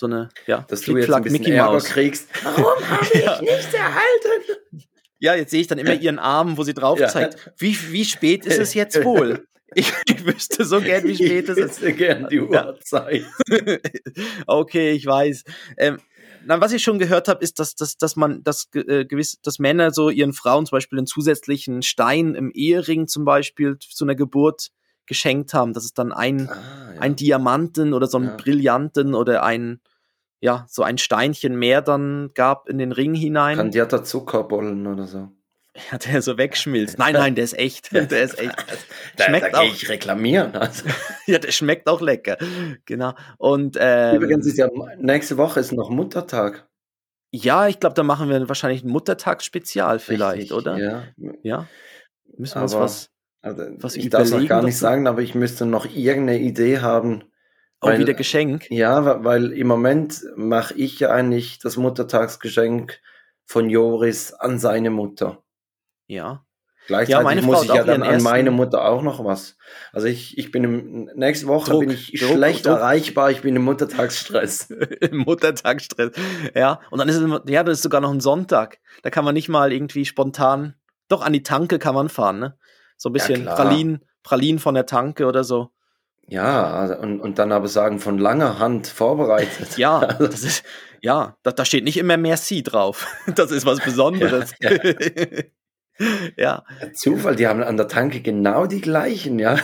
so 0.03 0.07
eine, 0.07 0.29
ja, 0.47 0.65
dass 0.69 0.83
du 0.83 0.97
jetzt 0.97 1.11
ein 1.11 1.23
bisschen 1.23 1.39
Mickey 1.41 1.53
Ärger 1.53 1.79
kriegst. 1.79 2.29
Warum 2.43 2.65
habe 2.91 3.07
ich 3.15 3.25
ja. 3.25 3.41
nicht 3.41 3.73
erhalten? 3.73 4.87
Ja, 5.21 5.37
jetzt 5.37 5.53
sehe 5.53 5.61
ich 5.61 5.69
dann 5.69 5.79
immer 5.79 5.95
ihren 5.95 6.19
Arm, 6.19 6.59
wo 6.59 6.65
sie 6.65 6.75
drauf 6.75 6.99
ja. 6.99 7.07
zeigt. 7.09 7.53
Wie, 7.57 7.79
wie 7.93 8.05
spät 8.05 8.45
ist 8.45 8.59
es 8.59 8.75
jetzt 8.75 9.03
wohl? 9.05 9.47
Ich, 9.75 9.91
ich 10.07 10.27
wüsste 10.27 10.65
so 10.65 10.81
gern, 10.81 11.05
wie 11.05 11.15
spät 11.15 11.49
es 11.49 11.57
ist. 11.57 11.83
Ich 11.83 11.97
gern 11.97 12.27
die 12.29 12.41
Uhrzeit. 12.41 13.25
okay, 14.47 14.91
ich 14.91 15.07
weiß. 15.07 15.45
Ähm, 15.79 15.99
na, 16.45 16.61
was 16.61 16.73
ich 16.73 16.83
schon 16.83 16.99
gehört 16.99 17.29
habe, 17.29 17.43
ist, 17.43 17.61
dass, 17.61 17.77
dass, 17.77 17.97
dass 17.97 18.17
man, 18.17 18.43
dass 18.43 18.69
äh, 18.75 19.05
gewiss, 19.05 19.41
dass 19.41 19.61
Männer 19.61 19.93
so 19.93 20.11
ihren 20.11 20.33
Frauen 20.33 20.67
zum 20.67 20.77
Beispiel 20.77 20.99
einen 20.99 21.07
zusätzlichen 21.07 21.83
Stein 21.83 22.35
im 22.35 22.51
Ehering 22.53 23.07
zum 23.07 23.25
Beispiel 23.25 23.79
zu 23.79 24.05
einer 24.05 24.17
Geburt 24.17 24.73
geschenkt 25.07 25.55
haben. 25.55 25.73
Das 25.73 25.85
ist 25.85 25.99
dann 25.99 26.13
ein, 26.13 26.49
ah, 26.49 26.95
ja. 26.95 27.01
ein 27.01 27.17
Diamanten 27.17 27.95
oder 27.95 28.09
so 28.09 28.19
ein 28.19 28.25
ja. 28.25 28.37
Brillanten 28.37 29.15
oder 29.15 29.45
ein, 29.45 29.81
ja, 30.43 30.67
so 30.69 30.83
ein 30.83 30.99
Steinchen 30.99 31.57
mehr 31.57 31.83
dann 31.83 32.33
gab 32.35 32.69
in 32.69 32.79
den 32.79 32.91
Ring 32.91 33.15
hinein. 33.15 33.57
Kandierter 33.57 34.03
Zuckerbollen 34.03 34.87
oder 34.87 35.07
so. 35.07 35.29
Ja, 35.91 35.97
der 35.97 36.21
so 36.21 36.37
wegschmilzt. 36.37 36.99
Nein, 36.99 37.15
nein, 37.15 37.35
der 37.35 37.45
ist 37.45 37.59
echt. 37.59 37.93
Der 37.93 38.23
ist 38.23 38.39
echt. 38.39 38.55
da, 39.17 39.25
schmeckt 39.25 39.55
da 39.55 39.61
auch. 39.61 39.65
ich 39.65 39.89
reklamieren. 39.89 40.55
Also. 40.55 40.85
ja, 41.27 41.39
der 41.39 41.51
schmeckt 41.51 41.89
auch 41.89 42.03
lecker. 42.03 42.37
Genau. 42.85 43.15
Und 43.39 43.79
ähm, 43.81 44.17
übrigens 44.17 44.47
ist 44.47 44.59
ja 44.59 44.69
nächste 44.99 45.39
Woche 45.39 45.61
ist 45.61 45.73
noch 45.73 45.89
Muttertag. 45.89 46.69
Ja, 47.31 47.69
ich 47.69 47.81
glaube, 47.81 47.95
da 47.95 48.03
machen 48.03 48.29
wir 48.29 48.47
wahrscheinlich 48.51 48.85
ein 48.85 48.91
Muttertagsspezial 48.91 49.99
vielleicht, 49.99 50.53
Richtig, 50.53 50.53
oder? 50.53 50.77
Ja. 50.77 51.05
Ja. 51.43 51.69
Müssen 52.37 52.57
wir 52.57 52.63
uns 52.65 52.75
was, 52.75 53.11
also 53.41 53.63
was 53.79 53.97
ich 53.97 54.11
darf 54.11 54.25
es 54.25 54.31
noch 54.31 54.47
gar 54.47 54.63
nicht 54.63 54.77
sagen, 54.77 55.07
aber 55.07 55.23
ich 55.23 55.35
müsste 55.35 55.65
noch 55.65 55.87
irgendeine 55.87 56.41
Idee 56.41 56.81
haben, 56.81 57.25
auch 57.83 57.89
weil, 57.89 57.99
wieder 57.99 58.15
Geschenk. 58.15 58.71
Ja, 58.71 59.25
weil 59.25 59.53
im 59.53 59.67
Moment 59.67 60.23
mache 60.37 60.75
ich 60.75 61.01
ja 61.01 61.11
eigentlich 61.11 61.59
das 61.59 61.77
Muttertagsgeschenk 61.77 63.01
von 63.45 63.69
Joris 63.69 64.33
an 64.33 64.59
seine 64.59 64.91
Mutter. 64.91 65.43
Ja. 66.07 66.47
Gleichzeitig 66.87 67.41
ja, 67.41 67.47
muss 67.47 67.65
ich 67.65 67.73
ja 67.73 67.85
dann 67.85 68.03
an 68.03 68.23
meine 68.23 68.51
Mutter 68.51 68.85
auch 68.85 69.03
noch 69.03 69.25
was. 69.25 69.57
Also 69.93 70.09
ich, 70.09 70.37
ich 70.37 70.51
bin 70.51 70.65
im, 70.65 71.11
nächste 71.15 71.47
Woche 71.47 71.71
Druck, 71.71 71.81
bin 71.81 71.91
ich 71.91 72.13
Druck, 72.13 72.37
schlecht 72.37 72.67
Druck. 72.67 72.77
erreichbar, 72.77 73.31
ich 73.31 73.43
bin 73.43 73.55
im 73.55 73.63
Muttertagsstress. 73.63 74.71
Im 75.01 75.19
Muttertagsstress. 75.19 76.13
Ja, 76.55 76.81
und 76.91 76.99
dann 76.99 77.09
ist 77.09 77.17
es, 77.17 77.41
ja, 77.47 77.63
das 77.63 77.79
ist 77.79 77.83
sogar 77.83 78.01
noch 78.01 78.13
ein 78.13 78.21
Sonntag. 78.21 78.79
Da 79.03 79.11
kann 79.11 79.25
man 79.25 79.35
nicht 79.35 79.49
mal 79.49 79.73
irgendwie 79.73 80.05
spontan, 80.05 80.75
doch 81.09 81.23
an 81.23 81.33
die 81.33 81.43
Tanke 81.45 81.79
kann 81.79 81.95
man 81.95 82.09
fahren, 82.09 82.39
ne? 82.39 82.59
So 82.97 83.11
ein 83.11 83.13
bisschen 83.13 83.45
ja, 83.45 83.55
Pralinen, 83.55 84.05
Pralinen 84.23 84.59
von 84.59 84.75
der 84.75 84.87
Tanke 84.87 85.27
oder 85.27 85.45
so. 85.45 85.71
Ja, 86.33 86.73
also, 86.73 86.97
und, 86.97 87.21
und 87.21 87.39
dann 87.39 87.53
aber 87.53 87.69
sagen, 87.69 88.01
von 88.01 88.17
langer 88.17 88.59
Hand 88.59 88.87
vorbereitet. 88.87 89.77
Ja, 89.77 90.01
das 90.19 90.43
ist, 90.43 90.65
ja, 91.03 91.37
da, 91.43 91.53
da 91.53 91.67
steht 91.67 91.85
nicht 91.85 91.99
immer 91.99 92.17
Merci 92.17 92.63
drauf. 92.63 93.07
Das 93.35 93.51
ist 93.51 93.67
was 93.67 93.81
Besonderes. 93.81 94.55
Ja, 96.35 96.65
ja. 96.83 96.91
Zufall, 96.95 97.37
die 97.37 97.47
haben 97.47 97.63
an 97.63 97.77
der 97.77 97.87
Tanke 97.87 98.23
genau 98.23 98.67
die 98.67 98.81
gleichen, 98.81 99.39
ja. 99.39 99.59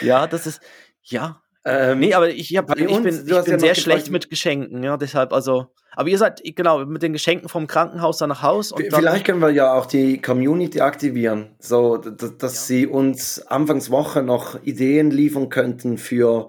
ja, 0.00 0.26
das 0.26 0.46
ist, 0.46 0.62
ja. 1.02 1.42
Ähm, 1.64 1.98
Nee, 1.98 2.14
aber 2.14 2.30
ich, 2.30 2.56
hab, 2.56 2.74
ich 2.78 2.88
uns- 2.88 3.02
bin, 3.02 3.14
ich 3.14 3.24
bin 3.26 3.34
ja 3.52 3.58
sehr 3.58 3.74
schlecht 3.74 4.10
mit 4.10 4.30
Geschenken, 4.30 4.82
ja, 4.82 4.96
deshalb, 4.96 5.32
also. 5.32 5.66
Aber 5.92 6.08
ihr 6.08 6.16
seid, 6.16 6.40
genau, 6.56 6.86
mit 6.86 7.02
den 7.02 7.12
Geschenken 7.12 7.48
vom 7.48 7.66
Krankenhaus 7.66 8.18
dann 8.18 8.28
nach 8.30 8.42
Haus 8.42 8.72
und 8.72 8.80
dann, 8.92 9.00
Vielleicht 9.00 9.26
können 9.26 9.40
wir 9.40 9.50
ja 9.50 9.74
auch 9.74 9.86
die 9.86 10.22
Community 10.22 10.80
aktivieren, 10.80 11.54
so 11.58 11.96
dass 11.98 12.40
Ja. 12.40 12.48
sie 12.48 12.86
uns 12.86 13.42
Anfangswoche 13.46 14.22
noch 14.22 14.62
Ideen 14.62 15.10
liefern 15.10 15.48
könnten 15.50 15.98
für, 15.98 16.48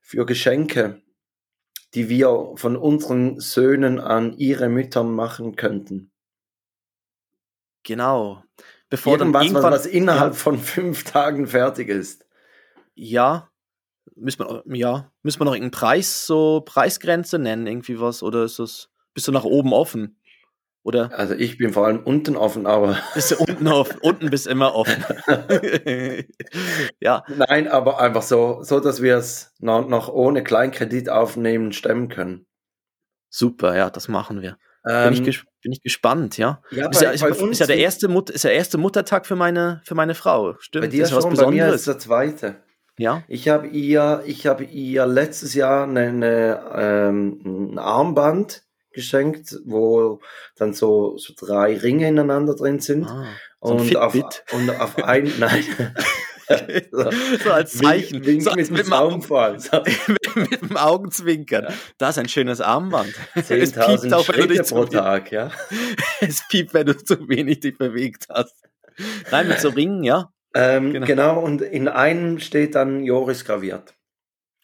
für 0.00 0.26
Geschenke, 0.26 1.00
die 1.94 2.08
wir 2.08 2.52
von 2.56 2.76
unseren 2.76 3.40
Söhnen 3.40 3.98
an 3.98 4.34
ihre 4.36 4.68
Mütter 4.68 5.02
machen 5.02 5.56
könnten. 5.56 6.10
genau. 7.82 8.42
Bevor 8.90 9.16
dann 9.16 9.28
Irgendwas, 9.28 9.40
was, 9.42 9.46
irgendwann, 9.52 9.72
was 9.72 9.86
innerhalb 9.86 10.32
ja, 10.34 10.38
von 10.38 10.58
fünf 10.58 11.04
Tagen 11.04 11.46
fertig 11.46 11.88
ist. 11.88 12.26
ja, 12.94 13.48
müssen 14.16 14.40
wir, 14.40 14.62
ja, 14.76 15.10
müssen 15.22 15.40
wir 15.40 15.44
noch 15.44 15.54
irgendeinen 15.54 15.70
Preis, 15.80 16.26
so 16.26 16.60
Preisgrenze 16.64 17.38
nennen, 17.38 17.66
irgendwie 17.66 18.00
was, 18.00 18.22
oder 18.22 18.44
ist 18.44 18.58
das, 18.58 18.88
bist 19.14 19.28
du 19.28 19.32
nach 19.32 19.44
oben 19.44 19.72
offen? 19.72 20.18
Oder 20.84 21.16
Also 21.16 21.34
ich 21.34 21.58
bin 21.58 21.72
vor 21.72 21.86
allem 21.86 22.00
unten 22.02 22.36
offen, 22.36 22.66
aber 22.66 22.96
bist 23.14 23.30
du 23.30 23.36
unten 23.36 23.68
auf, 23.68 23.96
unten 24.02 24.30
bist 24.30 24.46
immer 24.48 24.74
offen? 24.74 25.04
ja, 27.00 27.22
nein, 27.28 27.68
aber 27.68 28.00
einfach 28.00 28.22
so, 28.22 28.62
so 28.62 28.80
dass 28.80 29.00
wir 29.02 29.16
es 29.16 29.54
noch, 29.60 29.86
noch 29.88 30.08
ohne 30.08 30.42
Kleinkredit 30.42 31.08
aufnehmen 31.08 31.72
stemmen 31.72 32.08
können. 32.08 32.46
super, 33.30 33.76
ja, 33.76 33.90
das 33.90 34.08
machen 34.08 34.42
wir. 34.42 34.56
Bin, 34.84 35.12
ich, 35.12 35.20
Ähm, 35.20 35.44
bin 35.62 35.72
ich 35.72 35.80
gespannt, 35.82 36.36
ja. 36.38 36.60
ja, 36.72 36.88
Ist 36.90 36.98
bei- 36.98 37.04
ja, 37.06 37.10
ist, 37.12 37.22
ist 37.22 37.58
ja 37.60 37.66
der 37.66 37.76
erste 37.78 38.08
Mut, 38.08 38.30
ist 38.30 38.42
der 38.42 38.52
erste 38.52 38.78
Muttertag 38.78 39.26
für 39.26 39.36
meine, 39.36 39.80
für 39.84 39.94
meine 39.94 40.16
Frau. 40.16 40.56
Stimmt, 40.58 40.82
Bei 40.86 40.88
dir 40.88 41.02
das 41.02 41.10
ist 41.10 41.12
ja 41.12 41.16
was 41.18 41.24
schon, 41.24 41.34
bei 41.36 41.42
mir 41.52 41.66
Besonderes. 41.66 41.74
ist 41.82 41.86
der 41.86 41.98
zweite. 42.00 42.56
Ja. 42.98 43.22
Ich 43.28 43.48
habe 43.48 43.66
ihr, 43.68 44.22
ich 44.26 44.46
habe 44.46 44.64
ihr 44.64 45.06
letztes 45.06 45.54
Jahr 45.54 45.88
eine, 45.88 46.62
ähm, 46.74 47.72
ein 47.72 47.78
Armband 47.78 48.62
geschenkt, 48.92 49.58
wo 49.64 50.20
dann 50.56 50.74
so, 50.74 51.16
so 51.16 51.32
drei 51.36 51.76
Ringe 51.76 52.08
ineinander 52.08 52.54
drin 52.54 52.80
sind. 52.80 53.06
Ah, 53.06 53.26
so 53.60 53.74
und, 53.74 53.96
auf, 53.96 54.14
und 54.14 54.70
auf 54.80 55.02
ein, 55.02 55.32
nein. 55.38 55.64
so, 56.90 57.10
so 57.44 57.50
als 57.50 57.78
Zeichen. 57.78 58.24
Wink, 58.24 58.26
wink 58.26 58.42
so, 58.42 58.52
mit 58.52 58.68
dem 58.68 58.74
mit, 58.74 58.86
dem 58.86 58.92
Augen, 58.92 59.22
Zaunfall. 59.22 59.58
So, 59.60 59.82
mit 60.34 60.62
dem 60.62 60.76
Augenzwinkern. 60.76 61.64
Ja. 61.64 61.74
Das 61.98 62.16
ist 62.16 62.18
ein 62.18 62.28
schönes 62.28 62.60
Armband. 62.60 63.14
es 63.34 63.50
10.000 63.50 64.00
piept 64.00 64.14
auch, 64.14 64.28
wenn 64.28 64.48
du 64.48 64.48
dich 64.48 64.68
pro 64.68 64.84
Tag, 64.84 65.32
ja. 65.32 65.50
es 66.20 66.46
piept, 66.48 66.74
wenn 66.74 66.86
du 66.86 66.96
zu 66.96 67.28
wenig 67.28 67.60
dich 67.60 67.76
bewegt 67.76 68.26
hast. 68.28 68.56
Nein, 69.30 69.48
mit 69.48 69.60
so 69.60 69.70
Ringen, 69.70 70.04
ja. 70.04 70.30
Ähm, 70.54 70.92
Genau. 70.92 71.06
genau. 71.06 71.40
und 71.40 71.62
in 71.62 71.88
einem 71.88 72.38
steht 72.38 72.74
dann 72.74 73.04
Joris 73.04 73.44
graviert. 73.44 73.94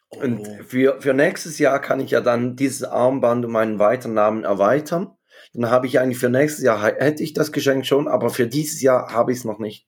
Und 0.09 0.39
Oh. 0.47 0.63
für, 0.63 1.01
für 1.01 1.13
nächstes 1.13 1.59
Jahr 1.59 1.79
kann 1.81 1.99
ich 1.99 2.11
ja 2.11 2.21
dann 2.21 2.55
dieses 2.55 2.83
Armband 2.83 3.45
um 3.45 3.55
einen 3.55 3.79
weiteren 3.79 4.13
Namen 4.13 4.43
erweitern. 4.43 5.15
Dann 5.53 5.69
habe 5.71 5.87
ich 5.87 5.99
eigentlich 5.99 6.17
für 6.19 6.29
nächstes 6.29 6.63
Jahr, 6.63 6.81
hätte 6.83 7.23
ich 7.23 7.33
das 7.33 7.51
Geschenk 7.51 7.85
schon, 7.85 8.07
aber 8.07 8.29
für 8.29 8.47
dieses 8.47 8.81
Jahr 8.81 9.11
habe 9.13 9.31
ich 9.31 9.39
es 9.39 9.45
noch 9.45 9.59
nicht. 9.59 9.87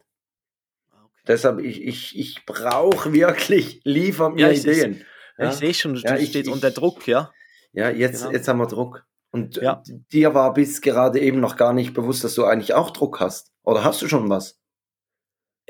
Deshalb, 1.28 1.60
ich, 1.60 1.84
ich, 1.84 2.18
ich 2.18 2.46
brauche 2.46 3.14
wirklich, 3.14 3.82
liefer 3.84 4.30
mir 4.32 4.52
Ja, 4.52 4.52
Ideen. 4.52 5.06
Ja, 5.38 5.46
Ja, 5.46 5.50
ich 5.52 5.58
sehe 5.58 5.74
schon, 5.74 5.94
du 5.94 6.00
Ja, 6.02 6.16
stehst 6.18 6.36
ich- 6.36 6.50
unter 6.50 6.72
Druck, 6.72 7.08
ja. 7.08 7.32
ja 7.74 7.90
jetzt, 7.90 8.22
Genau. 8.22 8.32
jetzt 8.32 8.48
haben 8.48 8.58
wir 8.60 8.68
Druck. 8.68 9.06
Und 9.32 9.58
äh, 9.60 9.64
Ja. 9.66 9.84
dir 10.12 10.34
war 10.34 10.54
bis 10.54 10.82
gerade 10.82 11.20
eben 11.20 11.40
noch 11.40 11.56
gar 11.58 11.74
nicht 11.74 11.94
bewusst, 11.94 12.24
dass 12.24 12.34
du 12.36 12.44
eigentlich 12.46 12.74
auch 12.74 12.90
Druck 12.92 13.20
hast. 13.20 13.52
Oder 13.64 13.84
hast 13.84 14.02
du 14.02 14.08
schon 14.08 14.30
was? 14.30 14.60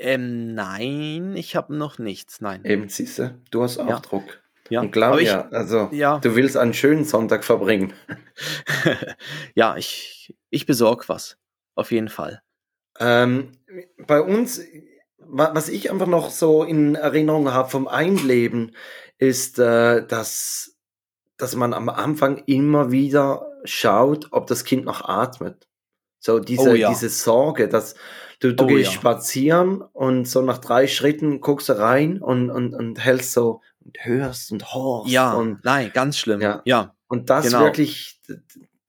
Ähm, 0.02 0.54
nein, 0.54 1.34
ich 1.36 1.54
habe 1.56 1.74
noch 1.76 1.98
nichts, 1.98 2.40
nein. 2.40 2.64
Eben, 2.64 2.88
siehst 2.88 3.18
du, 3.18 3.38
du 3.50 3.62
hast 3.62 3.78
auch 3.78 3.88
Ja. 3.88 4.00
Druck. 4.00 4.42
Ja, 4.70 4.80
Und 4.80 4.92
glaub 4.92 5.18
ich, 5.18 5.28
mir, 5.32 5.52
also 5.52 5.88
ja, 5.92 6.18
du 6.20 6.34
willst 6.34 6.56
einen 6.56 6.72
schönen 6.72 7.04
Sonntag 7.04 7.44
verbringen. 7.44 7.92
ja, 9.54 9.76
ich, 9.76 10.34
ich 10.50 10.66
besorge 10.66 11.04
was. 11.08 11.36
Auf 11.74 11.90
jeden 11.92 12.08
Fall. 12.08 12.42
Ähm, 12.98 13.52
bei 14.06 14.20
uns, 14.20 14.60
wa- 15.18 15.50
was 15.54 15.68
ich 15.68 15.90
einfach 15.90 16.06
noch 16.06 16.30
so 16.30 16.62
in 16.64 16.94
Erinnerung 16.94 17.52
habe 17.52 17.70
vom 17.70 17.88
Einleben, 17.88 18.74
ist, 19.18 19.58
äh, 19.58 20.06
dass, 20.06 20.76
dass 21.36 21.54
man 21.54 21.74
am 21.74 21.88
Anfang 21.88 22.42
immer 22.46 22.90
wieder 22.92 23.46
schaut, 23.64 24.28
ob 24.32 24.46
das 24.46 24.64
Kind 24.64 24.84
noch 24.84 25.02
atmet. 25.08 25.68
So 26.18 26.38
diese, 26.38 26.70
Oh 26.70 26.74
ja. 26.74 26.88
diese 26.88 27.08
Sorge, 27.08 27.68
dass 27.68 27.94
du, 28.42 28.54
du 28.54 28.64
Oh 28.64 28.66
gehst 28.66 28.90
ja. 28.92 28.96
spazieren 28.98 29.80
und 29.80 30.26
so 30.28 30.42
nach 30.42 30.58
drei 30.58 30.86
Schritten 30.86 31.40
guckst 31.40 31.68
du 31.68 31.78
rein 31.78 32.20
und, 32.20 32.50
und, 32.50 32.74
und 32.74 32.98
hältst 32.98 33.32
so 33.32 33.60
und 33.84 33.96
hörst 34.04 34.52
und 34.52 34.72
horchst. 34.74 35.12
Ja, 35.12 35.32
Und, 35.32 35.64
nein, 35.64 35.90
ganz 35.94 36.18
schlimm. 36.18 36.40
Ja. 36.40 36.60
Ja. 36.64 36.94
und 37.08 37.30
das 37.30 37.46
Genau. 37.46 37.60
wirklich, 37.60 38.20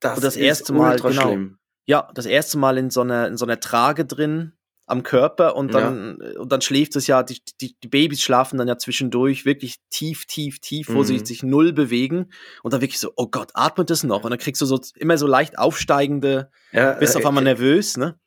das, 0.00 0.16
Und 0.16 0.24
das 0.24 0.36
ist 0.36 0.42
erste 0.42 0.72
Mal, 0.72 0.96
genau. 0.98 1.22
schlimm. 1.22 1.58
Ja, 1.86 2.10
das 2.14 2.26
erste 2.26 2.58
Mal 2.58 2.78
in 2.78 2.90
so 2.90 3.00
einer, 3.02 3.26
in 3.28 3.36
so 3.36 3.44
einer 3.44 3.60
Trage 3.60 4.04
drin 4.04 4.52
am 4.86 5.02
Körper 5.02 5.56
und 5.56 5.72
dann, 5.72 6.16
und 6.38 6.52
dann 6.52 6.60
schläft 6.60 6.94
es 6.96 7.06
ja, 7.06 7.22
die, 7.22 7.40
die, 7.60 7.74
die 7.82 7.88
Babys 7.88 8.20
schlafen 8.20 8.58
dann 8.58 8.68
ja 8.68 8.76
zwischendurch 8.76 9.46
wirklich 9.46 9.76
tief, 9.90 10.26
tief, 10.26 10.58
tief, 10.60 10.88
wo 10.92 11.02
sie 11.04 11.14
Mhm. 11.18 11.24
sich 11.24 11.42
null 11.42 11.72
bewegen 11.72 12.30
und 12.62 12.74
dann 12.74 12.82
wirklich 12.82 12.98
so, 13.00 13.10
oh 13.16 13.26
Gott, 13.28 13.50
atmet 13.54 13.90
es 13.90 14.04
noch? 14.04 14.24
Und 14.24 14.30
dann 14.30 14.38
kriegst 14.38 14.60
du 14.60 14.66
so 14.66 14.78
immer 14.96 15.16
so 15.16 15.26
leicht 15.26 15.58
aufsteigende, 15.58 16.50
Ja, 16.72 16.92
bist 16.92 17.14
äh, 17.14 17.18
auf 17.18 17.24
einmal 17.26 17.44
nervös, 17.44 17.96
ne? 17.96 18.18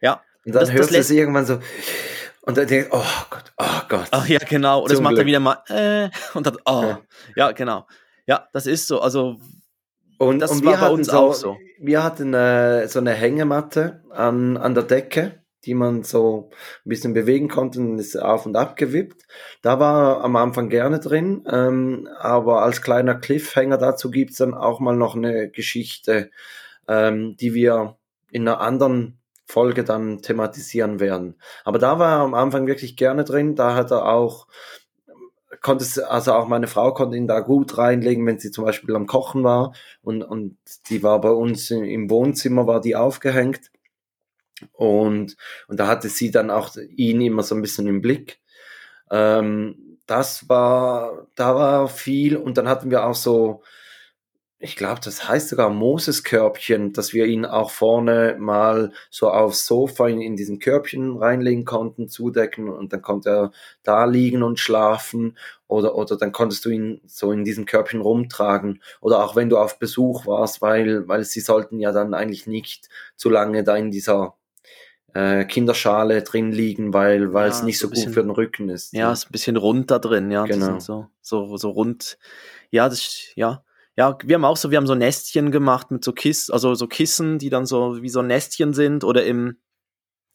Ja. 0.00 0.20
Und 0.46 0.54
dann 0.54 0.60
Das- 0.60 0.68
das 0.68 0.72
hörst 0.78 0.90
du 0.92 0.98
es 0.98 1.10
irgendwann 1.10 1.46
so. 1.46 1.58
Und 2.42 2.56
dann 2.56 2.66
denkst 2.66 2.88
du, 2.90 2.96
oh 2.96 3.04
Gott, 3.30 3.52
oh 3.58 3.80
Gott. 3.88 4.08
Ach 4.12 4.26
ja, 4.26 4.38
genau. 4.38 4.82
Und 4.82 4.90
das 4.90 5.00
macht 5.00 5.10
Glück. 5.10 5.18
dann 5.20 5.26
wieder 5.26 5.40
mal, 5.40 5.58
äh, 5.68 6.08
und 6.34 6.46
dann, 6.46 6.56
oh, 6.64 6.82
ja. 6.82 7.00
Ja. 7.36 7.52
genau. 7.52 7.86
Ja, 8.26 8.48
das 8.52 8.66
ist 8.66 8.86
so. 8.86 9.00
Also, 9.00 9.36
und, 10.18 10.38
das 10.38 10.50
und 10.50 10.64
war 10.64 10.72
wir 10.72 10.76
bei 10.76 10.80
hatten 10.84 10.94
uns 10.94 11.06
so, 11.08 11.16
auch 11.18 11.34
so. 11.34 11.56
Wir 11.78 12.02
hatten 12.02 12.32
äh, 12.34 12.88
so 12.88 12.98
eine 12.98 13.12
Hängematte 13.12 14.02
an, 14.10 14.56
an 14.56 14.74
der 14.74 14.84
Decke, 14.84 15.42
die 15.64 15.74
man 15.74 16.02
so 16.02 16.50
ein 16.84 16.88
bisschen 16.88 17.12
bewegen 17.12 17.48
konnte 17.48 17.80
und 17.80 17.98
ist 17.98 18.16
auf 18.16 18.46
und 18.46 18.56
ab 18.56 18.76
gewippt. 18.76 19.22
Da 19.60 19.78
war 19.78 20.24
am 20.24 20.36
Anfang 20.36 20.70
gerne 20.70 20.98
drin, 21.00 21.44
ähm, 21.50 22.08
aber 22.18 22.62
als 22.62 22.80
kleiner 22.80 23.14
Cliffhanger 23.16 23.76
dazu 23.76 24.10
gibt's 24.10 24.38
dann 24.38 24.54
auch 24.54 24.80
mal 24.80 24.96
noch 24.96 25.14
eine 25.14 25.50
Geschichte, 25.50 26.30
ähm, 26.88 27.36
die 27.38 27.52
wir 27.52 27.96
in 28.30 28.48
einer 28.48 28.60
anderen 28.60 29.19
Folge 29.50 29.84
dann 29.84 30.22
thematisieren 30.22 31.00
werden. 31.00 31.36
Aber 31.64 31.78
da 31.78 31.98
war 31.98 32.18
er 32.18 32.24
am 32.24 32.34
Anfang 32.34 32.66
wirklich 32.66 32.96
gerne 32.96 33.24
drin. 33.24 33.56
Da 33.56 33.74
hat 33.74 33.90
er 33.90 34.06
auch, 34.06 34.46
konnte 35.60 35.84
es, 35.84 35.98
also 35.98 36.32
auch 36.34 36.46
meine 36.48 36.66
Frau 36.68 36.92
konnte 36.94 37.16
ihn 37.16 37.26
da 37.26 37.40
gut 37.40 37.76
reinlegen, 37.76 38.24
wenn 38.26 38.38
sie 38.38 38.50
zum 38.50 38.64
Beispiel 38.64 38.94
am 38.96 39.06
Kochen 39.06 39.44
war 39.44 39.72
und, 40.02 40.22
und 40.22 40.56
die 40.88 41.02
war 41.02 41.20
bei 41.20 41.30
uns 41.30 41.70
im- 41.70 41.84
im 41.84 42.10
Wohnzimmer, 42.10 42.66
war 42.66 42.80
die 42.80 42.96
aufgehängt. 42.96 43.70
Und, 44.72 45.36
und 45.68 45.80
da 45.80 45.86
hatte 45.86 46.08
sie 46.08 46.30
dann 46.30 46.50
auch 46.50 46.76
ihn 46.76 47.20
immer 47.22 47.42
so 47.42 47.54
ein 47.54 47.62
bisschen 47.62 47.86
im 47.86 48.02
Blick. 48.02 48.40
Ähm, 49.10 49.98
das 50.06 50.48
war, 50.48 51.28
da 51.36 51.54
war 51.54 51.88
viel 51.88 52.36
und 52.36 52.58
dann 52.58 52.68
hatten 52.68 52.90
wir 52.90 53.06
auch 53.06 53.14
so, 53.14 53.62
ich 54.62 54.76
glaube, 54.76 55.00
das 55.02 55.26
heißt 55.26 55.48
sogar 55.48 55.70
Moses-Körbchen, 55.70 56.92
dass 56.92 57.14
wir 57.14 57.24
ihn 57.24 57.46
auch 57.46 57.70
vorne 57.70 58.36
mal 58.38 58.92
so 59.08 59.30
aufs 59.30 59.64
Sofa 59.66 60.06
in, 60.08 60.20
in 60.20 60.36
diesen 60.36 60.58
Körbchen 60.58 61.16
reinlegen 61.16 61.64
konnten, 61.64 62.08
zudecken 62.08 62.68
und 62.68 62.92
dann 62.92 63.00
konnte 63.00 63.30
er 63.30 63.52
da 63.82 64.04
liegen 64.04 64.42
und 64.42 64.58
schlafen 64.60 65.38
oder, 65.66 65.94
oder 65.94 66.18
dann 66.18 66.32
konntest 66.32 66.64
du 66.66 66.68
ihn 66.70 67.00
so 67.06 67.32
in 67.32 67.44
diesem 67.44 67.64
Körbchen 67.64 68.02
rumtragen 68.02 68.82
oder 69.00 69.24
auch 69.24 69.34
wenn 69.34 69.48
du 69.48 69.56
auf 69.56 69.78
Besuch 69.78 70.26
warst, 70.26 70.60
weil, 70.60 71.08
weil 71.08 71.24
sie 71.24 71.40
sollten 71.40 71.80
ja 71.80 71.90
dann 71.92 72.12
eigentlich 72.12 72.46
nicht 72.46 72.90
zu 73.16 73.30
lange 73.30 73.64
da 73.64 73.76
in 73.76 73.90
dieser 73.90 74.34
äh, 75.14 75.44
Kinderschale 75.46 76.22
drin 76.22 76.52
liegen, 76.52 76.92
weil, 76.92 77.32
weil 77.32 77.48
Ja, 77.48 77.56
es 77.56 77.62
nicht 77.62 77.78
so 77.78 77.86
so 77.86 77.86
ein 77.86 77.90
gut 77.90 77.94
bisschen- 77.96 78.12
für 78.12 78.22
den 78.22 78.30
Rücken 78.30 78.68
ist. 78.68 78.92
ja, 78.92 79.10
ist 79.12 79.26
ein 79.26 79.32
bisschen 79.32 79.56
rund 79.56 79.90
da 79.90 79.98
drin, 79.98 80.30
ja. 80.30 80.44
Genau. 80.44 80.78
so, 80.80 81.08
so, 81.22 81.56
so 81.56 81.70
rund. 81.70 82.18
Ja, 82.70 82.88
das, 82.90 83.32
ja. 83.36 83.64
Ja, 84.00 84.16
wir 84.24 84.36
haben 84.36 84.46
auch 84.46 84.56
so, 84.56 84.70
wir 84.70 84.78
haben 84.78 84.86
so 84.86 84.94
Nestchen 84.94 85.50
gemacht 85.50 85.90
mit 85.90 86.02
so 86.02 86.14
Kissen, 86.14 86.54
also 86.54 86.74
so 86.74 86.86
Kissen, 86.86 87.38
die 87.38 87.50
dann 87.50 87.66
so 87.66 88.00
wie 88.00 88.08
so 88.08 88.22
Nestchen 88.22 88.72
sind 88.72 89.04
oder 89.04 89.26
im, 89.26 89.58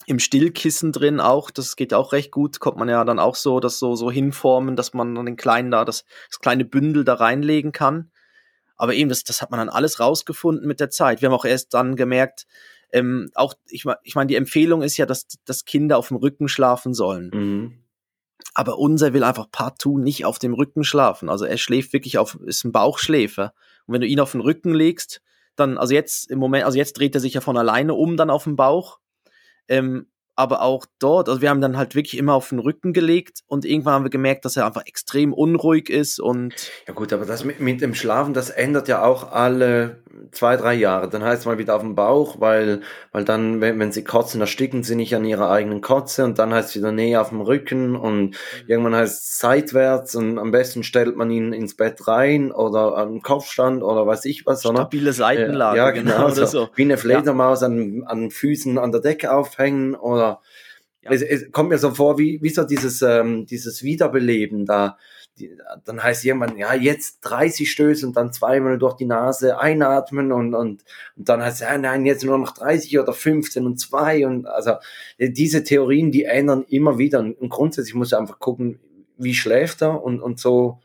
im 0.06 0.20
Stillkissen 0.20 0.92
drin 0.92 1.20
auch. 1.20 1.50
Das 1.50 1.76
geht 1.76 1.92
auch 1.92 2.14
recht 2.14 2.30
gut. 2.30 2.60
Kommt 2.60 2.78
man 2.78 2.90
ja 2.90 3.04
dann 3.04 3.18
auch 3.18 3.34
so, 3.34 3.60
das 3.60 3.80
so, 3.80 3.96
so 3.96 4.12
hinformen, 4.12 4.76
dass 4.76 4.94
man 4.94 5.16
dann 5.16 5.26
den 5.26 5.36
kleinen 5.36 5.72
da, 5.72 5.84
das, 5.84 6.06
das 6.30 6.40
kleine 6.42 6.64
Bündel 6.64 7.04
da 7.06 7.16
reinlegen 7.16 7.72
kann. 7.72 8.12
Aber 8.76 8.94
eben, 8.94 9.10
das, 9.10 9.24
das 9.24 9.42
hat 9.42 9.50
man 9.50 9.58
dann 9.58 9.70
alles 9.70 10.00
rausgefunden 10.00 10.68
mit 10.68 10.80
der 10.80 10.92
Zeit. 10.92 11.24
Wir 11.24 11.30
haben 11.30 11.36
auch 11.36 11.44
erst 11.44 11.74
dann 11.74 11.96
gemerkt, 11.96 12.46
ähm, 12.92 13.32
auch, 13.34 13.56
ich 13.68 13.84
meine, 13.84 13.98
ich 14.04 14.14
mein, 14.14 14.28
die 14.28 14.36
Empfehlung 14.36 14.84
ist 14.84 14.98
ja, 14.98 15.08
dass, 15.08 15.26
dass 15.44 15.66
Kinder 15.66 15.98
auf 15.98 16.10
dem 16.10 16.18
Rücken 16.18 16.50
schlafen 16.50 16.94
sollen. 16.94 17.32
Mhm. 17.34 17.85
Aber 18.54 18.78
unser 18.78 19.14
will 19.14 19.24
einfach 19.24 19.50
partout 19.52 19.98
nicht 19.98 20.26
auf 20.26 20.40
dem 20.40 20.54
Rücken 20.54 20.84
schlafen. 20.84 21.30
Also 21.30 21.46
er 21.46 21.58
schläft 21.58 21.94
wirklich 21.94 22.18
auf, 22.18 22.38
ist 22.46 22.64
ein 22.64 22.72
Bauchschläfer. 22.72 23.54
Und 23.86 23.94
wenn 23.94 24.02
du 24.02 24.08
ihn 24.08 24.20
auf 24.20 24.32
den 24.32 24.42
Rücken 24.42 24.74
legst, 24.74 25.22
dann, 25.56 25.78
also 25.78 25.94
jetzt 25.94 26.30
im 26.30 26.40
Moment, 26.40 26.66
also 26.66 26.78
jetzt 26.78 26.94
dreht 26.94 27.16
er 27.16 27.22
sich 27.22 27.34
ja 27.34 27.42
von 27.42 27.58
alleine 27.58 27.94
um 27.94 28.18
dann 28.18 28.30
auf 28.30 28.44
den 28.44 28.56
Bauch. 28.56 29.00
Ähm, 29.68 30.08
aber 30.36 30.62
auch 30.62 30.86
dort, 31.00 31.30
also 31.30 31.42
wir 31.42 31.50
haben 31.50 31.62
dann 31.62 31.78
halt 31.78 31.96
wirklich 31.96 32.18
immer 32.18 32.34
auf 32.34 32.50
den 32.50 32.60
Rücken 32.60 32.92
gelegt 32.92 33.40
und 33.48 33.64
irgendwann 33.64 33.94
haben 33.94 34.04
wir 34.04 34.10
gemerkt, 34.10 34.44
dass 34.44 34.58
er 34.58 34.66
einfach 34.66 34.86
extrem 34.86 35.34
unruhig 35.34 35.90
ist 35.90 36.20
und. 36.20 36.54
Ja 36.88 36.94
gut, 36.94 37.14
aber 37.14 37.26
das 37.26 37.46
mit, 37.46 37.62
mit 37.62 37.80
dem 37.80 37.96
Schlafen, 37.96 38.34
das 38.34 38.50
ändert 38.50 38.90
ja 38.90 39.04
auch 39.04 39.32
alle 39.32 40.04
zwei, 40.32 40.58
drei 40.58 40.74
Jahre. 40.74 41.10
Dann 41.10 41.24
heißt 41.24 41.42
es 41.42 41.46
mal 41.46 41.58
wieder 41.58 41.76
auf 41.76 41.82
dem 41.82 41.96
Bauch, 41.96 42.40
weil, 42.40 42.82
weil 43.12 43.26
dann, 43.26 43.62
wenn, 43.62 43.80
wenn 43.80 43.92
sie 43.92 44.04
kotzen, 44.04 44.42
ersticken 44.42 44.84
sie 44.84 44.96
nicht 44.96 45.16
an 45.16 45.26
ihrer 45.26 45.50
eigenen 45.50 45.82
Kotze 45.82 46.24
und 46.24 46.40
dann 46.40 46.54
heißt 46.54 46.70
es 46.70 46.76
wieder 46.76 46.92
Nähe 46.92 47.20
auf 47.20 47.30
dem 47.30 47.42
Rücken 47.42 47.96
und 47.96 48.32
mhm. 48.32 48.36
irgendwann 48.68 48.96
heißt 48.96 49.24
es 49.24 49.38
seitwärts 49.40 50.16
und 50.16 50.40
am 50.40 50.52
besten 50.52 50.84
stellt 50.84 51.16
man 51.16 51.32
ihn 51.32 51.54
ins 51.54 51.76
Bett 51.76 52.08
rein 52.08 52.52
oder 52.52 52.98
am 52.98 53.22
Kopfstand 53.22 53.84
oder 53.84 54.06
weiß 54.08 54.26
ich 54.26 54.46
was. 54.46 54.62
Stabile 54.62 55.14
Seitenlage. 55.14 55.78
Ja, 55.78 55.92
genau. 55.92 56.30
genau 56.30 56.46
so. 56.46 56.70
Wie 56.76 56.84
eine 56.84 56.98
Fledermaus 56.98 57.62
ja. 57.62 57.68
an, 57.68 58.04
an 58.06 58.32
Füßen 58.32 58.78
an 58.78 58.92
der 58.92 59.02
Decke 59.02 59.34
aufhängen 59.34 59.96
oder 59.96 60.42
ja. 61.02 61.12
es, 61.12 61.22
es 61.22 61.52
kommt 61.52 61.70
mir 61.70 61.78
so 61.78 61.92
vor, 61.92 62.18
wie, 62.18 62.40
wie 62.42 62.50
so 62.50 62.64
dieses, 62.64 63.02
ähm, 63.02 63.46
dieses 63.46 63.84
Wiederbeleben 63.84 64.66
da. 64.66 64.98
Die, 65.38 65.58
dann 65.84 66.02
heißt 66.02 66.24
jemand, 66.24 66.58
ja, 66.58 66.74
jetzt 66.74 67.20
30 67.22 67.70
Stöße 67.70 68.08
und 68.08 68.16
dann 68.16 68.32
zweimal 68.32 68.78
durch 68.78 68.96
die 68.96 69.06
Nase 69.06 69.60
einatmen 69.60 70.32
und, 70.32 70.54
und, 70.54 70.84
und 71.16 71.30
dann 71.30 71.42
heißt 71.42 71.62
es, 71.62 71.68
ja, 71.68 71.78
nein, 71.78 72.06
jetzt 72.06 72.24
nur 72.24 72.38
noch 72.38 72.52
30 72.52 73.00
oder 73.00 73.12
15 73.12 73.66
und 73.66 73.78
2 73.78 74.28
und 74.28 74.48
also 74.48 74.76
diese 75.20 75.64
Theorien, 75.64 76.12
die 76.12 76.24
ändern 76.24 76.64
immer 76.70 76.98
wieder 76.98 77.20
und 77.20 77.50
grundsätzlich 77.50 77.96
muss 77.96 78.10
du 78.10 78.18
einfach 78.18 78.40
gucken, 78.40 78.80
wie 79.18 79.34
schläft 79.34 79.82
er 79.82 80.02
und, 80.04 80.22
und 80.22 80.40
so, 80.40 80.82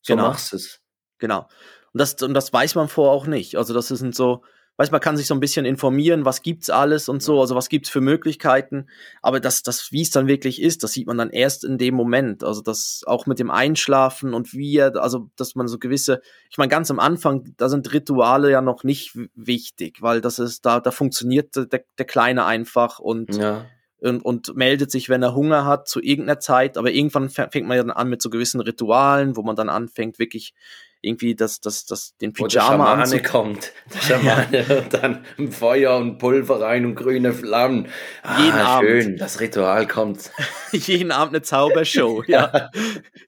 so 0.00 0.14
genau. 0.14 0.28
machst 0.28 0.52
du 0.52 0.56
es. 0.56 0.80
Genau. 1.18 1.48
Und 1.92 2.00
das, 2.00 2.14
und 2.22 2.34
das 2.34 2.52
weiß 2.52 2.74
man 2.74 2.88
vorher 2.88 3.12
auch 3.12 3.26
nicht. 3.26 3.56
Also 3.56 3.74
das 3.74 3.88
sind 3.88 4.14
so, 4.14 4.42
weiß 4.76 4.90
man 4.90 5.00
kann 5.00 5.16
sich 5.16 5.26
so 5.26 5.34
ein 5.34 5.40
bisschen 5.40 5.64
informieren, 5.64 6.24
was 6.24 6.42
gibt's 6.42 6.70
alles 6.70 7.08
und 7.08 7.22
so, 7.22 7.40
also 7.40 7.54
was 7.54 7.68
gibt's 7.68 7.90
für 7.90 8.00
Möglichkeiten, 8.00 8.88
aber 9.20 9.38
das, 9.38 9.62
das, 9.62 9.92
wie 9.92 10.02
es 10.02 10.10
dann 10.10 10.26
wirklich 10.26 10.60
ist, 10.60 10.82
das 10.82 10.92
sieht 10.92 11.06
man 11.06 11.18
dann 11.18 11.30
erst 11.30 11.64
in 11.64 11.78
dem 11.78 11.94
Moment, 11.94 12.42
also 12.42 12.62
das 12.62 13.02
auch 13.06 13.26
mit 13.26 13.38
dem 13.38 13.50
Einschlafen 13.50 14.34
und 14.34 14.54
wie, 14.54 14.80
also 14.82 15.30
dass 15.36 15.54
man 15.54 15.68
so 15.68 15.78
gewisse, 15.78 16.22
ich 16.50 16.58
meine 16.58 16.70
ganz 16.70 16.90
am 16.90 16.98
Anfang, 16.98 17.54
da 17.56 17.68
sind 17.68 17.92
Rituale 17.92 18.50
ja 18.50 18.62
noch 18.62 18.82
nicht 18.82 19.16
wichtig, 19.34 20.00
weil 20.00 20.20
das 20.20 20.38
ist, 20.38 20.64
da, 20.64 20.80
da 20.80 20.90
funktioniert 20.90 21.54
der, 21.54 21.84
der 21.98 22.06
Kleine 22.06 22.44
einfach 22.46 22.98
und 22.98 23.36
ja. 23.36 23.66
und, 24.00 24.24
und 24.24 24.56
meldet 24.56 24.90
sich, 24.90 25.08
wenn 25.08 25.22
er 25.22 25.34
Hunger 25.34 25.64
hat, 25.64 25.88
zu 25.88 26.00
irgendeiner 26.00 26.40
Zeit. 26.40 26.76
Aber 26.76 26.90
irgendwann 26.90 27.30
fängt 27.30 27.66
man 27.68 27.76
ja 27.76 27.82
dann 27.82 27.92
an 27.92 28.08
mit 28.08 28.20
so 28.20 28.30
gewissen 28.30 28.60
Ritualen, 28.60 29.36
wo 29.36 29.42
man 29.42 29.54
dann 29.54 29.68
anfängt, 29.68 30.18
wirklich 30.18 30.54
irgendwie 31.02 31.34
das, 31.34 31.60
das, 31.60 31.84
das, 31.84 32.16
den 32.20 32.32
Pyjama 32.32 33.04
Wo 33.04 33.10
der 33.10 33.22
kommt. 33.22 33.72
Der 33.92 34.00
Schamane 34.00 34.64
ja. 34.66 34.78
und 34.78 34.94
dann 34.94 35.24
Feuer 35.50 35.96
und 35.96 36.18
Pulver 36.18 36.60
rein 36.60 36.86
und 36.86 36.94
grüne 36.94 37.32
Flammen. 37.32 37.88
Ah, 38.22 38.40
jeden 38.40 38.52
schön, 38.52 39.06
Abend. 39.06 39.20
das 39.20 39.40
Ritual 39.40 39.88
kommt. 39.88 40.30
jeden 40.72 41.10
Abend 41.10 41.34
eine 41.34 41.42
Zaubershow, 41.42 42.22
ja. 42.28 42.70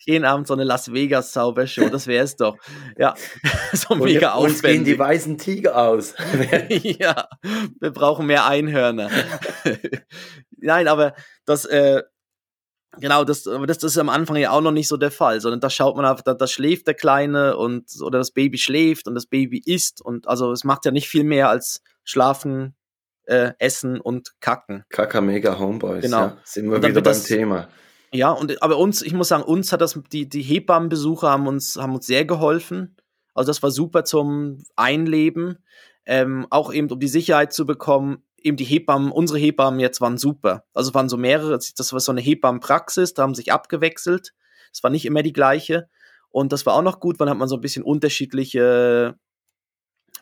jeden 0.06 0.24
Abend 0.24 0.46
so 0.46 0.54
eine 0.54 0.62
Las 0.62 0.92
Vegas 0.92 1.32
Zaubershow, 1.32 1.88
das 1.88 2.06
wäre 2.06 2.24
es 2.24 2.36
doch. 2.36 2.56
Ja, 2.96 3.14
so 3.72 3.94
und 3.94 4.04
mega 4.04 4.32
aufwendig. 4.32 4.54
Uns 4.54 4.62
gehen 4.62 4.84
die 4.84 4.98
weißen 4.98 5.38
Tiger 5.38 5.76
aus. 5.76 6.14
ja, 6.68 7.28
wir 7.80 7.90
brauchen 7.90 8.26
mehr 8.26 8.46
Einhörner. 8.46 9.10
Nein, 10.58 10.86
aber 10.86 11.14
das, 11.44 11.64
äh, 11.64 12.02
Genau, 13.00 13.24
das, 13.24 13.46
aber 13.46 13.66
das, 13.66 13.78
das 13.78 13.92
ist 13.92 13.98
am 13.98 14.08
Anfang 14.08 14.36
ja 14.36 14.50
auch 14.50 14.60
noch 14.60 14.72
nicht 14.72 14.88
so 14.88 14.96
der 14.96 15.10
Fall, 15.10 15.40
sondern 15.40 15.60
da 15.60 15.70
schaut 15.70 15.96
man 15.96 16.04
einfach, 16.04 16.22
da, 16.22 16.34
da 16.34 16.46
schläft 16.46 16.86
der 16.86 16.94
Kleine 16.94 17.56
und 17.56 17.90
oder 18.00 18.18
das 18.18 18.30
Baby 18.30 18.58
schläft 18.58 19.08
und 19.08 19.14
das 19.14 19.26
Baby 19.26 19.62
isst 19.64 20.00
und 20.02 20.28
also 20.28 20.52
es 20.52 20.64
macht 20.64 20.84
ja 20.84 20.90
nicht 20.90 21.08
viel 21.08 21.24
mehr 21.24 21.48
als 21.48 21.82
schlafen, 22.04 22.74
äh, 23.26 23.52
essen 23.58 24.00
und 24.00 24.34
kacken. 24.40 24.84
Kaka 24.88 25.20
mega 25.20 25.58
Homeboys, 25.58 26.02
genau. 26.02 26.18
Ja, 26.18 26.38
sind 26.44 26.70
wir 26.70 26.78
wieder 26.78 26.92
beim 26.92 27.04
das, 27.04 27.24
Thema. 27.24 27.68
Ja, 28.12 28.30
und 28.30 28.62
aber 28.62 28.78
uns, 28.78 29.02
ich 29.02 29.12
muss 29.12 29.28
sagen, 29.28 29.42
uns 29.42 29.72
hat 29.72 29.80
das, 29.80 29.98
die, 30.12 30.28
die 30.28 30.42
Hebammenbesucher 30.42 31.30
haben 31.30 31.48
uns, 31.48 31.76
haben 31.76 31.94
uns 31.94 32.06
sehr 32.06 32.24
geholfen. 32.24 32.96
Also 33.34 33.50
das 33.50 33.62
war 33.62 33.72
super 33.72 34.04
zum 34.04 34.62
Einleben, 34.76 35.58
ähm, 36.06 36.46
auch 36.50 36.72
eben 36.72 36.90
um 36.90 37.00
die 37.00 37.08
Sicherheit 37.08 37.52
zu 37.52 37.66
bekommen, 37.66 38.22
eben 38.44 38.56
die 38.56 38.64
Hebammen, 38.64 39.10
unsere 39.10 39.38
Hebammen 39.38 39.80
jetzt 39.80 40.00
waren 40.00 40.18
super. 40.18 40.64
Also 40.74 40.90
es 40.90 40.94
waren 40.94 41.08
so 41.08 41.16
mehrere, 41.16 41.58
das 41.58 41.92
war 41.92 42.00
so 42.00 42.12
eine 42.12 42.20
Hebammenpraxis, 42.20 43.14
da 43.14 43.22
haben 43.22 43.34
sich 43.34 43.52
abgewechselt. 43.52 44.34
Es 44.72 44.82
war 44.82 44.90
nicht 44.90 45.06
immer 45.06 45.22
die 45.22 45.32
gleiche. 45.32 45.88
Und 46.28 46.52
das 46.52 46.66
war 46.66 46.74
auch 46.74 46.82
noch 46.82 47.00
gut, 47.00 47.18
weil 47.18 47.26
dann 47.26 47.32
hat 47.32 47.38
man 47.38 47.48
so 47.48 47.56
ein 47.56 47.60
bisschen 47.60 47.82
unterschiedliche 47.82 49.18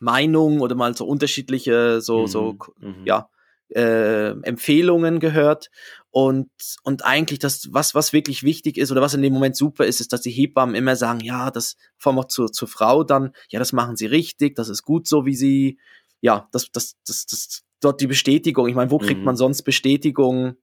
Meinungen 0.00 0.60
oder 0.60 0.74
mal 0.74 0.96
so 0.96 1.04
unterschiedliche, 1.04 2.00
so, 2.00 2.22
mhm. 2.22 2.26
so, 2.26 2.56
mhm. 2.78 3.04
ja, 3.04 3.28
äh, 3.70 4.30
Empfehlungen 4.42 5.18
gehört. 5.18 5.70
Und, 6.10 6.50
und 6.84 7.04
eigentlich 7.04 7.38
das, 7.38 7.72
was, 7.72 7.94
was 7.94 8.12
wirklich 8.12 8.42
wichtig 8.42 8.76
ist 8.76 8.92
oder 8.92 9.00
was 9.00 9.14
in 9.14 9.22
dem 9.22 9.32
Moment 9.32 9.56
super 9.56 9.86
ist, 9.86 10.00
ist, 10.00 10.12
dass 10.12 10.20
die 10.20 10.30
Hebammen 10.30 10.74
immer 10.74 10.94
sagen, 10.94 11.20
ja, 11.20 11.50
das, 11.50 11.76
vor 11.96 12.12
allem 12.12 12.20
auch 12.20 12.28
zur, 12.28 12.52
zur 12.52 12.68
Frau 12.68 13.02
dann, 13.02 13.32
ja, 13.48 13.58
das 13.58 13.72
machen 13.72 13.96
sie 13.96 14.06
richtig, 14.06 14.54
das 14.54 14.68
ist 14.68 14.82
gut 14.82 15.08
so, 15.08 15.24
wie 15.24 15.34
sie, 15.34 15.78
ja, 16.20 16.48
das, 16.52 16.70
das, 16.70 16.96
das, 17.06 17.26
das 17.26 17.64
dort 17.84 18.00
die 18.00 18.06
Bestätigung. 18.06 18.68
Ich 18.68 18.74
meine, 18.74 18.90
wo 18.90 18.98
kriegt 18.98 19.20
mhm. 19.20 19.26
man 19.26 19.36
sonst 19.36 19.62
Bestätigung? 19.62 20.56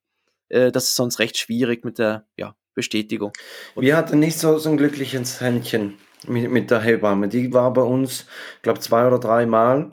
Äh, 0.50 0.72
das 0.72 0.86
ist 0.86 0.96
sonst 0.96 1.20
recht 1.20 1.38
schwierig 1.38 1.86
mit 1.86 2.00
der 2.00 2.26
ja, 2.38 2.56
Bestätigung. 2.74 3.32
Und 3.76 3.84
Wir 3.84 3.96
hatten 3.96 4.20
nicht 4.20 4.38
so, 4.38 4.58
so 4.58 4.70
ein 4.70 4.78
glückliches 4.78 5.42
Händchen 5.42 5.98
mit, 6.28 6.50
mit 6.50 6.72
der 6.72 6.82
Hebamme. 6.82 7.28
Die 7.28 7.54
war 7.54 7.72
bei 7.74 7.82
uns, 7.82 8.26
ich 8.58 8.62
glaube, 8.62 8.80
zwei 8.80 9.06
oder 9.08 9.20
drei 9.20 9.46
Mal. 9.46 9.92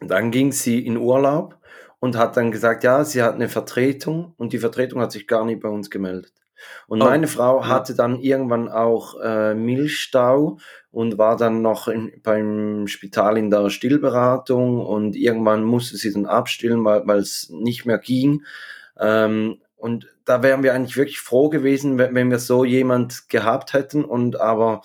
Dann 0.00 0.30
ging 0.30 0.52
sie 0.52 0.84
in 0.84 0.96
Urlaub 0.96 1.58
und 1.98 2.16
hat 2.16 2.36
dann 2.36 2.50
gesagt, 2.50 2.84
ja, 2.84 3.04
sie 3.04 3.22
hat 3.22 3.34
eine 3.34 3.48
Vertretung 3.48 4.34
und 4.38 4.52
die 4.52 4.58
Vertretung 4.58 5.00
hat 5.00 5.12
sich 5.12 5.26
gar 5.26 5.44
nicht 5.44 5.60
bei 5.60 5.68
uns 5.68 5.90
gemeldet. 5.90 6.32
Und 6.86 7.02
oh, 7.02 7.04
meine 7.04 7.26
Frau 7.26 7.66
hatte 7.66 7.94
dann 7.94 8.20
irgendwann 8.20 8.68
auch 8.68 9.20
äh, 9.20 9.54
Milchstau 9.54 10.58
und 10.90 11.18
war 11.18 11.36
dann 11.36 11.62
noch 11.62 11.88
in, 11.88 12.12
beim 12.22 12.86
Spital 12.86 13.38
in 13.38 13.50
der 13.50 13.70
Stillberatung 13.70 14.84
und 14.84 15.16
irgendwann 15.16 15.64
musste 15.64 15.96
sie 15.96 16.12
dann 16.12 16.26
abstillen, 16.26 16.84
weil 16.84 17.18
es 17.18 17.48
nicht 17.50 17.86
mehr 17.86 17.98
ging. 17.98 18.44
Ähm, 18.98 19.58
und 19.76 20.08
da 20.26 20.42
wären 20.42 20.62
wir 20.62 20.74
eigentlich 20.74 20.96
wirklich 20.96 21.20
froh 21.20 21.48
gewesen, 21.48 21.96
wenn, 21.96 22.14
wenn 22.14 22.30
wir 22.30 22.38
so 22.38 22.64
jemand 22.64 23.28
gehabt 23.28 23.72
hätten. 23.72 24.04
Und 24.04 24.38
aber 24.40 24.82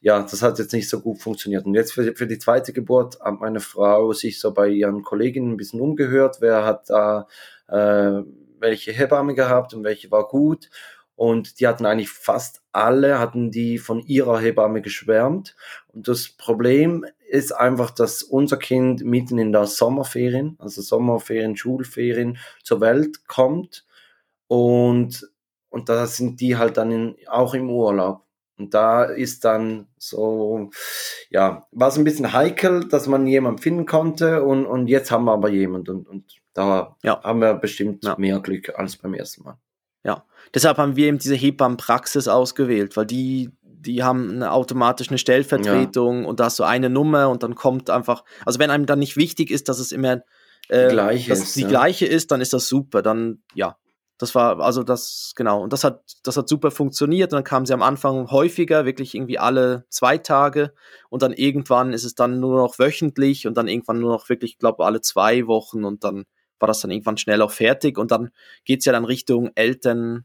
ja, 0.00 0.22
das 0.22 0.42
hat 0.42 0.58
jetzt 0.58 0.72
nicht 0.72 0.88
so 0.88 1.00
gut 1.00 1.20
funktioniert. 1.20 1.66
Und 1.66 1.74
jetzt 1.74 1.92
für, 1.92 2.14
für 2.14 2.26
die 2.26 2.38
zweite 2.38 2.72
Geburt 2.72 3.20
hat 3.20 3.40
meine 3.40 3.60
Frau 3.60 4.12
sich 4.12 4.40
so 4.40 4.54
bei 4.54 4.68
ihren 4.68 5.02
Kolleginnen 5.02 5.52
ein 5.52 5.56
bisschen 5.56 5.80
umgehört, 5.80 6.38
wer 6.40 6.64
hat 6.64 6.88
da 6.88 7.26
äh, 7.68 8.22
welche 8.60 8.92
Hebamme 8.92 9.34
gehabt 9.34 9.74
und 9.74 9.84
welche 9.84 10.10
war 10.10 10.28
gut. 10.28 10.70
Und 11.20 11.60
die 11.60 11.66
hatten 11.66 11.84
eigentlich 11.84 12.08
fast 12.08 12.62
alle, 12.72 13.18
hatten 13.18 13.50
die 13.50 13.76
von 13.76 14.00
ihrer 14.00 14.40
Hebamme 14.40 14.80
geschwärmt. 14.80 15.54
Und 15.88 16.08
das 16.08 16.30
Problem 16.30 17.04
ist 17.28 17.52
einfach, 17.52 17.90
dass 17.90 18.22
unser 18.22 18.56
Kind 18.56 19.04
mitten 19.04 19.38
in 19.38 19.52
der 19.52 19.66
Sommerferien, 19.66 20.56
also 20.58 20.80
Sommerferien, 20.80 21.58
Schulferien, 21.58 22.38
zur 22.62 22.80
Welt 22.80 23.28
kommt. 23.28 23.84
Und, 24.46 25.30
und 25.68 25.90
da 25.90 26.06
sind 26.06 26.40
die 26.40 26.56
halt 26.56 26.78
dann 26.78 26.90
in, 26.90 27.16
auch 27.26 27.52
im 27.52 27.68
Urlaub. 27.68 28.24
Und 28.56 28.72
da 28.72 29.04
ist 29.04 29.44
dann 29.44 29.88
so, 29.98 30.70
ja, 31.28 31.66
war 31.70 31.88
es 31.88 31.98
ein 31.98 32.04
bisschen 32.04 32.32
heikel, 32.32 32.88
dass 32.88 33.08
man 33.08 33.26
jemanden 33.26 33.60
finden 33.60 33.84
konnte 33.84 34.42
und, 34.42 34.64
und 34.64 34.86
jetzt 34.86 35.10
haben 35.10 35.26
wir 35.26 35.32
aber 35.32 35.50
jemanden 35.50 35.90
und, 35.90 36.08
und 36.08 36.40
da 36.54 36.96
ja. 37.02 37.22
haben 37.22 37.40
wir 37.40 37.52
bestimmt 37.52 38.04
ja. 38.04 38.16
mehr 38.16 38.40
Glück 38.40 38.72
als 38.74 38.96
beim 38.96 39.12
ersten 39.12 39.44
Mal. 39.44 39.58
Ja, 40.04 40.24
deshalb 40.54 40.78
haben 40.78 40.96
wir 40.96 41.06
eben 41.06 41.18
diese 41.18 41.34
Hebammenpraxis 41.34 42.28
ausgewählt, 42.28 42.96
weil 42.96 43.06
die, 43.06 43.50
die 43.62 44.02
haben 44.02 44.30
eine, 44.30 44.52
automatisch 44.52 45.08
eine 45.08 45.18
Stellvertretung 45.18 46.22
ja. 46.22 46.28
und 46.28 46.40
da 46.40 46.44
hast 46.44 46.58
du 46.58 46.64
eine 46.64 46.88
Nummer 46.88 47.28
und 47.28 47.42
dann 47.42 47.54
kommt 47.54 47.90
einfach, 47.90 48.24
also 48.46 48.58
wenn 48.58 48.70
einem 48.70 48.86
dann 48.86 48.98
nicht 48.98 49.16
wichtig 49.16 49.50
ist, 49.50 49.68
dass 49.68 49.78
es 49.78 49.92
immer 49.92 50.22
äh, 50.68 50.88
die, 50.88 50.94
gleiche 50.94 51.28
dass 51.30 51.40
ist, 51.40 51.56
die 51.56 51.62
ja. 51.62 51.68
gleiche 51.68 52.06
ist, 52.06 52.30
dann 52.30 52.40
ist 52.40 52.52
das 52.52 52.68
super. 52.68 53.02
Dann, 53.02 53.42
ja, 53.54 53.76
das 54.18 54.34
war, 54.34 54.60
also 54.60 54.82
das, 54.82 55.32
genau, 55.34 55.62
und 55.62 55.72
das 55.72 55.82
hat, 55.82 56.02
das 56.22 56.36
hat 56.36 56.48
super 56.48 56.70
funktioniert. 56.70 57.32
Und 57.32 57.38
dann 57.38 57.44
kamen 57.44 57.66
sie 57.66 57.72
am 57.72 57.82
Anfang 57.82 58.30
häufiger, 58.30 58.84
wirklich 58.84 59.14
irgendwie 59.14 59.38
alle 59.38 59.86
zwei 59.88 60.18
Tage. 60.18 60.72
Und 61.08 61.22
dann 61.22 61.32
irgendwann 61.32 61.92
ist 61.92 62.04
es 62.04 62.14
dann 62.14 62.38
nur 62.38 62.56
noch 62.56 62.78
wöchentlich 62.78 63.46
und 63.46 63.56
dann 63.56 63.66
irgendwann 63.66 63.98
nur 63.98 64.12
noch 64.12 64.28
wirklich, 64.28 64.58
glaube 64.58 64.84
alle 64.84 65.00
zwei 65.00 65.46
Wochen 65.46 65.84
und 65.84 66.04
dann 66.04 66.24
war 66.60 66.66
das 66.66 66.80
dann 66.80 66.90
irgendwann 66.90 67.16
schnell 67.16 67.42
auch 67.42 67.50
fertig 67.50 67.98
und 67.98 68.10
dann 68.10 68.30
geht's 68.64 68.84
ja 68.84 68.92
dann 68.92 69.04
Richtung 69.04 69.50
Eltern, 69.54 70.24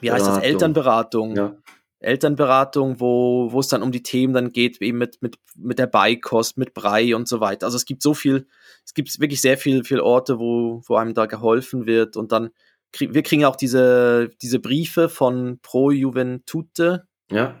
wie 0.00 0.10
heißt 0.10 0.24
Beratung. 0.24 0.42
das, 0.42 0.50
Elternberatung. 0.50 1.36
Ja. 1.36 1.56
Elternberatung, 2.00 2.98
wo, 2.98 3.52
wo 3.52 3.60
es 3.60 3.68
dann 3.68 3.82
um 3.82 3.92
die 3.92 4.02
Themen 4.02 4.32
dann 4.32 4.52
geht, 4.52 4.80
eben 4.80 4.96
mit, 4.96 5.20
mit, 5.20 5.36
mit 5.54 5.78
der 5.78 5.86
Beikost, 5.86 6.56
mit 6.56 6.72
Brei 6.72 7.14
und 7.14 7.28
so 7.28 7.40
weiter. 7.40 7.66
Also 7.66 7.76
es 7.76 7.84
gibt 7.84 8.02
so 8.02 8.14
viel, 8.14 8.46
es 8.86 8.94
gibt 8.94 9.20
wirklich 9.20 9.42
sehr 9.42 9.58
viel, 9.58 9.84
viel 9.84 10.00
Orte, 10.00 10.38
wo, 10.38 10.82
wo 10.86 10.96
einem 10.96 11.12
da 11.12 11.26
geholfen 11.26 11.86
wird 11.86 12.16
und 12.16 12.32
dann 12.32 12.50
wir 12.98 13.22
kriegen 13.22 13.44
auch 13.44 13.56
diese, 13.56 14.30
diese 14.42 14.58
Briefe 14.58 15.08
von 15.08 15.60
Pro 15.62 15.90
Juventute. 15.90 17.06
Ja. 17.30 17.54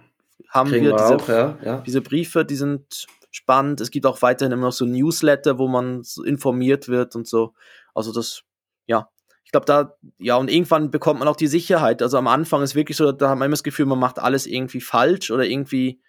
Haben 0.48 0.72
wir, 0.72 0.82
wir 0.82 0.92
diese, 0.92 1.16
auch, 1.16 1.28
ja, 1.28 1.58
ja. 1.64 1.80
diese 1.86 2.00
Briefe, 2.00 2.44
die 2.44 2.56
sind 2.56 3.06
spannend. 3.30 3.80
Es 3.80 3.90
gibt 3.90 4.06
auch 4.06 4.22
weiterhin 4.22 4.52
immer 4.52 4.66
noch 4.66 4.72
so 4.72 4.84
Newsletter, 4.84 5.58
wo 5.58 5.68
man 5.68 6.02
informiert 6.24 6.88
wird 6.88 7.16
und 7.16 7.26
so. 7.26 7.54
Also 7.94 8.12
das, 8.12 8.42
ja. 8.86 9.08
Ich 9.44 9.52
glaube, 9.52 9.66
da, 9.66 9.96
ja, 10.18 10.36
und 10.36 10.50
irgendwann 10.50 10.90
bekommt 10.90 11.18
man 11.18 11.28
auch 11.28 11.36
die 11.36 11.48
Sicherheit. 11.48 12.02
Also 12.02 12.18
am 12.18 12.28
Anfang 12.28 12.62
ist 12.62 12.74
wirklich 12.74 12.96
so, 12.96 13.10
da 13.10 13.30
hat 13.30 13.38
man 13.38 13.46
immer 13.46 13.54
das 13.54 13.64
Gefühl, 13.64 13.86
man 13.86 13.98
macht 13.98 14.18
alles 14.18 14.46
irgendwie 14.46 14.80
falsch 14.80 15.30
oder 15.30 15.44
irgendwie, 15.44 16.00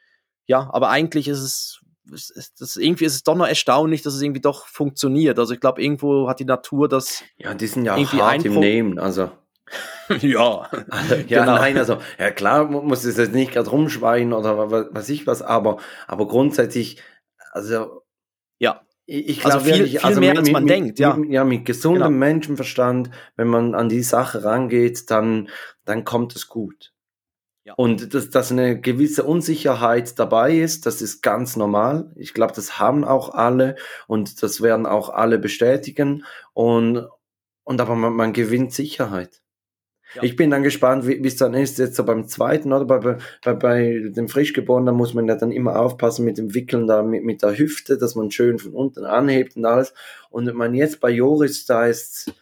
ja, 0.46 0.70
aber 0.72 0.90
eigentlich 0.90 1.28
ist 1.28 1.40
es, 1.40 1.82
ist, 2.12 2.62
das, 2.62 2.76
irgendwie 2.76 3.06
ist 3.06 3.16
es 3.16 3.24
doch 3.24 3.36
noch 3.36 3.48
erstaunlich, 3.48 4.02
dass 4.02 4.14
es 4.14 4.22
irgendwie 4.22 4.42
doch 4.42 4.68
funktioniert. 4.68 5.40
Also 5.40 5.54
ich 5.54 5.60
glaube, 5.60 5.82
irgendwo 5.82 6.28
hat 6.28 6.40
die 6.40 6.46
Natur 6.46 6.88
das. 6.88 7.24
Ja, 7.38 7.54
die 7.54 7.68
sind 7.68 7.86
ja 7.86 7.96
auch 7.96 8.14
hart 8.14 8.46
im 8.46 8.60
Nehmen, 8.60 9.00
also. 9.00 9.32
ja. 10.22 10.68
ja, 11.28 11.42
genau. 11.42 11.56
nein, 11.56 11.78
also, 11.78 11.98
ja 12.20 12.32
klar, 12.32 12.66
muss 12.66 13.04
es 13.04 13.18
jetzt 13.18 13.34
nicht 13.34 13.54
gerade 13.54 13.70
rumschweinen 13.70 14.34
oder 14.34 14.72
was, 14.72 14.88
was 14.92 15.10
ich 15.10 15.28
was, 15.28 15.42
aber, 15.42 15.78
aber 16.08 16.28
grundsätzlich, 16.28 16.98
also. 17.52 18.04
Ja. 18.60 18.82
Ich, 19.06 19.42
glaube 19.42 19.56
also 19.56 19.66
viel, 19.66 19.88
viel 19.88 20.00
also 20.00 20.20
mehr, 20.20 20.30
mit, 20.30 20.40
als 20.40 20.52
man 20.52 20.64
mit, 20.64 20.70
denkt, 20.70 21.00
ja. 21.00 21.16
Mit, 21.16 21.32
ja, 21.32 21.44
mit 21.44 21.66
gesundem 21.66 22.04
genau. 22.04 22.18
Menschenverstand, 22.18 23.10
wenn 23.36 23.48
man 23.48 23.76
an 23.76 23.90
die 23.90 24.04
Sache 24.04 24.44
rangeht, 24.44 25.12
dann, 25.12 25.50
dann 25.84 26.06
kommt 26.06 26.36
es 26.36 26.48
gut. 26.48 26.94
Ja. 27.64 27.74
Und 27.76 28.14
dass, 28.14 28.30
dass 28.30 28.52
eine 28.52 28.80
gewisse 28.80 29.24
Unsicherheit 29.24 30.18
dabei 30.18 30.58
ist, 30.58 30.86
das 30.86 31.02
ist 31.02 31.22
ganz 31.22 31.56
normal. 31.56 32.12
Ich 32.16 32.34
glaube, 32.34 32.54
das 32.54 32.80
haben 32.80 33.04
auch 33.04 33.34
alle 33.34 33.76
und 34.08 34.42
das 34.42 34.62
werden 34.62 34.86
auch 34.86 35.10
alle 35.10 35.38
bestätigen. 35.38 36.26
Und, 36.54 37.08
und 37.64 37.82
aber 37.82 37.96
man, 37.96 38.14
man 38.14 38.34
gewinnt 38.34 38.74
Sicherheit. 38.74 39.41
Ja. 40.16 40.24
Ich 40.24 40.36
bin 40.36 40.52
dann 40.52 40.64
gespannt, 40.64 41.08
wie 41.08 41.26
es 41.26 41.38
dann 41.38 41.54
ist, 41.54 41.78
jetzt 41.78 41.96
so 41.96 42.04
beim 42.04 42.28
zweiten 42.28 42.74
oder 42.74 42.86
bei, 42.86 43.18
bei, 43.44 43.54
bei 43.54 44.02
dem 44.10 44.28
Frischgeborenen, 44.28 44.88
da 44.88 44.92
muss 44.92 45.14
man 45.14 45.28
ja 45.28 45.36
dann 45.36 45.52
immer 45.52 45.80
aufpassen 45.80 46.26
mit 46.26 46.38
dem 46.38 46.54
Wickeln 46.54 46.88
da 46.88 47.02
mit, 47.02 47.24
mit 47.24 47.42
der 47.42 47.58
Hüfte, 47.58 47.98
dass 47.98 48.16
man 48.16 48.30
schön 48.32 48.60
von 48.60 48.74
unten 48.74 49.06
anhebt 49.06 49.56
und 49.56 49.66
alles. 49.66 49.94
Und 50.30 50.54
man 50.54 50.74
jetzt 50.74 51.00
bei 51.00 51.10
Joris, 51.10 51.66
da 51.66 51.86
ist, 51.86 52.34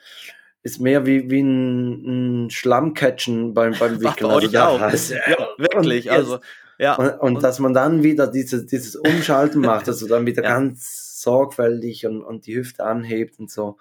ist 0.64 0.80
mehr 0.80 1.06
wie, 1.06 1.30
wie 1.30 1.42
ein, 1.42 2.46
ein 2.46 2.50
Schlammcatchen 2.50 3.54
beim, 3.54 3.74
beim 3.78 4.00
Wickeln. 4.02 4.32
Also 4.32 4.48
da 4.48 4.80
heißt, 4.80 5.12
ja, 5.12 5.48
wirklich. 5.58 6.10
Und, 6.10 6.16
also, 6.16 6.40
ja. 6.80 6.96
Und, 6.96 7.10
und, 7.10 7.36
und, 7.36 7.44
dass 7.44 7.60
man 7.60 7.74
dann 7.74 8.04
wieder 8.04 8.26
dieses, 8.26 8.66
dieses 8.66 8.96
Umschalten 8.96 9.62
macht, 9.62 9.88
also 9.88 10.08
dann 10.08 10.26
wieder 10.26 10.44
ja. 10.44 10.50
ganz 10.50 11.22
sorgfältig 11.22 12.06
und, 12.08 12.24
und 12.24 12.48
die 12.48 12.56
Hüfte 12.56 12.84
anhebt 12.84 13.40
und 13.40 13.52
so. 13.52 13.78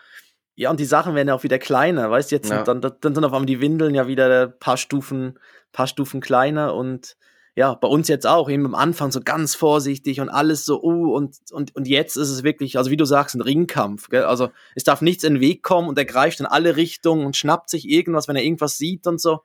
Ja, 0.58 0.70
und 0.72 0.80
die 0.80 0.86
Sachen 0.86 1.14
werden 1.14 1.28
ja 1.28 1.34
auch 1.36 1.44
wieder 1.44 1.60
kleiner, 1.60 2.10
weißt 2.10 2.32
du, 2.32 2.34
jetzt 2.34 2.50
ja. 2.50 2.64
dann, 2.64 2.80
dann 2.80 3.14
sind 3.14 3.24
auf 3.24 3.32
einmal 3.32 3.46
die 3.46 3.60
Windeln 3.60 3.94
ja 3.94 4.08
wieder 4.08 4.48
ein 4.48 4.58
paar 4.58 4.76
Stufen, 4.76 5.38
paar 5.70 5.86
Stufen 5.86 6.20
kleiner 6.20 6.74
und 6.74 7.16
ja, 7.54 7.74
bei 7.74 7.86
uns 7.86 8.08
jetzt 8.08 8.26
auch, 8.26 8.50
eben 8.50 8.66
am 8.66 8.74
Anfang 8.74 9.12
so 9.12 9.20
ganz 9.20 9.54
vorsichtig 9.54 10.20
und 10.20 10.28
alles 10.28 10.64
so, 10.64 10.82
uh, 10.82 11.14
und, 11.14 11.36
und, 11.52 11.76
und 11.76 11.86
jetzt 11.86 12.16
ist 12.16 12.30
es 12.30 12.42
wirklich, 12.42 12.76
also 12.76 12.90
wie 12.90 12.96
du 12.96 13.04
sagst, 13.04 13.36
ein 13.36 13.40
Ringkampf, 13.40 14.08
gell? 14.08 14.24
also 14.24 14.50
es 14.74 14.82
darf 14.82 15.00
nichts 15.00 15.22
in 15.22 15.34
den 15.34 15.40
Weg 15.40 15.62
kommen 15.62 15.88
und 15.88 15.96
er 15.96 16.04
greift 16.04 16.40
in 16.40 16.46
alle 16.46 16.74
Richtungen 16.74 17.24
und 17.24 17.36
schnappt 17.36 17.70
sich 17.70 17.88
irgendwas, 17.88 18.26
wenn 18.26 18.34
er 18.34 18.42
irgendwas 18.42 18.78
sieht 18.78 19.06
und 19.06 19.20
so, 19.20 19.42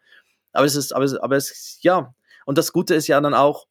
aber 0.51 0.65
es 0.65 0.75
ist, 0.75 0.95
aber 0.95 1.05
es, 1.05 1.13
aber 1.13 1.35
es, 1.35 1.77
ja, 1.81 2.15
und 2.47 2.57
das 2.57 2.73
Gute 2.73 2.95
ist 2.95 3.05
ja 3.05 3.21
dann 3.21 3.35
auch, 3.35 3.67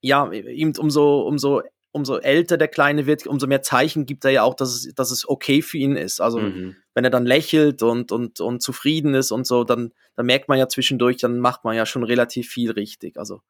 ja, 0.00 0.30
ihm 0.30 0.74
umso, 0.78 1.22
umso 1.22 1.62
umso 1.96 2.18
älter 2.18 2.56
der 2.56 2.68
Kleine 2.68 3.06
wird, 3.06 3.26
umso 3.26 3.46
mehr 3.46 3.62
Zeichen 3.62 4.06
gibt 4.06 4.24
er 4.24 4.30
ja 4.30 4.42
auch, 4.42 4.54
dass 4.54 4.68
es, 4.68 4.94
dass 4.94 5.10
es 5.10 5.28
okay 5.28 5.62
für 5.62 5.78
ihn 5.78 5.96
ist. 5.96 6.20
Also 6.20 6.38
mhm. 6.38 6.76
wenn 6.94 7.04
er 7.04 7.10
dann 7.10 7.26
lächelt 7.26 7.82
und, 7.82 8.12
und, 8.12 8.40
und 8.40 8.62
zufrieden 8.62 9.14
ist 9.14 9.32
und 9.32 9.46
so, 9.46 9.64
dann, 9.64 9.92
dann 10.14 10.26
merkt 10.26 10.48
man 10.48 10.58
ja 10.58 10.68
zwischendurch, 10.68 11.16
dann 11.16 11.40
macht 11.40 11.64
man 11.64 11.74
ja 11.74 11.86
schon 11.86 12.04
relativ 12.04 12.48
viel 12.48 12.70
richtig. 12.70 13.16
Also 13.18 13.40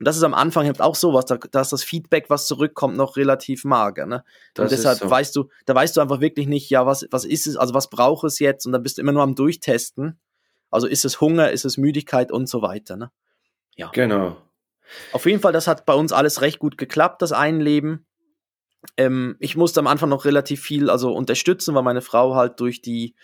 und 0.00 0.08
das 0.08 0.16
ist 0.16 0.24
am 0.24 0.34
Anfang 0.34 0.66
halt 0.66 0.80
auch 0.80 0.96
sowas, 0.96 1.24
da, 1.24 1.36
da 1.36 1.60
ist 1.60 1.72
das 1.72 1.84
Feedback, 1.84 2.28
was 2.28 2.46
zurückkommt, 2.46 2.96
noch 2.96 3.16
relativ 3.16 3.64
mager. 3.64 4.06
Ne? 4.06 4.24
und 4.58 4.70
deshalb 4.70 4.98
so. 4.98 5.08
weißt 5.08 5.34
du, 5.36 5.48
da 5.66 5.74
weißt 5.74 5.96
du 5.96 6.00
einfach 6.00 6.20
wirklich 6.20 6.48
nicht, 6.48 6.68
ja, 6.68 6.84
was, 6.84 7.06
was 7.10 7.24
ist 7.24 7.46
es, 7.46 7.56
also 7.56 7.74
was 7.74 7.90
braucht 7.90 8.24
es 8.24 8.40
jetzt? 8.40 8.66
Und 8.66 8.72
dann 8.72 8.82
bist 8.82 8.98
du 8.98 9.02
immer 9.02 9.12
nur 9.12 9.22
am 9.22 9.34
Durchtesten. 9.34 10.18
Also 10.70 10.88
ist 10.88 11.04
es 11.04 11.20
Hunger, 11.20 11.52
ist 11.52 11.64
es 11.64 11.78
Müdigkeit 11.78 12.32
und 12.32 12.48
so 12.48 12.60
weiter. 12.60 12.96
Ne? 12.96 13.12
Ja. 13.76 13.90
Genau. 13.92 14.36
Auf 15.12 15.26
jeden 15.26 15.40
Fall, 15.40 15.52
das 15.52 15.66
hat 15.66 15.86
bei 15.86 15.94
uns 15.94 16.12
alles 16.12 16.40
recht 16.40 16.58
gut 16.58 16.78
geklappt, 16.78 17.22
das 17.22 17.32
Einleben. 17.32 18.06
Ähm, 18.96 19.36
ich 19.40 19.56
musste 19.56 19.80
am 19.80 19.86
Anfang 19.86 20.08
noch 20.08 20.24
relativ 20.24 20.60
viel 20.60 20.90
also 20.90 21.12
unterstützen, 21.12 21.74
weil 21.74 21.82
meine 21.82 22.02
Frau 22.02 22.34
halt 22.34 22.60
durch 22.60 22.82
die, 22.82 23.14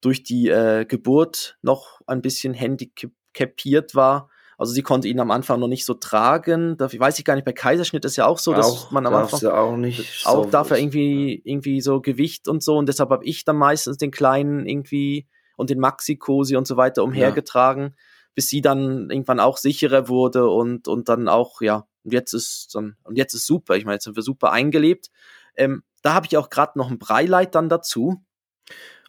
durch 0.00 0.22
die 0.22 0.48
äh, 0.48 0.84
Geburt 0.84 1.56
noch 1.62 2.00
ein 2.06 2.22
bisschen 2.22 2.54
handicapiert 2.54 3.94
war. 3.94 4.28
Also 4.56 4.72
sie 4.72 4.82
konnte 4.82 5.08
ihn 5.08 5.18
am 5.18 5.30
Anfang 5.30 5.58
noch 5.58 5.68
nicht 5.68 5.84
so 5.84 5.94
tragen. 5.94 6.76
Da 6.76 6.92
weiß 6.92 7.18
ich 7.18 7.24
gar 7.24 7.34
nicht, 7.34 7.44
bei 7.44 7.52
Kaiserschnitt 7.52 8.04
ist 8.04 8.16
ja 8.16 8.26
auch 8.26 8.38
so, 8.38 8.54
dass 8.54 8.66
auch, 8.66 8.90
man 8.90 9.06
am 9.06 9.14
Anfang 9.14 9.50
auch 9.50 9.76
nicht 9.76 10.26
auch 10.26 10.44
so 10.44 10.50
darf 10.50 10.70
er 10.70 10.78
irgendwie 10.78 11.42
irgendwie 11.44 11.80
so 11.80 12.00
Gewicht 12.00 12.46
und 12.46 12.62
so 12.62 12.76
und 12.76 12.88
deshalb 12.88 13.10
habe 13.10 13.24
ich 13.24 13.44
dann 13.44 13.56
meistens 13.56 13.96
den 13.96 14.12
kleinen 14.12 14.66
irgendwie 14.66 15.26
und 15.56 15.70
den 15.70 15.80
Maxi-Cosi 15.80 16.56
und 16.56 16.66
so 16.66 16.76
weiter 16.76 17.02
umhergetragen. 17.02 17.82
Ja 17.82 17.94
bis 18.34 18.48
sie 18.48 18.60
dann 18.60 19.10
irgendwann 19.10 19.40
auch 19.40 19.56
sicherer 19.56 20.08
wurde 20.08 20.48
und, 20.48 20.88
und 20.88 21.08
dann 21.08 21.28
auch, 21.28 21.60
ja, 21.60 21.86
und 22.04 22.12
jetzt 22.12 22.32
ist 22.32 22.74
dann, 22.74 22.96
und 23.04 23.16
jetzt 23.16 23.34
ist 23.34 23.46
super. 23.46 23.76
Ich 23.76 23.84
meine, 23.84 23.94
jetzt 23.94 24.04
sind 24.04 24.16
wir 24.16 24.22
super 24.22 24.52
eingelebt. 24.52 25.10
Ähm, 25.56 25.82
da 26.02 26.14
habe 26.14 26.26
ich 26.26 26.36
auch 26.36 26.50
gerade 26.50 26.78
noch 26.78 26.90
ein 26.90 26.98
Breileit 26.98 27.54
dann 27.54 27.68
dazu. 27.68 28.22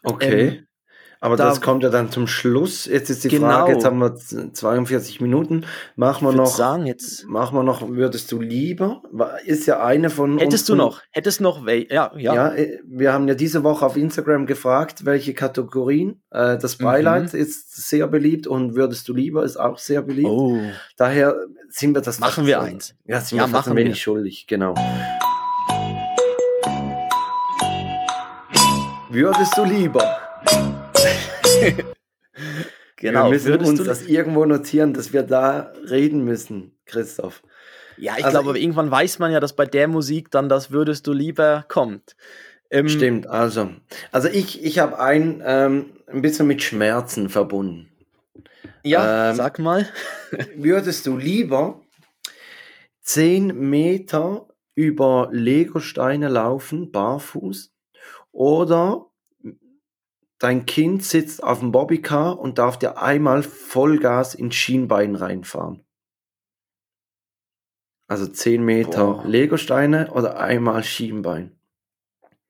Okay. 0.03 0.47
Ähm, 0.47 0.67
aber 1.25 1.37
da, 1.37 1.45
das 1.49 1.59
kommt 1.59 1.81
ja 1.83 1.89
dann 1.89 2.11
zum 2.11 2.27
Schluss. 2.27 2.85
Jetzt 2.85 3.09
ist 3.09 3.23
die 3.23 3.29
genau. 3.29 3.47
Frage, 3.47 3.73
jetzt 3.73 3.85
haben 3.85 3.97
wir 3.99 4.15
42 4.15 5.21
Minuten. 5.21 5.65
Machen 5.95 6.27
wir 6.27 6.33
noch. 6.33 6.45
Sagen 6.45 6.85
jetzt. 6.85 7.25
Machen 7.25 7.57
wir 7.57 7.63
noch, 7.63 7.89
würdest 7.89 8.31
du 8.31 8.39
lieber? 8.39 9.01
Ist 9.43 9.65
ja 9.65 9.83
eine 9.83 10.09
von. 10.09 10.37
Hättest 10.37 10.69
du 10.69 10.75
noch? 10.75 11.01
Hättest 11.09 11.41
noch, 11.41 11.65
ja, 11.67 11.83
ja. 11.89 12.11
Ja, 12.15 12.53
äh, 12.53 12.79
wir 12.85 13.11
haben 13.11 13.27
ja 13.27 13.33
diese 13.33 13.63
Woche 13.63 13.85
auf 13.85 13.97
Instagram 13.97 14.45
gefragt, 14.45 15.05
welche 15.05 15.33
Kategorien. 15.33 16.21
Äh, 16.29 16.57
das 16.57 16.75
Beileid 16.77 17.33
mhm. 17.33 17.39
ist 17.39 17.87
sehr 17.87 18.07
beliebt 18.07 18.45
und 18.45 18.75
würdest 18.75 19.07
du 19.07 19.13
lieber 19.13 19.43
ist 19.43 19.57
auch 19.57 19.79
sehr 19.79 20.03
beliebt. 20.03 20.29
Oh. 20.29 20.59
Daher 20.95 21.35
sind 21.69 21.95
wir 21.95 22.01
das. 22.01 22.19
Machen 22.19 22.45
wir 22.45 22.61
eins. 22.61 22.93
Ja, 23.05 23.19
sind 23.19 23.39
ja, 23.39 23.47
wir 23.47 23.51
machen 23.51 23.75
wir. 23.75 23.95
schuldig, 23.95 24.45
genau. 24.47 24.75
Würdest 29.09 29.57
du 29.57 29.63
lieber 29.63 30.24
genau. 32.95 33.31
Wir 33.31 33.31
müssen 33.31 33.65
uns 33.65 33.83
das 33.83 34.03
irgendwo 34.03 34.45
notieren, 34.45 34.93
dass 34.93 35.13
wir 35.13 35.23
da 35.23 35.73
reden 35.89 36.23
müssen, 36.23 36.77
Christoph. 36.85 37.41
Ja, 37.97 38.15
ich 38.17 38.25
also 38.25 38.41
glaube, 38.41 38.59
irgendwann 38.59 38.91
weiß 38.91 39.19
man 39.19 39.31
ja, 39.31 39.39
dass 39.39 39.55
bei 39.55 39.65
der 39.65 39.87
Musik 39.87 40.31
dann 40.31 40.49
das 40.49 40.71
würdest 40.71 41.07
du 41.07 41.13
lieber 41.13 41.65
kommt. 41.67 42.15
Ähm, 42.69 42.89
stimmt, 42.89 43.27
also. 43.27 43.69
Also 44.11 44.27
ich, 44.27 44.63
ich 44.63 44.79
habe 44.79 44.99
ein, 44.99 45.41
ähm, 45.45 45.91
ein 46.07 46.21
bisschen 46.21 46.47
mit 46.47 46.61
Schmerzen 46.61 47.29
verbunden. 47.29 47.89
Ja, 48.83 49.29
ähm, 49.29 49.35
sag 49.35 49.59
mal. 49.59 49.87
würdest 50.55 51.05
du 51.07 51.17
lieber 51.17 51.81
10 53.01 53.69
Meter 53.69 54.47
über 54.73 55.29
Legosteine 55.31 56.27
laufen, 56.27 56.91
barfuß, 56.91 57.71
oder 58.31 59.05
dein 60.39 60.65
Kind 60.65 61.03
sitzt 61.03 61.43
auf 61.43 61.59
dem 61.59 61.71
Bobbycar 61.71 62.39
und 62.39 62.57
darf 62.57 62.77
dir 62.77 63.01
einmal 63.01 63.43
Vollgas 63.43 64.35
ins 64.35 64.55
Schienbein 64.55 65.15
reinfahren. 65.15 65.83
Also 68.07 68.27
10 68.27 68.63
Meter 68.63 69.05
Boah. 69.05 69.25
Legosteine 69.25 70.11
oder 70.11 70.39
einmal 70.39 70.83
Schienbein. 70.83 71.57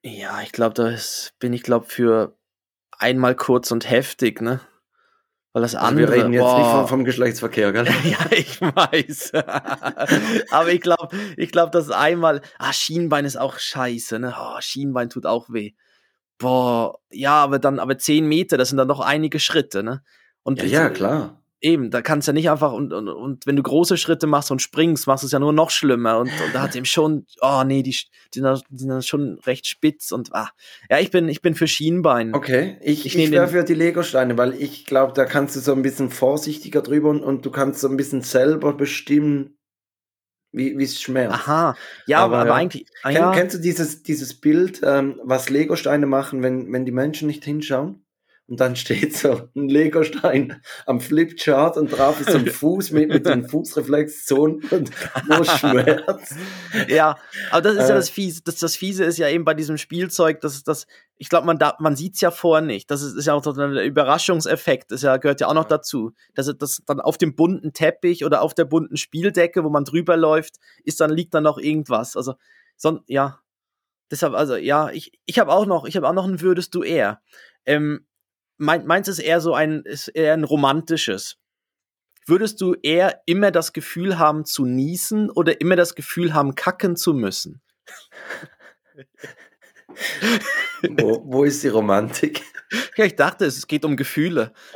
Ja, 0.03 0.41
ich 0.41 0.51
glaube, 0.51 0.73
da 0.73 0.95
bin 1.39 1.53
ich 1.53 1.63
glaube 1.63 1.85
für 1.87 2.37
einmal 2.91 3.35
kurz 3.35 3.71
und 3.71 3.89
heftig, 3.89 4.41
ne? 4.41 4.59
Weil 5.53 5.61
das 5.61 5.73
also 5.73 5.87
andere. 5.87 6.11
Wir 6.11 6.17
reden 6.17 6.33
jetzt 6.33 6.41
boah. 6.41 6.57
nicht 6.59 6.69
vom, 6.69 6.87
vom, 6.89 7.03
Geschlechtsverkehr, 7.05 7.71
gell? 7.71 7.85
ja, 8.03 8.17
ich 8.31 8.59
weiß. 8.59 9.31
Aber 10.51 10.69
ich 10.69 10.81
glaube, 10.81 11.15
ich 11.37 11.51
glaube, 11.51 11.71
dass 11.71 11.89
einmal. 11.89 12.41
Ah, 12.59 12.73
Schienbein 12.73 13.23
ist 13.23 13.37
auch 13.37 13.57
scheiße, 13.57 14.19
ne? 14.19 14.35
Oh, 14.37 14.59
Schienbein 14.59 15.09
tut 15.09 15.25
auch 15.25 15.49
weh 15.49 15.73
boah, 16.37 16.99
ja, 17.11 17.33
aber 17.33 17.59
dann, 17.59 17.79
aber 17.79 17.97
zehn 17.97 18.27
Meter, 18.27 18.57
das 18.57 18.69
sind 18.69 18.77
dann 18.77 18.87
noch 18.87 18.99
einige 18.99 19.39
Schritte, 19.39 19.83
ne? 19.83 20.01
Und 20.43 20.61
ja, 20.61 20.67
ja 20.67 20.89
klar. 20.89 21.41
Eben, 21.61 21.89
da 21.89 22.01
kannst 22.03 22.27
du 22.27 22.29
ja 22.29 22.33
nicht 22.33 22.49
einfach, 22.51 22.73
und, 22.73 22.93
und, 22.93 23.07
und 23.07 23.47
wenn 23.47 23.55
du 23.55 23.63
große 23.63 23.97
Schritte 23.97 24.27
machst 24.27 24.51
und 24.51 24.61
springst, 24.61 25.07
machst 25.07 25.23
du 25.23 25.25
es 25.25 25.31
ja 25.31 25.39
nur 25.39 25.53
noch 25.53 25.71
schlimmer. 25.71 26.19
Und, 26.19 26.27
und 26.27 26.53
da 26.53 26.61
hat 26.61 26.75
ihm 26.75 26.85
schon, 26.85 27.25
oh 27.41 27.63
nee, 27.65 27.81
die, 27.81 27.97
die, 28.35 28.43
sind 28.71 29.05
schon 29.05 29.39
recht 29.45 29.65
spitz 29.65 30.11
und 30.11 30.35
ah. 30.35 30.51
Ja, 30.91 30.99
ich 30.99 31.09
bin, 31.09 31.27
ich 31.27 31.41
bin 31.41 31.55
für 31.55 31.67
Schienbein. 31.67 32.35
Okay, 32.35 32.77
ich, 32.81 33.07
ich, 33.07 33.17
ich 33.17 33.31
wäre 33.31 33.47
für 33.47 33.63
die 33.63 33.73
Legosteine, 33.73 34.37
weil 34.37 34.53
ich 34.61 34.85
glaube, 34.85 35.13
da 35.13 35.25
kannst 35.25 35.55
du 35.55 35.59
so 35.59 35.71
ein 35.71 35.81
bisschen 35.81 36.11
vorsichtiger 36.11 36.81
drüber 36.81 37.09
und, 37.09 37.23
und 37.23 37.45
du 37.45 37.49
kannst 37.49 37.79
so 37.79 37.87
ein 37.87 37.97
bisschen 37.97 38.21
selber 38.21 38.73
bestimmen, 38.73 39.57
wie 40.55 40.83
es 40.83 41.01
schmerzt. 41.01 41.35
Aha, 41.35 41.75
ja, 42.05 42.19
aber, 42.19 42.39
aber 42.39 42.55
eigentlich. 42.55 42.85
Ah, 43.03 43.09
Kenn, 43.09 43.21
ja. 43.21 43.31
Kennst 43.31 43.55
du 43.55 43.59
dieses, 43.59 44.03
dieses 44.03 44.33
Bild, 44.33 44.81
ähm, 44.83 45.19
was 45.23 45.49
Legosteine 45.49 46.05
machen, 46.05 46.41
wenn, 46.41 46.71
wenn 46.71 46.85
die 46.85 46.91
Menschen 46.91 47.27
nicht 47.27 47.43
hinschauen? 47.43 48.04
Und 48.47 48.59
dann 48.59 48.75
steht 48.75 49.15
so 49.17 49.49
ein 49.55 49.69
Legostein 49.69 50.61
am 50.85 50.99
Flipchart 51.01 51.77
und 51.77 51.87
drauf 51.87 52.21
ist 52.21 52.31
so 52.31 52.37
ein 52.37 52.47
Fuß 52.47 52.91
mit, 52.91 53.09
mit 53.09 53.25
den 53.25 53.47
Fußreflexzonen 53.47 54.63
und 54.69 54.91
nur 55.27 55.45
Schmerz. 55.45 56.35
Ja, 56.87 57.17
aber 57.51 57.61
das 57.61 57.73
ist 57.73 57.89
ja 57.89 57.95
Äh. 57.95 57.97
das 57.97 58.09
Fiese. 58.09 58.41
Das, 58.43 58.57
das 58.57 58.75
Fiese 58.75 59.03
ist 59.03 59.17
ja 59.17 59.29
eben 59.29 59.45
bei 59.45 59.53
diesem 59.55 59.77
Spielzeug, 59.77 60.41
dass 60.41 60.63
das, 60.63 60.85
ich 61.17 61.29
glaube, 61.29 61.47
man 61.47 61.57
da, 61.57 61.75
man 61.79 61.95
sieht's 61.95 62.21
ja 62.21 62.29
vorher 62.29 62.65
nicht. 62.65 62.91
Das 62.91 63.01
ist, 63.01 63.15
ist 63.15 63.25
ja 63.25 63.33
auch 63.33 63.43
so 63.43 63.51
ein 63.51 63.77
Überraschungseffekt. 63.77 64.91
Das 64.91 65.01
ja, 65.01 65.17
gehört 65.17 65.41
ja 65.41 65.47
auch 65.47 65.53
noch 65.53 65.65
dazu. 65.65 66.13
Dass 66.35 66.47
es- 66.47 66.57
das 66.57 66.81
dann 66.85 66.99
auf 67.01 67.17
dem 67.17 67.35
bunten 67.35 67.73
Teppich 67.73 68.25
oder 68.25 68.41
auf 68.41 68.53
der 68.53 68.65
bunten 68.65 68.97
Spieldecke, 68.97 69.63
wo 69.63 69.69
man 69.69 69.85
drüber 69.85 70.17
läuft, 70.17 70.55
ist 70.83 71.01
dann 71.01 71.09
liegt 71.11 71.33
dann 71.33 71.43
noch 71.43 71.57
irgendwas. 71.57 72.15
Also, 72.15 72.35
so, 72.77 72.99
ja. 73.07 73.39
Deshalb, 74.11 74.35
also, 74.35 74.55
ja, 74.55 74.91
ich, 74.91 75.13
ich 75.25 75.39
habe 75.39 75.51
auch 75.51 75.65
noch, 75.65 75.85
ich 75.85 75.95
habe 75.97 76.07
auch 76.07 76.13
noch 76.13 76.25
ein 76.27 76.41
würdest 76.41 76.75
du 76.75 76.83
eher. 76.83 77.21
Ähm, 77.65 78.05
mein, 78.57 78.85
meins 78.85 79.07
ist 79.07 79.19
eher 79.19 79.41
so 79.41 79.53
ein, 79.53 79.81
ist 79.83 80.07
eher 80.09 80.33
ein 80.33 80.43
romantisches. 80.43 81.37
Würdest 82.27 82.59
du 82.61 82.73
eher 82.81 83.21
immer 83.25 83.51
das 83.51 83.71
Gefühl 83.71 84.17
haben 84.17 84.45
zu 84.45 84.65
niesen 84.65 85.29
oder 85.29 85.61
immer 85.61 85.75
das 85.75 85.93
Gefühl 85.95 86.33
haben, 86.33 86.55
kacken 86.55 86.95
zu 86.95 87.13
müssen? 87.13 87.61
Wo, 90.97 91.21
wo 91.25 91.43
ist 91.43 91.63
die 91.63 91.67
Romantik? 91.69 92.41
Ja, 92.97 93.05
ich 93.05 93.15
dachte, 93.15 93.45
es 93.45 93.67
geht 93.67 93.85
um 93.85 93.95
Gefühle. 93.95 94.51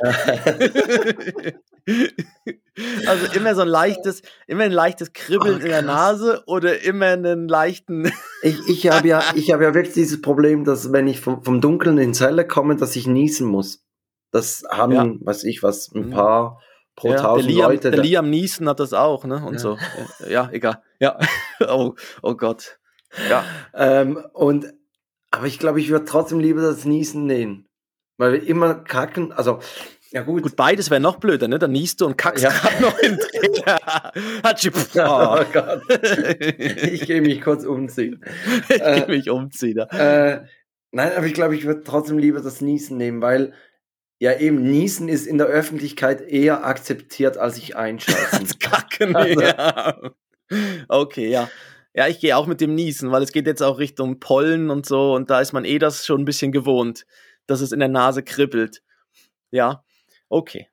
also 3.06 3.26
immer 3.34 3.54
so 3.54 3.62
ein 3.62 3.68
leichtes, 3.68 4.22
immer 4.46 4.64
ein 4.64 4.72
leichtes 4.72 5.12
Kribbeln 5.12 5.56
Oh, 5.56 5.64
in 5.64 5.68
der. 5.68 5.82
Nase 5.82 6.42
oder 6.46 6.82
immer 6.82 7.06
einen 7.06 7.48
leichten. 7.48 8.12
Ich, 8.42 8.56
ich 8.68 8.88
habe 8.88 9.06
ja, 9.06 9.22
ich 9.34 9.52
habe 9.52 9.64
ja 9.64 9.74
wirklich 9.74 9.92
dieses 9.92 10.22
Problem, 10.22 10.64
dass 10.64 10.92
wenn 10.92 11.06
ich 11.06 11.20
vom, 11.20 11.42
vom 11.44 11.60
Dunkeln 11.60 11.98
ins 11.98 12.22
Helle 12.22 12.46
komme, 12.46 12.74
dass 12.76 12.96
ich 12.96 13.06
niesen 13.06 13.46
muss. 13.46 13.84
Das 14.30 14.62
haben, 14.70 14.92
Ja. 14.92 15.06
weiß 15.20 15.44
ich 15.44 15.62
was, 15.62 15.90
ein 15.94 16.06
Mhm. 16.06 16.10
paar 16.10 16.58
pro 16.96 17.08
ja, 17.08 17.14
der, 17.16 17.22
tausend 17.22 17.50
Liam, 17.52 17.70
Leute. 17.70 17.90
der 17.90 18.00
Liam 18.02 18.30
Neeson 18.30 18.66
hat 18.66 18.80
das 18.80 18.94
auch, 18.94 19.26
ne? 19.26 19.44
Und 19.44 19.54
Ja. 19.54 19.58
so. 19.60 19.78
Ja, 20.26 20.48
egal. 20.52 20.82
Ja. 21.00 21.18
Oh, 21.68 21.94
oh 22.22 22.34
Gott. 22.34 22.78
Ja. 23.28 23.44
Ähm, 23.74 24.24
und, 24.32 24.72
aber 25.30 25.46
ich 25.46 25.58
glaube, 25.58 25.80
ich 25.80 25.88
würde 25.90 26.04
trotzdem 26.04 26.40
lieber 26.40 26.62
das 26.62 26.84
Niesen 26.84 27.26
nehmen. 27.26 27.66
Weil 28.18 28.32
wir 28.34 28.42
immer 28.46 28.74
kacken, 28.74 29.32
also, 29.32 29.60
ja 30.10 30.22
gut. 30.22 30.42
Gut, 30.42 30.56
beides 30.56 30.90
wäre 30.90 31.00
noch 31.00 31.16
blöder, 31.16 31.48
ne? 31.48 31.58
Dann 31.58 31.72
niest 31.72 32.00
du 32.00 32.06
und 32.06 32.18
kackst 32.18 32.44
Ja. 32.44 32.52
noch 32.80 32.98
in 32.98 33.16
Oh 33.16 33.70
oh. 34.96 35.44
Gott, 35.52 35.82
ich 35.88 37.06
gehe 37.06 37.20
mich 37.22 37.40
kurz 37.40 37.64
umziehen. 37.64 38.22
ich 38.68 38.80
Äh, 38.80 39.00
geh 39.06 39.12
mich 39.16 39.30
umziehen. 39.30 39.78
Ja. 39.78 39.86
Äh, 40.34 40.44
nein, 40.92 41.12
aber 41.16 41.26
ich 41.26 41.34
glaube, 41.34 41.54
ich 41.56 41.64
würde 41.64 41.82
trotzdem 41.84 42.18
lieber 42.18 42.40
das 42.40 42.60
Niesen 42.60 42.96
nehmen, 42.98 43.22
weil 43.22 43.54
ja 44.18 44.38
eben 44.38 44.62
Niesen 44.70 45.08
ist 45.08 45.26
in 45.26 45.38
der 45.38 45.46
Öffentlichkeit 45.46 46.20
eher 46.20 46.64
akzeptiert, 46.66 47.38
als 47.38 47.56
ich 47.56 47.76
einschalten. 47.76 48.36
Als 48.36 48.58
Kacken, 48.58 49.16
Also- 49.16 49.40
ja. 49.40 49.98
Okay, 50.88 51.30
ja. 51.30 51.48
Ja, 51.94 52.06
ich 52.06 52.20
gehe 52.20 52.36
auch 52.36 52.46
mit 52.46 52.60
dem 52.60 52.74
Niesen, 52.74 53.10
weil 53.10 53.22
es 53.22 53.32
geht 53.32 53.46
jetzt 53.46 53.62
auch 53.62 53.78
Richtung 53.78 54.20
Pollen 54.20 54.70
und 54.70 54.86
so 54.86 55.14
und 55.14 55.28
da 55.30 55.40
ist 55.40 55.52
man 55.52 55.64
eh 55.64 55.78
das 55.78 56.06
schon 56.06 56.20
ein 56.22 56.24
bisschen 56.24 56.52
gewohnt, 56.52 57.04
dass 57.46 57.60
es 57.60 57.72
in 57.72 57.80
der 57.80 57.88
Nase 57.88 58.22
kribbelt. 58.22 58.82
Ja, 59.50 59.82
okay. 60.28 60.68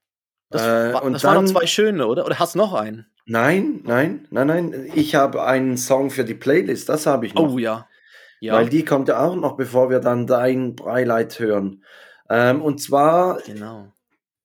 Das, 0.49 0.61
Äh, 0.61 0.93
war, 0.93 1.09
das 1.09 1.23
waren 1.23 1.35
dann- 1.35 1.45
noch 1.45 1.51
zwei 1.51 1.65
schöne, 1.65 2.07
oder? 2.07 2.25
Oder 2.25 2.37
hast 2.39 2.53
du 2.55 2.59
noch 2.59 2.73
einen? 2.73 3.07
Nein, 3.25 3.81
nein, 3.83 4.27
nein, 4.29 4.47
nein. 4.47 4.91
Ich 4.95 5.15
habe 5.15 5.43
einen 5.43 5.75
Song 5.77 6.09
für 6.11 6.23
die 6.23 6.35
Playlist, 6.35 6.87
das 6.87 7.05
habe 7.05 7.25
ich 7.25 7.33
noch. 7.33 7.51
Oh 7.53 7.57
ja. 7.57 7.87
Ja, 8.39 8.53
Weil 8.53 8.69
die 8.69 8.85
kommt 8.85 9.07
ja 9.09 9.25
auch 9.25 9.35
noch, 9.35 9.57
bevor 9.57 9.89
wir 9.89 9.99
dann 9.99 10.27
dein 10.27 10.75
Breileid 10.75 11.39
hören. 11.39 11.83
Ähm, 12.29 12.61
und 12.61 12.79
zwar 12.81 13.41
genau. 13.41 13.91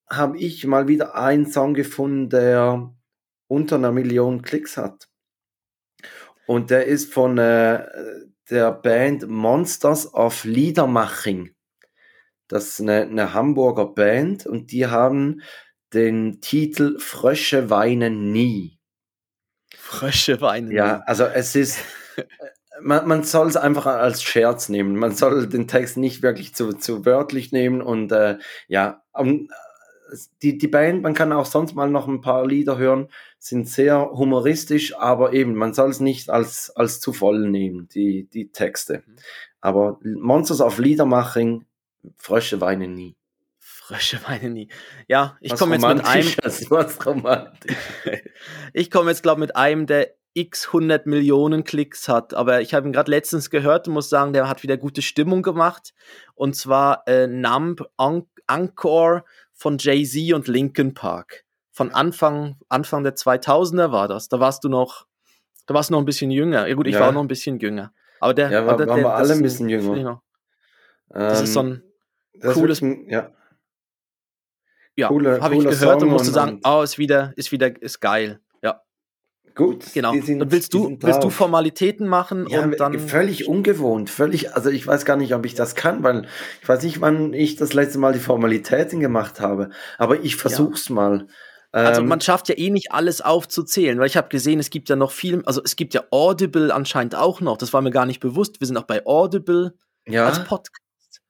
habe 0.09 0.37
ich 0.39 0.65
mal 0.65 0.87
wieder 0.87 1.15
einen 1.15 1.45
Song 1.45 1.75
gefunden, 1.75 2.29
der 2.29 2.91
unter 3.47 3.75
einer 3.75 3.91
Million 3.91 4.41
Klicks 4.41 4.75
hat. 4.77 5.07
Und 6.45 6.69
der 6.69 6.85
ist 6.85 7.13
von 7.13 7.37
äh, 7.37 7.85
der 8.49 8.71
Band 8.71 9.27
Monsters 9.27 10.13
of 10.13 10.43
Liedermaching. 10.43 11.55
Das 12.47 12.67
ist 12.67 12.81
eine, 12.81 13.01
eine 13.03 13.33
Hamburger 13.33 13.85
Band 13.85 14.45
und 14.45 14.71
die 14.71 14.87
haben 14.87 15.41
den 15.93 16.41
Titel 16.41 16.99
Frösche 16.99 17.69
weinen 17.69 18.31
nie. 18.31 18.79
Frösche 19.75 20.41
weinen. 20.41 20.71
Ja, 20.71 21.01
also 21.05 21.25
es 21.25 21.55
ist, 21.55 21.79
äh, 22.17 22.23
man, 22.81 23.07
man 23.07 23.23
soll 23.23 23.47
es 23.47 23.57
einfach 23.57 23.85
als 23.85 24.23
Scherz 24.23 24.69
nehmen. 24.69 24.95
Man 24.95 25.11
soll 25.11 25.47
den 25.47 25.67
Text 25.67 25.97
nicht 25.97 26.21
wirklich 26.21 26.53
zu, 26.53 26.73
zu 26.73 27.05
wörtlich 27.05 27.51
nehmen 27.51 27.81
und 27.81 28.11
äh, 28.11 28.37
ja, 28.67 29.03
um, 29.13 29.49
die, 30.41 30.57
die 30.57 30.67
Band, 30.67 31.01
man 31.01 31.13
kann 31.13 31.31
auch 31.31 31.45
sonst 31.45 31.73
mal 31.73 31.89
noch 31.89 32.07
ein 32.07 32.21
paar 32.21 32.45
Lieder 32.45 32.77
hören, 32.77 33.07
sind 33.43 33.67
sehr 33.67 34.11
humoristisch, 34.11 34.95
aber 34.95 35.33
eben, 35.33 35.53
man 35.55 35.73
soll 35.73 35.89
es 35.89 35.99
nicht 35.99 36.29
als, 36.29 36.69
als 36.77 37.01
zu 37.01 37.11
voll 37.11 37.49
nehmen, 37.49 37.89
die, 37.89 38.29
die 38.31 38.49
Texte. 38.53 39.03
Mhm. 39.05 39.15
Aber 39.59 39.99
Monsters 40.01 40.61
of 40.61 40.77
Liedermaching, 40.77 41.65
Frösche 42.15 42.61
weinen 42.61 42.93
nie. 42.93 43.17
Frösche 43.59 44.21
weinen 44.25 44.53
nie. 44.53 44.69
Ja, 45.09 45.37
ich 45.41 45.55
komme 45.55 45.75
jetzt 45.75 45.85
mit 45.85 46.05
einem, 46.05 46.25
Was 46.69 47.05
romantisch. 47.05 47.75
ich 48.73 48.89
komme 48.89 49.09
jetzt 49.09 49.23
glaube 49.23 49.41
mit 49.41 49.57
einem, 49.57 49.87
der 49.87 50.15
x 50.33 50.67
100 50.67 51.05
Millionen 51.05 51.65
Klicks 51.65 52.07
hat, 52.07 52.33
aber 52.33 52.61
ich 52.61 52.73
habe 52.73 52.87
ihn 52.87 52.93
gerade 52.93 53.11
letztens 53.11 53.49
gehört 53.49 53.89
und 53.89 53.93
muss 53.93 54.09
sagen, 54.09 54.31
der 54.31 54.47
hat 54.47 54.63
wieder 54.63 54.77
gute 54.77 55.01
Stimmung 55.01 55.41
gemacht 55.41 55.93
und 56.33 56.55
zwar 56.55 57.03
äh, 57.07 57.27
Numb 57.27 57.83
Encore 58.47 59.25
von 59.51 59.77
Jay-Z 59.77 60.33
und 60.33 60.47
Linkin 60.47 60.93
Park. 60.93 61.42
Von 61.75 61.91
Anfang 61.93 62.55
Anfang 62.69 63.03
der 63.03 63.15
2000er 63.15 63.91
war 63.91 64.07
das. 64.07 64.29
Da 64.29 64.39
warst 64.39 64.63
du 64.63 64.69
noch 64.69 65.05
da 65.65 65.73
warst 65.73 65.89
du 65.89 65.93
noch 65.93 65.99
ein 66.01 66.05
bisschen 66.05 66.29
jünger. 66.31 66.67
Ja 66.67 66.75
gut, 66.75 66.87
ich 66.87 66.93
Ja. 66.93 66.99
war 67.01 67.09
auch 67.09 67.13
noch 67.13 67.21
ein 67.21 67.27
bisschen 67.27 67.57
jünger. 67.59 67.91
Aber 68.19 68.33
der, 68.33 68.49
Ja, 68.51 68.59
aber 68.59 68.67
war- 68.71 68.77
der, 68.77 68.87
waren 68.87 68.95
der 68.97 69.05
wir 69.05 69.13
alle 69.15 69.33
ein 69.33 69.41
bisschen 69.41 69.67
jünger. 69.69 69.93
genau. 69.95 70.21
Das 71.09 71.41
ist 71.41 71.53
so 71.53 71.59
Ähm, 71.61 71.83
ein 72.41 72.53
cooles- 72.53 72.81
ein- 72.81 73.09
ja. 73.09 73.31
ja, 74.95 75.09
habe 75.09 75.55
ich 75.55 75.63
gehört 75.63 75.75
Song 75.75 76.01
und 76.03 76.09
musste 76.09 76.31
sagen, 76.31 76.55
und- 76.55 76.67
oh, 76.67 76.81
ist 76.83 76.97
wieder 76.97 77.33
ist 77.35 77.51
wieder 77.51 77.81
ist 77.81 77.99
geil. 77.99 78.39
Ja. 78.61 78.81
Gut, 79.55 79.85
Genau. 79.93 80.13
sind- 80.13 80.41
und 80.41 80.51
willst 80.51 80.73
du, 80.73 80.97
willst 81.01 81.23
du. 81.23 81.29
Formalitäten 81.29 82.07
machen 82.07 82.47
Ja, 82.47 82.63
und 82.63 82.79
dann. 82.79 82.99
völlig 82.99 83.47
ungewohnt, 83.47 84.09
völlig, 84.09 84.53
also 84.55 84.69
ich 84.69 84.85
weiß 84.85 85.05
gar 85.05 85.15
nicht, 85.17 85.33
ob 85.35 85.45
ich 85.45 85.53
das 85.55 85.75
kann, 85.75 86.03
weil 86.03 86.27
ich 86.61 86.67
weiß 86.69 86.83
nicht, 86.83 87.01
wann 87.01 87.33
ich 87.33 87.55
das 87.55 87.73
letzte 87.73 87.99
Mal 87.99 88.13
die 88.13 88.19
Formalitäten 88.19 88.99
gemacht 88.99 89.39
habe, 89.39 89.69
aber 89.97 90.19
ich 90.21 90.35
versuch's 90.35 90.89
mal. 90.89 91.27
Also 91.73 92.01
Ähm, 92.01 92.07
man 92.07 92.21
schafft 92.21 92.49
ja 92.49 92.55
eh 92.57 92.69
nicht 92.69 92.91
alles 92.91 93.19
aufzuzählen, 93.21 93.99
weil 93.99 94.07
ich 94.07 94.15
habe 94.15 94.29
gesehen, 94.29 94.59
es 94.59 94.69
gibt 94.69 94.89
ja 94.89 94.95
noch 94.95 95.11
viel, 95.11 95.41
also 95.45 95.61
es 95.63 95.75
gibt 95.75 95.93
ja 95.95 96.03
Audible 96.11 96.73
anscheinend 96.73 97.15
auch 97.15 97.41
noch. 97.41 97.57
Das 97.57 97.73
war 97.73 97.81
mir 97.81 97.91
gar 97.91 98.05
nicht 98.05 98.19
bewusst. 98.19 98.59
Wir 98.61 98.67
sind 98.67 98.77
auch 98.77 98.83
bei 98.83 99.05
Audible 99.05 99.73
ja, 100.07 100.27
als 100.27 100.43
Podcast. 100.43 100.79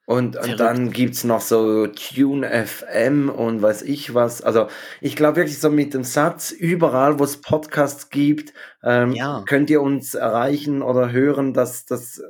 und, 0.05 0.35
und 0.35 0.59
dann 0.59 0.91
gibt's 0.91 1.23
noch 1.23 1.39
so 1.39 1.87
Tune 1.87 2.65
FM 2.67 3.29
und 3.29 3.61
weiß 3.61 3.83
ich 3.83 4.13
was. 4.13 4.41
Also 4.41 4.67
ich 4.99 5.15
glaube 5.15 5.37
wirklich 5.37 5.59
so 5.59 5.69
mit 5.69 5.93
dem 5.93 6.03
Satz, 6.03 6.51
überall 6.51 7.19
wo 7.19 7.23
es 7.23 7.39
Podcasts 7.39 8.09
gibt, 8.09 8.53
ähm, 8.83 9.13
Ja. 9.13 9.43
könnt 9.47 9.69
ihr 9.69 9.81
uns 9.81 10.13
erreichen 10.13 10.81
oder 10.81 11.11
hören, 11.13 11.53
dass 11.53 11.85
das, 11.85 12.21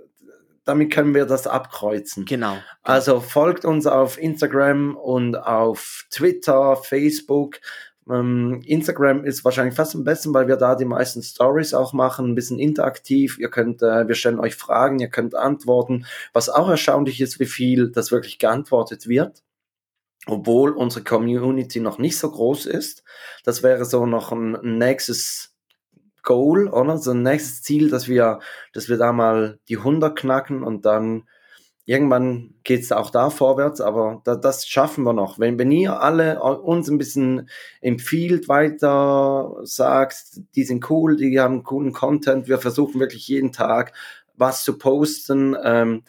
damit 0.66 0.94
können 0.94 1.14
wir 1.16 1.26
das 1.26 1.48
abkreuzen. 1.48 2.26
Genau. 2.26 2.58
Also 2.84 3.20
folgt 3.22 3.66
uns 3.66 3.88
auf 3.88 4.18
Instagram 4.22 4.96
und 4.96 5.36
auf 5.36 6.06
Twitter, 6.12 6.76
Facebook. 6.78 7.56
Ähm, 8.10 8.62
Instagram 8.66 9.24
ist 9.24 9.46
wahrscheinlich 9.46 9.76
fast 9.76 9.96
am 9.96 10.04
besten, 10.04 10.34
weil 10.34 10.48
wir 10.48 10.58
da 10.58 10.76
die 10.76 10.86
meisten 10.86 11.22
Stories 11.22 11.74
auch 11.74 11.94
machen, 11.94 12.32
ein 12.32 12.36
bisschen 12.36 12.60
interaktiv. 12.60 13.38
Ihr 13.40 13.50
könnt, 13.50 13.82
äh, 13.82 14.08
wir 14.08 14.16
stellen 14.16 14.40
euch 14.40 14.56
Fragen, 14.56 15.00
ihr 15.00 15.10
könnt 15.10 15.36
antworten. 15.36 16.06
Was 16.34 16.50
auch 16.50 16.70
erstaunlich 16.70 17.22
ist, 17.22 17.40
wie 17.40 17.46
viel 17.46 17.92
das 17.92 18.12
wirklich 18.12 18.40
geantwortet 18.40 19.08
wird. 19.08 19.44
Obwohl 20.26 20.72
unsere 20.72 21.04
Community 21.04 21.80
noch 21.80 21.98
nicht 21.98 22.18
so 22.18 22.32
groß 22.32 22.66
ist. 22.66 23.04
Das 23.44 23.64
wäre 23.64 23.86
so 23.86 24.06
noch 24.06 24.32
ein 24.32 24.58
nächstes 24.78 25.54
Goal, 26.24 26.70
oder? 26.70 26.98
So 26.98 27.12
ein 27.12 27.24
nächstes 27.24 27.62
Ziel, 27.62 27.90
dass 27.90 28.08
wir, 28.08 28.40
dass 28.74 28.88
wir 28.90 28.98
da 28.98 29.12
mal 29.12 29.60
die 29.68 29.78
100 29.78 30.18
knacken 30.18 30.64
und 30.64 30.86
dann 30.86 31.28
irgendwann 31.86 32.54
geht's 32.64 32.92
auch 32.92 33.10
da 33.10 33.30
vorwärts, 33.30 33.82
aber 33.82 34.22
da, 34.24 34.36
das 34.36 34.66
schaffen 34.68 35.04
wir 35.04 35.14
noch. 35.14 35.40
Wenn, 35.40 35.60
wenn 35.60 35.72
ihr 35.72 36.02
alle 36.02 36.42
uns 36.42 36.90
ein 36.90 36.98
bisschen 36.98 37.50
empfiehlt, 37.82 38.48
weiter 38.48 39.58
sagt, 39.64 40.40
die 40.56 40.64
sind 40.64 40.90
cool, 40.90 41.18
die 41.18 41.40
haben 41.40 41.64
coolen 41.64 41.92
Content, 41.92 42.48
wir 42.48 42.58
versuchen 42.58 43.00
wirklich 43.00 43.28
jeden 43.28 43.52
Tag 43.52 43.94
was 44.36 44.64
zu 44.64 44.78
posten. 44.78 45.56
Ähm, 45.62 46.04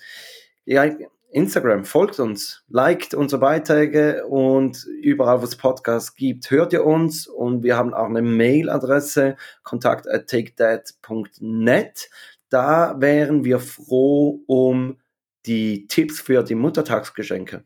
ja, 0.65 0.87
Instagram, 1.31 1.85
folgt 1.85 2.21
uns, 2.21 2.63
liked 2.69 3.13
unsere 3.13 3.41
Beiträge 3.41 4.25
und 4.29 4.87
überall, 5.03 5.41
wo 5.41 5.45
es 5.45 5.57
Podcasts 5.57 6.15
gibt, 6.15 6.49
hört 6.53 6.73
ihr 6.73 6.87
uns 6.87 7.27
und 7.27 7.65
wir 7.65 7.77
haben 7.77 7.93
auch 7.93 8.07
eine 8.07 8.23
Mailadresse, 8.23 9.37
kontakt 9.65 10.09
at 10.09 10.29
takethat.net. 10.31 12.09
Da 12.51 12.95
wären 13.01 13.45
wir 13.45 13.59
froh 13.59 14.43
um 14.47 14.99
die 15.47 15.87
Tipps 15.89 16.21
für 16.21 16.43
die 16.43 16.55
Muttertagsgeschenke. 16.55 17.65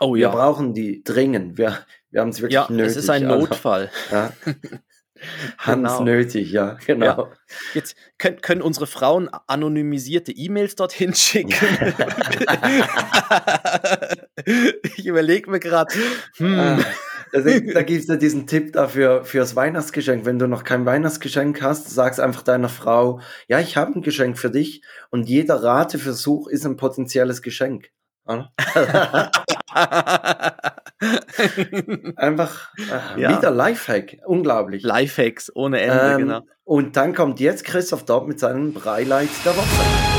Oh 0.00 0.14
Wir 0.14 0.22
ja. 0.22 0.30
brauchen 0.30 0.74
die 0.74 1.02
dringend. 1.02 1.58
Wir, 1.58 1.78
wir 2.10 2.20
haben 2.20 2.28
es 2.30 2.40
wirklich 2.40 2.54
Ja, 2.54 2.66
nötig. 2.70 2.86
es 2.92 2.96
ist 2.96 3.10
ein 3.10 3.26
Notfall. 3.26 3.90
ja. 4.12 4.32
Haben 5.58 5.84
es 5.84 5.94
Genau. 5.94 6.04
nötig, 6.04 6.52
ja, 6.52 6.78
genau. 6.86 7.06
Ja. 7.06 7.30
Jetzt 7.74 7.96
können, 8.18 8.40
können 8.40 8.62
unsere 8.62 8.86
Frauen 8.86 9.28
anonymisierte 9.48 10.30
E-Mails 10.30 10.76
dorthin 10.76 11.12
schicken. 11.12 11.52
ich 14.96 15.06
überlege 15.06 15.50
mir 15.50 15.58
gerade, 15.58 15.92
hm, 16.36 16.58
Ah, 16.58 16.78
Also, 17.32 17.48
da 17.72 17.82
gibt 17.82 18.02
es 18.02 18.06
ja 18.08 18.16
diesen 18.16 18.46
Tipp 18.46 18.72
dafür 18.72 19.24
fürs 19.24 19.54
Weihnachtsgeschenk. 19.56 20.24
Wenn 20.24 20.38
du 20.38 20.46
noch 20.46 20.64
kein 20.64 20.86
Weihnachtsgeschenk 20.86 21.60
hast, 21.62 21.90
sagst 21.90 22.20
einfach 22.20 22.42
deiner 22.42 22.68
Frau, 22.68 23.20
ja, 23.48 23.58
ich 23.60 23.76
habe 23.76 23.92
ein 23.98 24.02
Geschenk 24.02 24.38
für 24.38 24.50
dich 24.50 24.82
und 25.10 25.28
jeder 25.28 25.62
Rateversuch 25.62 26.48
ist 26.48 26.64
ein 26.66 26.76
potenzielles 26.76 27.42
Geschenk. 27.42 27.90
Einfach 32.16 32.70
äh, 33.16 33.20
Ja. 33.20 33.36
wieder 33.38 33.50
Lifehack, 33.50 34.18
unglaublich. 34.26 34.82
Lifehacks 34.82 35.50
ohne 35.54 35.80
Ende, 35.80 36.12
Ähm, 36.12 36.18
genau. 36.18 36.40
Und 36.64 36.96
dann 36.96 37.14
kommt 37.14 37.40
jetzt 37.40 37.64
Christoph 37.64 38.04
Dort 38.04 38.28
mit 38.28 38.38
seinem 38.38 38.74
Breileid 38.74 39.30
der 39.44 39.56
Woche. 39.56 40.17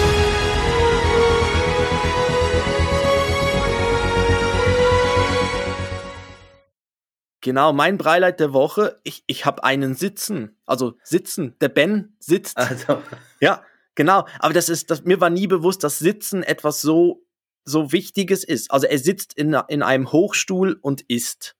Genau, 7.42 7.72
mein 7.72 7.98
Breileid 7.98 8.40
der 8.40 8.52
Woche, 8.54 9.00
ich, 9.04 9.24
ich 9.28 9.46
habe 9.46 9.64
einen 9.64 9.96
Sitzen. 9.96 10.58
Also 10.66 10.96
Sitzen. 11.04 11.56
Der 11.62 11.70
Ben 11.70 12.16
sitzt. 12.20 12.58
Also, 12.58 13.02
Ja, 13.40 13.64
genau. 13.96 14.26
Aber 14.40 14.54
das 14.54 14.68
ist, 14.70 14.92
das, 14.92 15.06
mir 15.06 15.22
war 15.22 15.30
nie 15.30 15.48
bewusst, 15.48 15.84
dass 15.84 16.00
Sitzen 16.00 16.44
etwas 16.44 16.82
so, 16.82 17.26
so 17.64 17.92
Wichtiges 17.94 18.44
ist. 18.44 18.72
Also 18.72 18.88
er 18.88 19.00
sitzt 19.00 19.34
in, 19.36 19.56
in 19.70 19.84
einem 19.84 20.12
Hochstuhl 20.12 20.78
und 20.82 21.02
isst. 21.08 21.56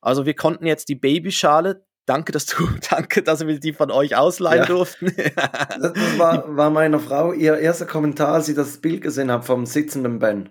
Also 0.00 0.26
wir 0.26 0.34
konnten 0.34 0.66
jetzt 0.66 0.88
die 0.88 0.94
Babyschale, 0.94 1.84
danke, 2.04 2.30
dass 2.30 2.46
du, 2.46 2.68
danke, 2.90 3.24
dass 3.24 3.44
wir 3.44 3.58
die 3.58 3.72
von 3.72 3.90
euch 3.90 4.14
ausleihen 4.14 4.60
Ja. 4.60 4.66
durften. 4.66 5.12
das, 5.36 5.92
das 5.92 6.18
war, 6.18 6.56
war 6.56 6.70
meiner 6.70 7.00
Frau 7.00 7.32
ihr 7.32 7.58
erster 7.58 7.86
Kommentar, 7.86 8.34
als 8.34 8.46
sie 8.46 8.54
das 8.54 8.78
Bild 8.78 9.02
gesehen 9.02 9.32
hat 9.32 9.44
vom 9.44 9.66
sitzenden 9.66 10.20
Ben. 10.20 10.50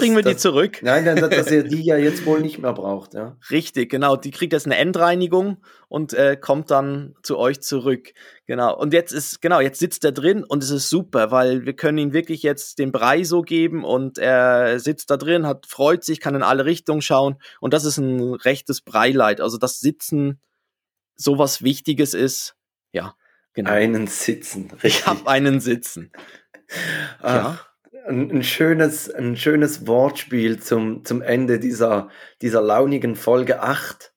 Kriegen 0.00 0.16
wir 0.16 0.22
die 0.22 0.32
das- 0.32 0.42
zurück? 0.42 0.78
Nein, 0.82 1.04
nein, 1.04 1.16
dass 1.16 1.50
ihr 1.50 1.62
die 1.64 1.82
ja 1.82 1.96
jetzt 1.98 2.24
wohl 2.26 2.40
nicht 2.40 2.58
mehr 2.58 2.72
braucht, 2.72 3.14
ja. 3.14 3.36
Richtig, 3.50 3.90
genau. 3.90 4.16
Die 4.16 4.30
kriegt 4.30 4.52
jetzt 4.52 4.66
eine 4.66 4.76
Endreinigung 4.76 5.58
und 5.88 6.14
äh, 6.14 6.36
kommt 6.36 6.70
dann 6.70 7.14
zu 7.22 7.38
euch 7.38 7.60
zurück. 7.60 8.12
Genau. 8.46 8.76
Und 8.76 8.92
jetzt 8.92 9.12
ist, 9.12 9.40
genau, 9.42 9.60
jetzt 9.60 9.78
sitzt 9.78 10.04
er 10.04 10.12
drin 10.12 10.44
und 10.44 10.62
es 10.62 10.70
ist 10.70 10.88
super, 10.90 11.30
weil 11.30 11.64
wir 11.64 11.74
können 11.74 11.98
ihm 11.98 12.12
wirklich 12.12 12.42
jetzt 12.42 12.78
den 12.78 12.92
Brei 12.92 13.24
so 13.24 13.42
geben 13.42 13.84
und 13.84 14.18
er 14.18 14.78
sitzt 14.80 15.10
da 15.10 15.16
drin, 15.16 15.46
hat, 15.46 15.66
freut 15.66 16.04
sich, 16.04 16.20
kann 16.20 16.34
in 16.34 16.42
alle 16.42 16.64
Richtungen 16.64 17.02
schauen 17.02 17.36
und 17.60 17.72
das 17.74 17.84
ist 17.84 17.98
ein 17.98 18.34
rechtes 18.34 18.80
Breileid. 18.80 19.40
Also 19.40 19.58
das 19.58 19.80
Sitzen 19.80 20.40
sowas 21.14 21.62
Wichtiges 21.62 22.14
ist. 22.14 22.54
Ja, 22.92 23.14
genau. 23.52 23.70
Einen 23.70 24.06
Sitzen. 24.06 24.68
ich 24.78 24.82
Richtig. 24.84 25.06
habe 25.06 25.28
einen 25.28 25.60
Sitzen. 25.60 26.10
Ach, 27.20 27.68
ein, 28.06 28.30
ein, 28.30 28.42
schönes, 28.42 29.10
ein 29.10 29.36
schönes 29.36 29.86
Wortspiel 29.86 30.60
zum, 30.60 31.04
zum 31.04 31.22
Ende 31.22 31.58
dieser, 31.58 32.08
dieser 32.40 32.60
launigen 32.62 33.16
Folge 33.16 33.60
8 33.62 34.12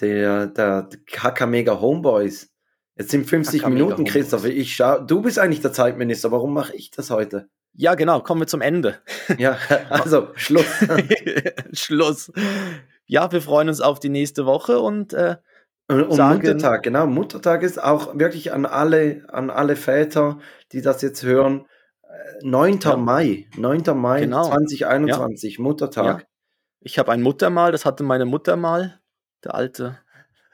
der, 0.00 0.46
der 0.48 0.88
Kakamega 1.10 1.80
Homeboys. 1.80 2.50
Jetzt 2.96 3.10
sind 3.10 3.26
50 3.26 3.60
Kakamega 3.62 3.74
Minuten, 3.78 3.98
Homeboys. 3.98 4.12
Christopher. 4.12 4.48
Ich 4.48 4.74
schau, 4.74 4.98
du 5.00 5.22
bist 5.22 5.38
eigentlich 5.38 5.60
der 5.62 5.72
Zeitminister. 5.72 6.30
Warum 6.32 6.52
mache 6.54 6.74
ich 6.74 6.90
das 6.90 7.10
heute? 7.10 7.48
Ja, 7.74 7.94
genau. 7.94 8.20
Kommen 8.20 8.40
wir 8.42 8.46
zum 8.46 8.60
Ende. 8.62 8.98
Ja, 9.38 9.58
also 9.90 10.28
Schluss. 10.34 10.64
Schluss. 11.72 12.32
Ja, 13.06 13.30
wir 13.32 13.42
freuen 13.42 13.68
uns 13.68 13.80
auf 13.80 14.00
die 14.00 14.08
nächste 14.08 14.46
Woche 14.46 14.78
und 14.80 15.12
äh, 15.12 15.36
Und, 15.88 16.02
und 16.04 16.12
sagen- 16.12 16.38
Muttertag, 16.38 16.82
genau. 16.82 17.06
Muttertag 17.06 17.62
ist 17.62 17.82
auch 17.82 18.18
wirklich 18.18 18.52
an 18.52 18.66
alle, 18.66 19.24
an 19.28 19.50
alle 19.50 19.76
Väter, 19.76 20.38
die 20.72 20.80
das 20.82 21.02
jetzt 21.02 21.22
hören. 21.22 21.66
Äh, 22.40 22.46
9. 22.46 22.78
Ja. 22.82 22.96
Mai, 22.96 23.46
9. 23.56 23.82
Mai 23.94 24.20
Genau. 24.20 24.48
2021, 24.48 25.58
Muttertag. 25.58 26.26
Ich 26.80 26.98
habe 26.98 27.12
ein 27.12 27.22
Muttermal, 27.22 27.72
das 27.72 27.84
hatte 27.84 28.02
meine 28.04 28.24
Mutter 28.26 28.56
mal. 28.56 29.00
Der 29.44 29.54
alte, 29.54 29.98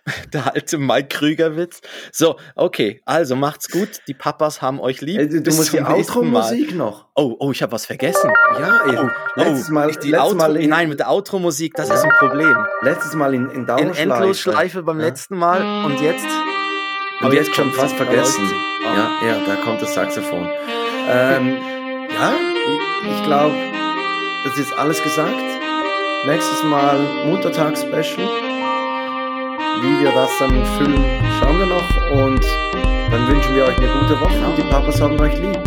der 0.32 0.54
alte 0.54 0.78
Mike 0.78 1.08
Krüger-Witz. 1.08 1.80
So, 2.10 2.36
okay, 2.56 3.00
also 3.04 3.36
macht's 3.36 3.68
gut. 3.70 4.00
Die 4.08 4.14
Papas 4.14 4.60
haben 4.62 4.80
euch 4.80 5.00
lieb. 5.00 5.18
Ey, 5.18 5.28
du, 5.28 5.40
Bis 5.42 5.56
musst 5.56 5.72
die. 5.72 5.80
Outro-Musik 5.80 6.74
noch. 6.74 7.08
Oh, 7.14 7.36
oh, 7.38 7.52
ich 7.52 7.62
habe 7.62 7.72
was 7.72 7.86
vergessen. 7.86 8.30
Ja, 8.58 8.80
ey, 8.86 8.96
Oh, 8.98 9.08
letztes 9.36 9.70
oh, 9.70 9.74
Mal, 9.74 9.90
ich- 9.90 9.98
die 9.98 10.10
letztes 10.10 10.26
Outro, 10.32 10.36
Mal 10.38 10.56
in, 10.56 10.70
nein, 10.70 10.88
mit 10.88 10.98
der 11.00 11.10
Outro-Musik, 11.10 11.74
das 11.74 11.90
ist 11.90 12.02
ein 12.02 12.10
Problem. 12.18 12.56
letztes 12.82 13.14
Mal 13.14 13.34
in, 13.34 13.48
in 13.50 13.60
In 13.60 13.66
Dauerschleife. 13.66 14.00
Endlosschleife 14.00 14.82
beim 14.82 15.00
Ja. 15.00 15.06
letzten 15.06 15.36
Mal 15.36 15.84
und 15.84 16.00
jetzt. 16.00 16.26
Und 17.22 17.32
jetzt 17.32 17.54
schon 17.54 17.72
fast 17.72 17.94
vergessen. 17.94 18.50
Ah. 18.84 18.96
Ja, 19.22 19.28
ja, 19.28 19.36
da 19.46 19.54
kommt 19.56 19.80
das 19.80 19.94
Saxophon. 19.94 20.48
Ähm, 21.08 21.56
ja, 22.10 22.32
ich, 22.66 23.10
ich 23.10 23.24
glaube, 23.24 23.54
das 24.44 24.58
ist 24.58 24.72
alles 24.76 25.02
gesagt. 25.02 25.34
Nächstes 26.26 26.62
Mal 26.64 26.98
Muttertag-Special. 27.26 28.26
Wie 29.82 30.00
wir 30.00 30.12
das 30.12 30.30
dann 30.38 30.64
füllen, 30.78 31.04
schauen 31.38 31.58
wir 31.58 31.66
noch. 31.66 32.10
Und 32.10 32.44
dann 33.10 33.28
wünschen 33.28 33.54
wir 33.54 33.64
euch 33.64 33.76
eine 33.78 33.88
gute 33.88 34.20
Woche. 34.20 34.46
Und 34.46 34.58
die 34.58 34.62
Papas 34.62 35.00
haben 35.00 35.18
euch 35.20 35.36
lieb. 35.38 35.58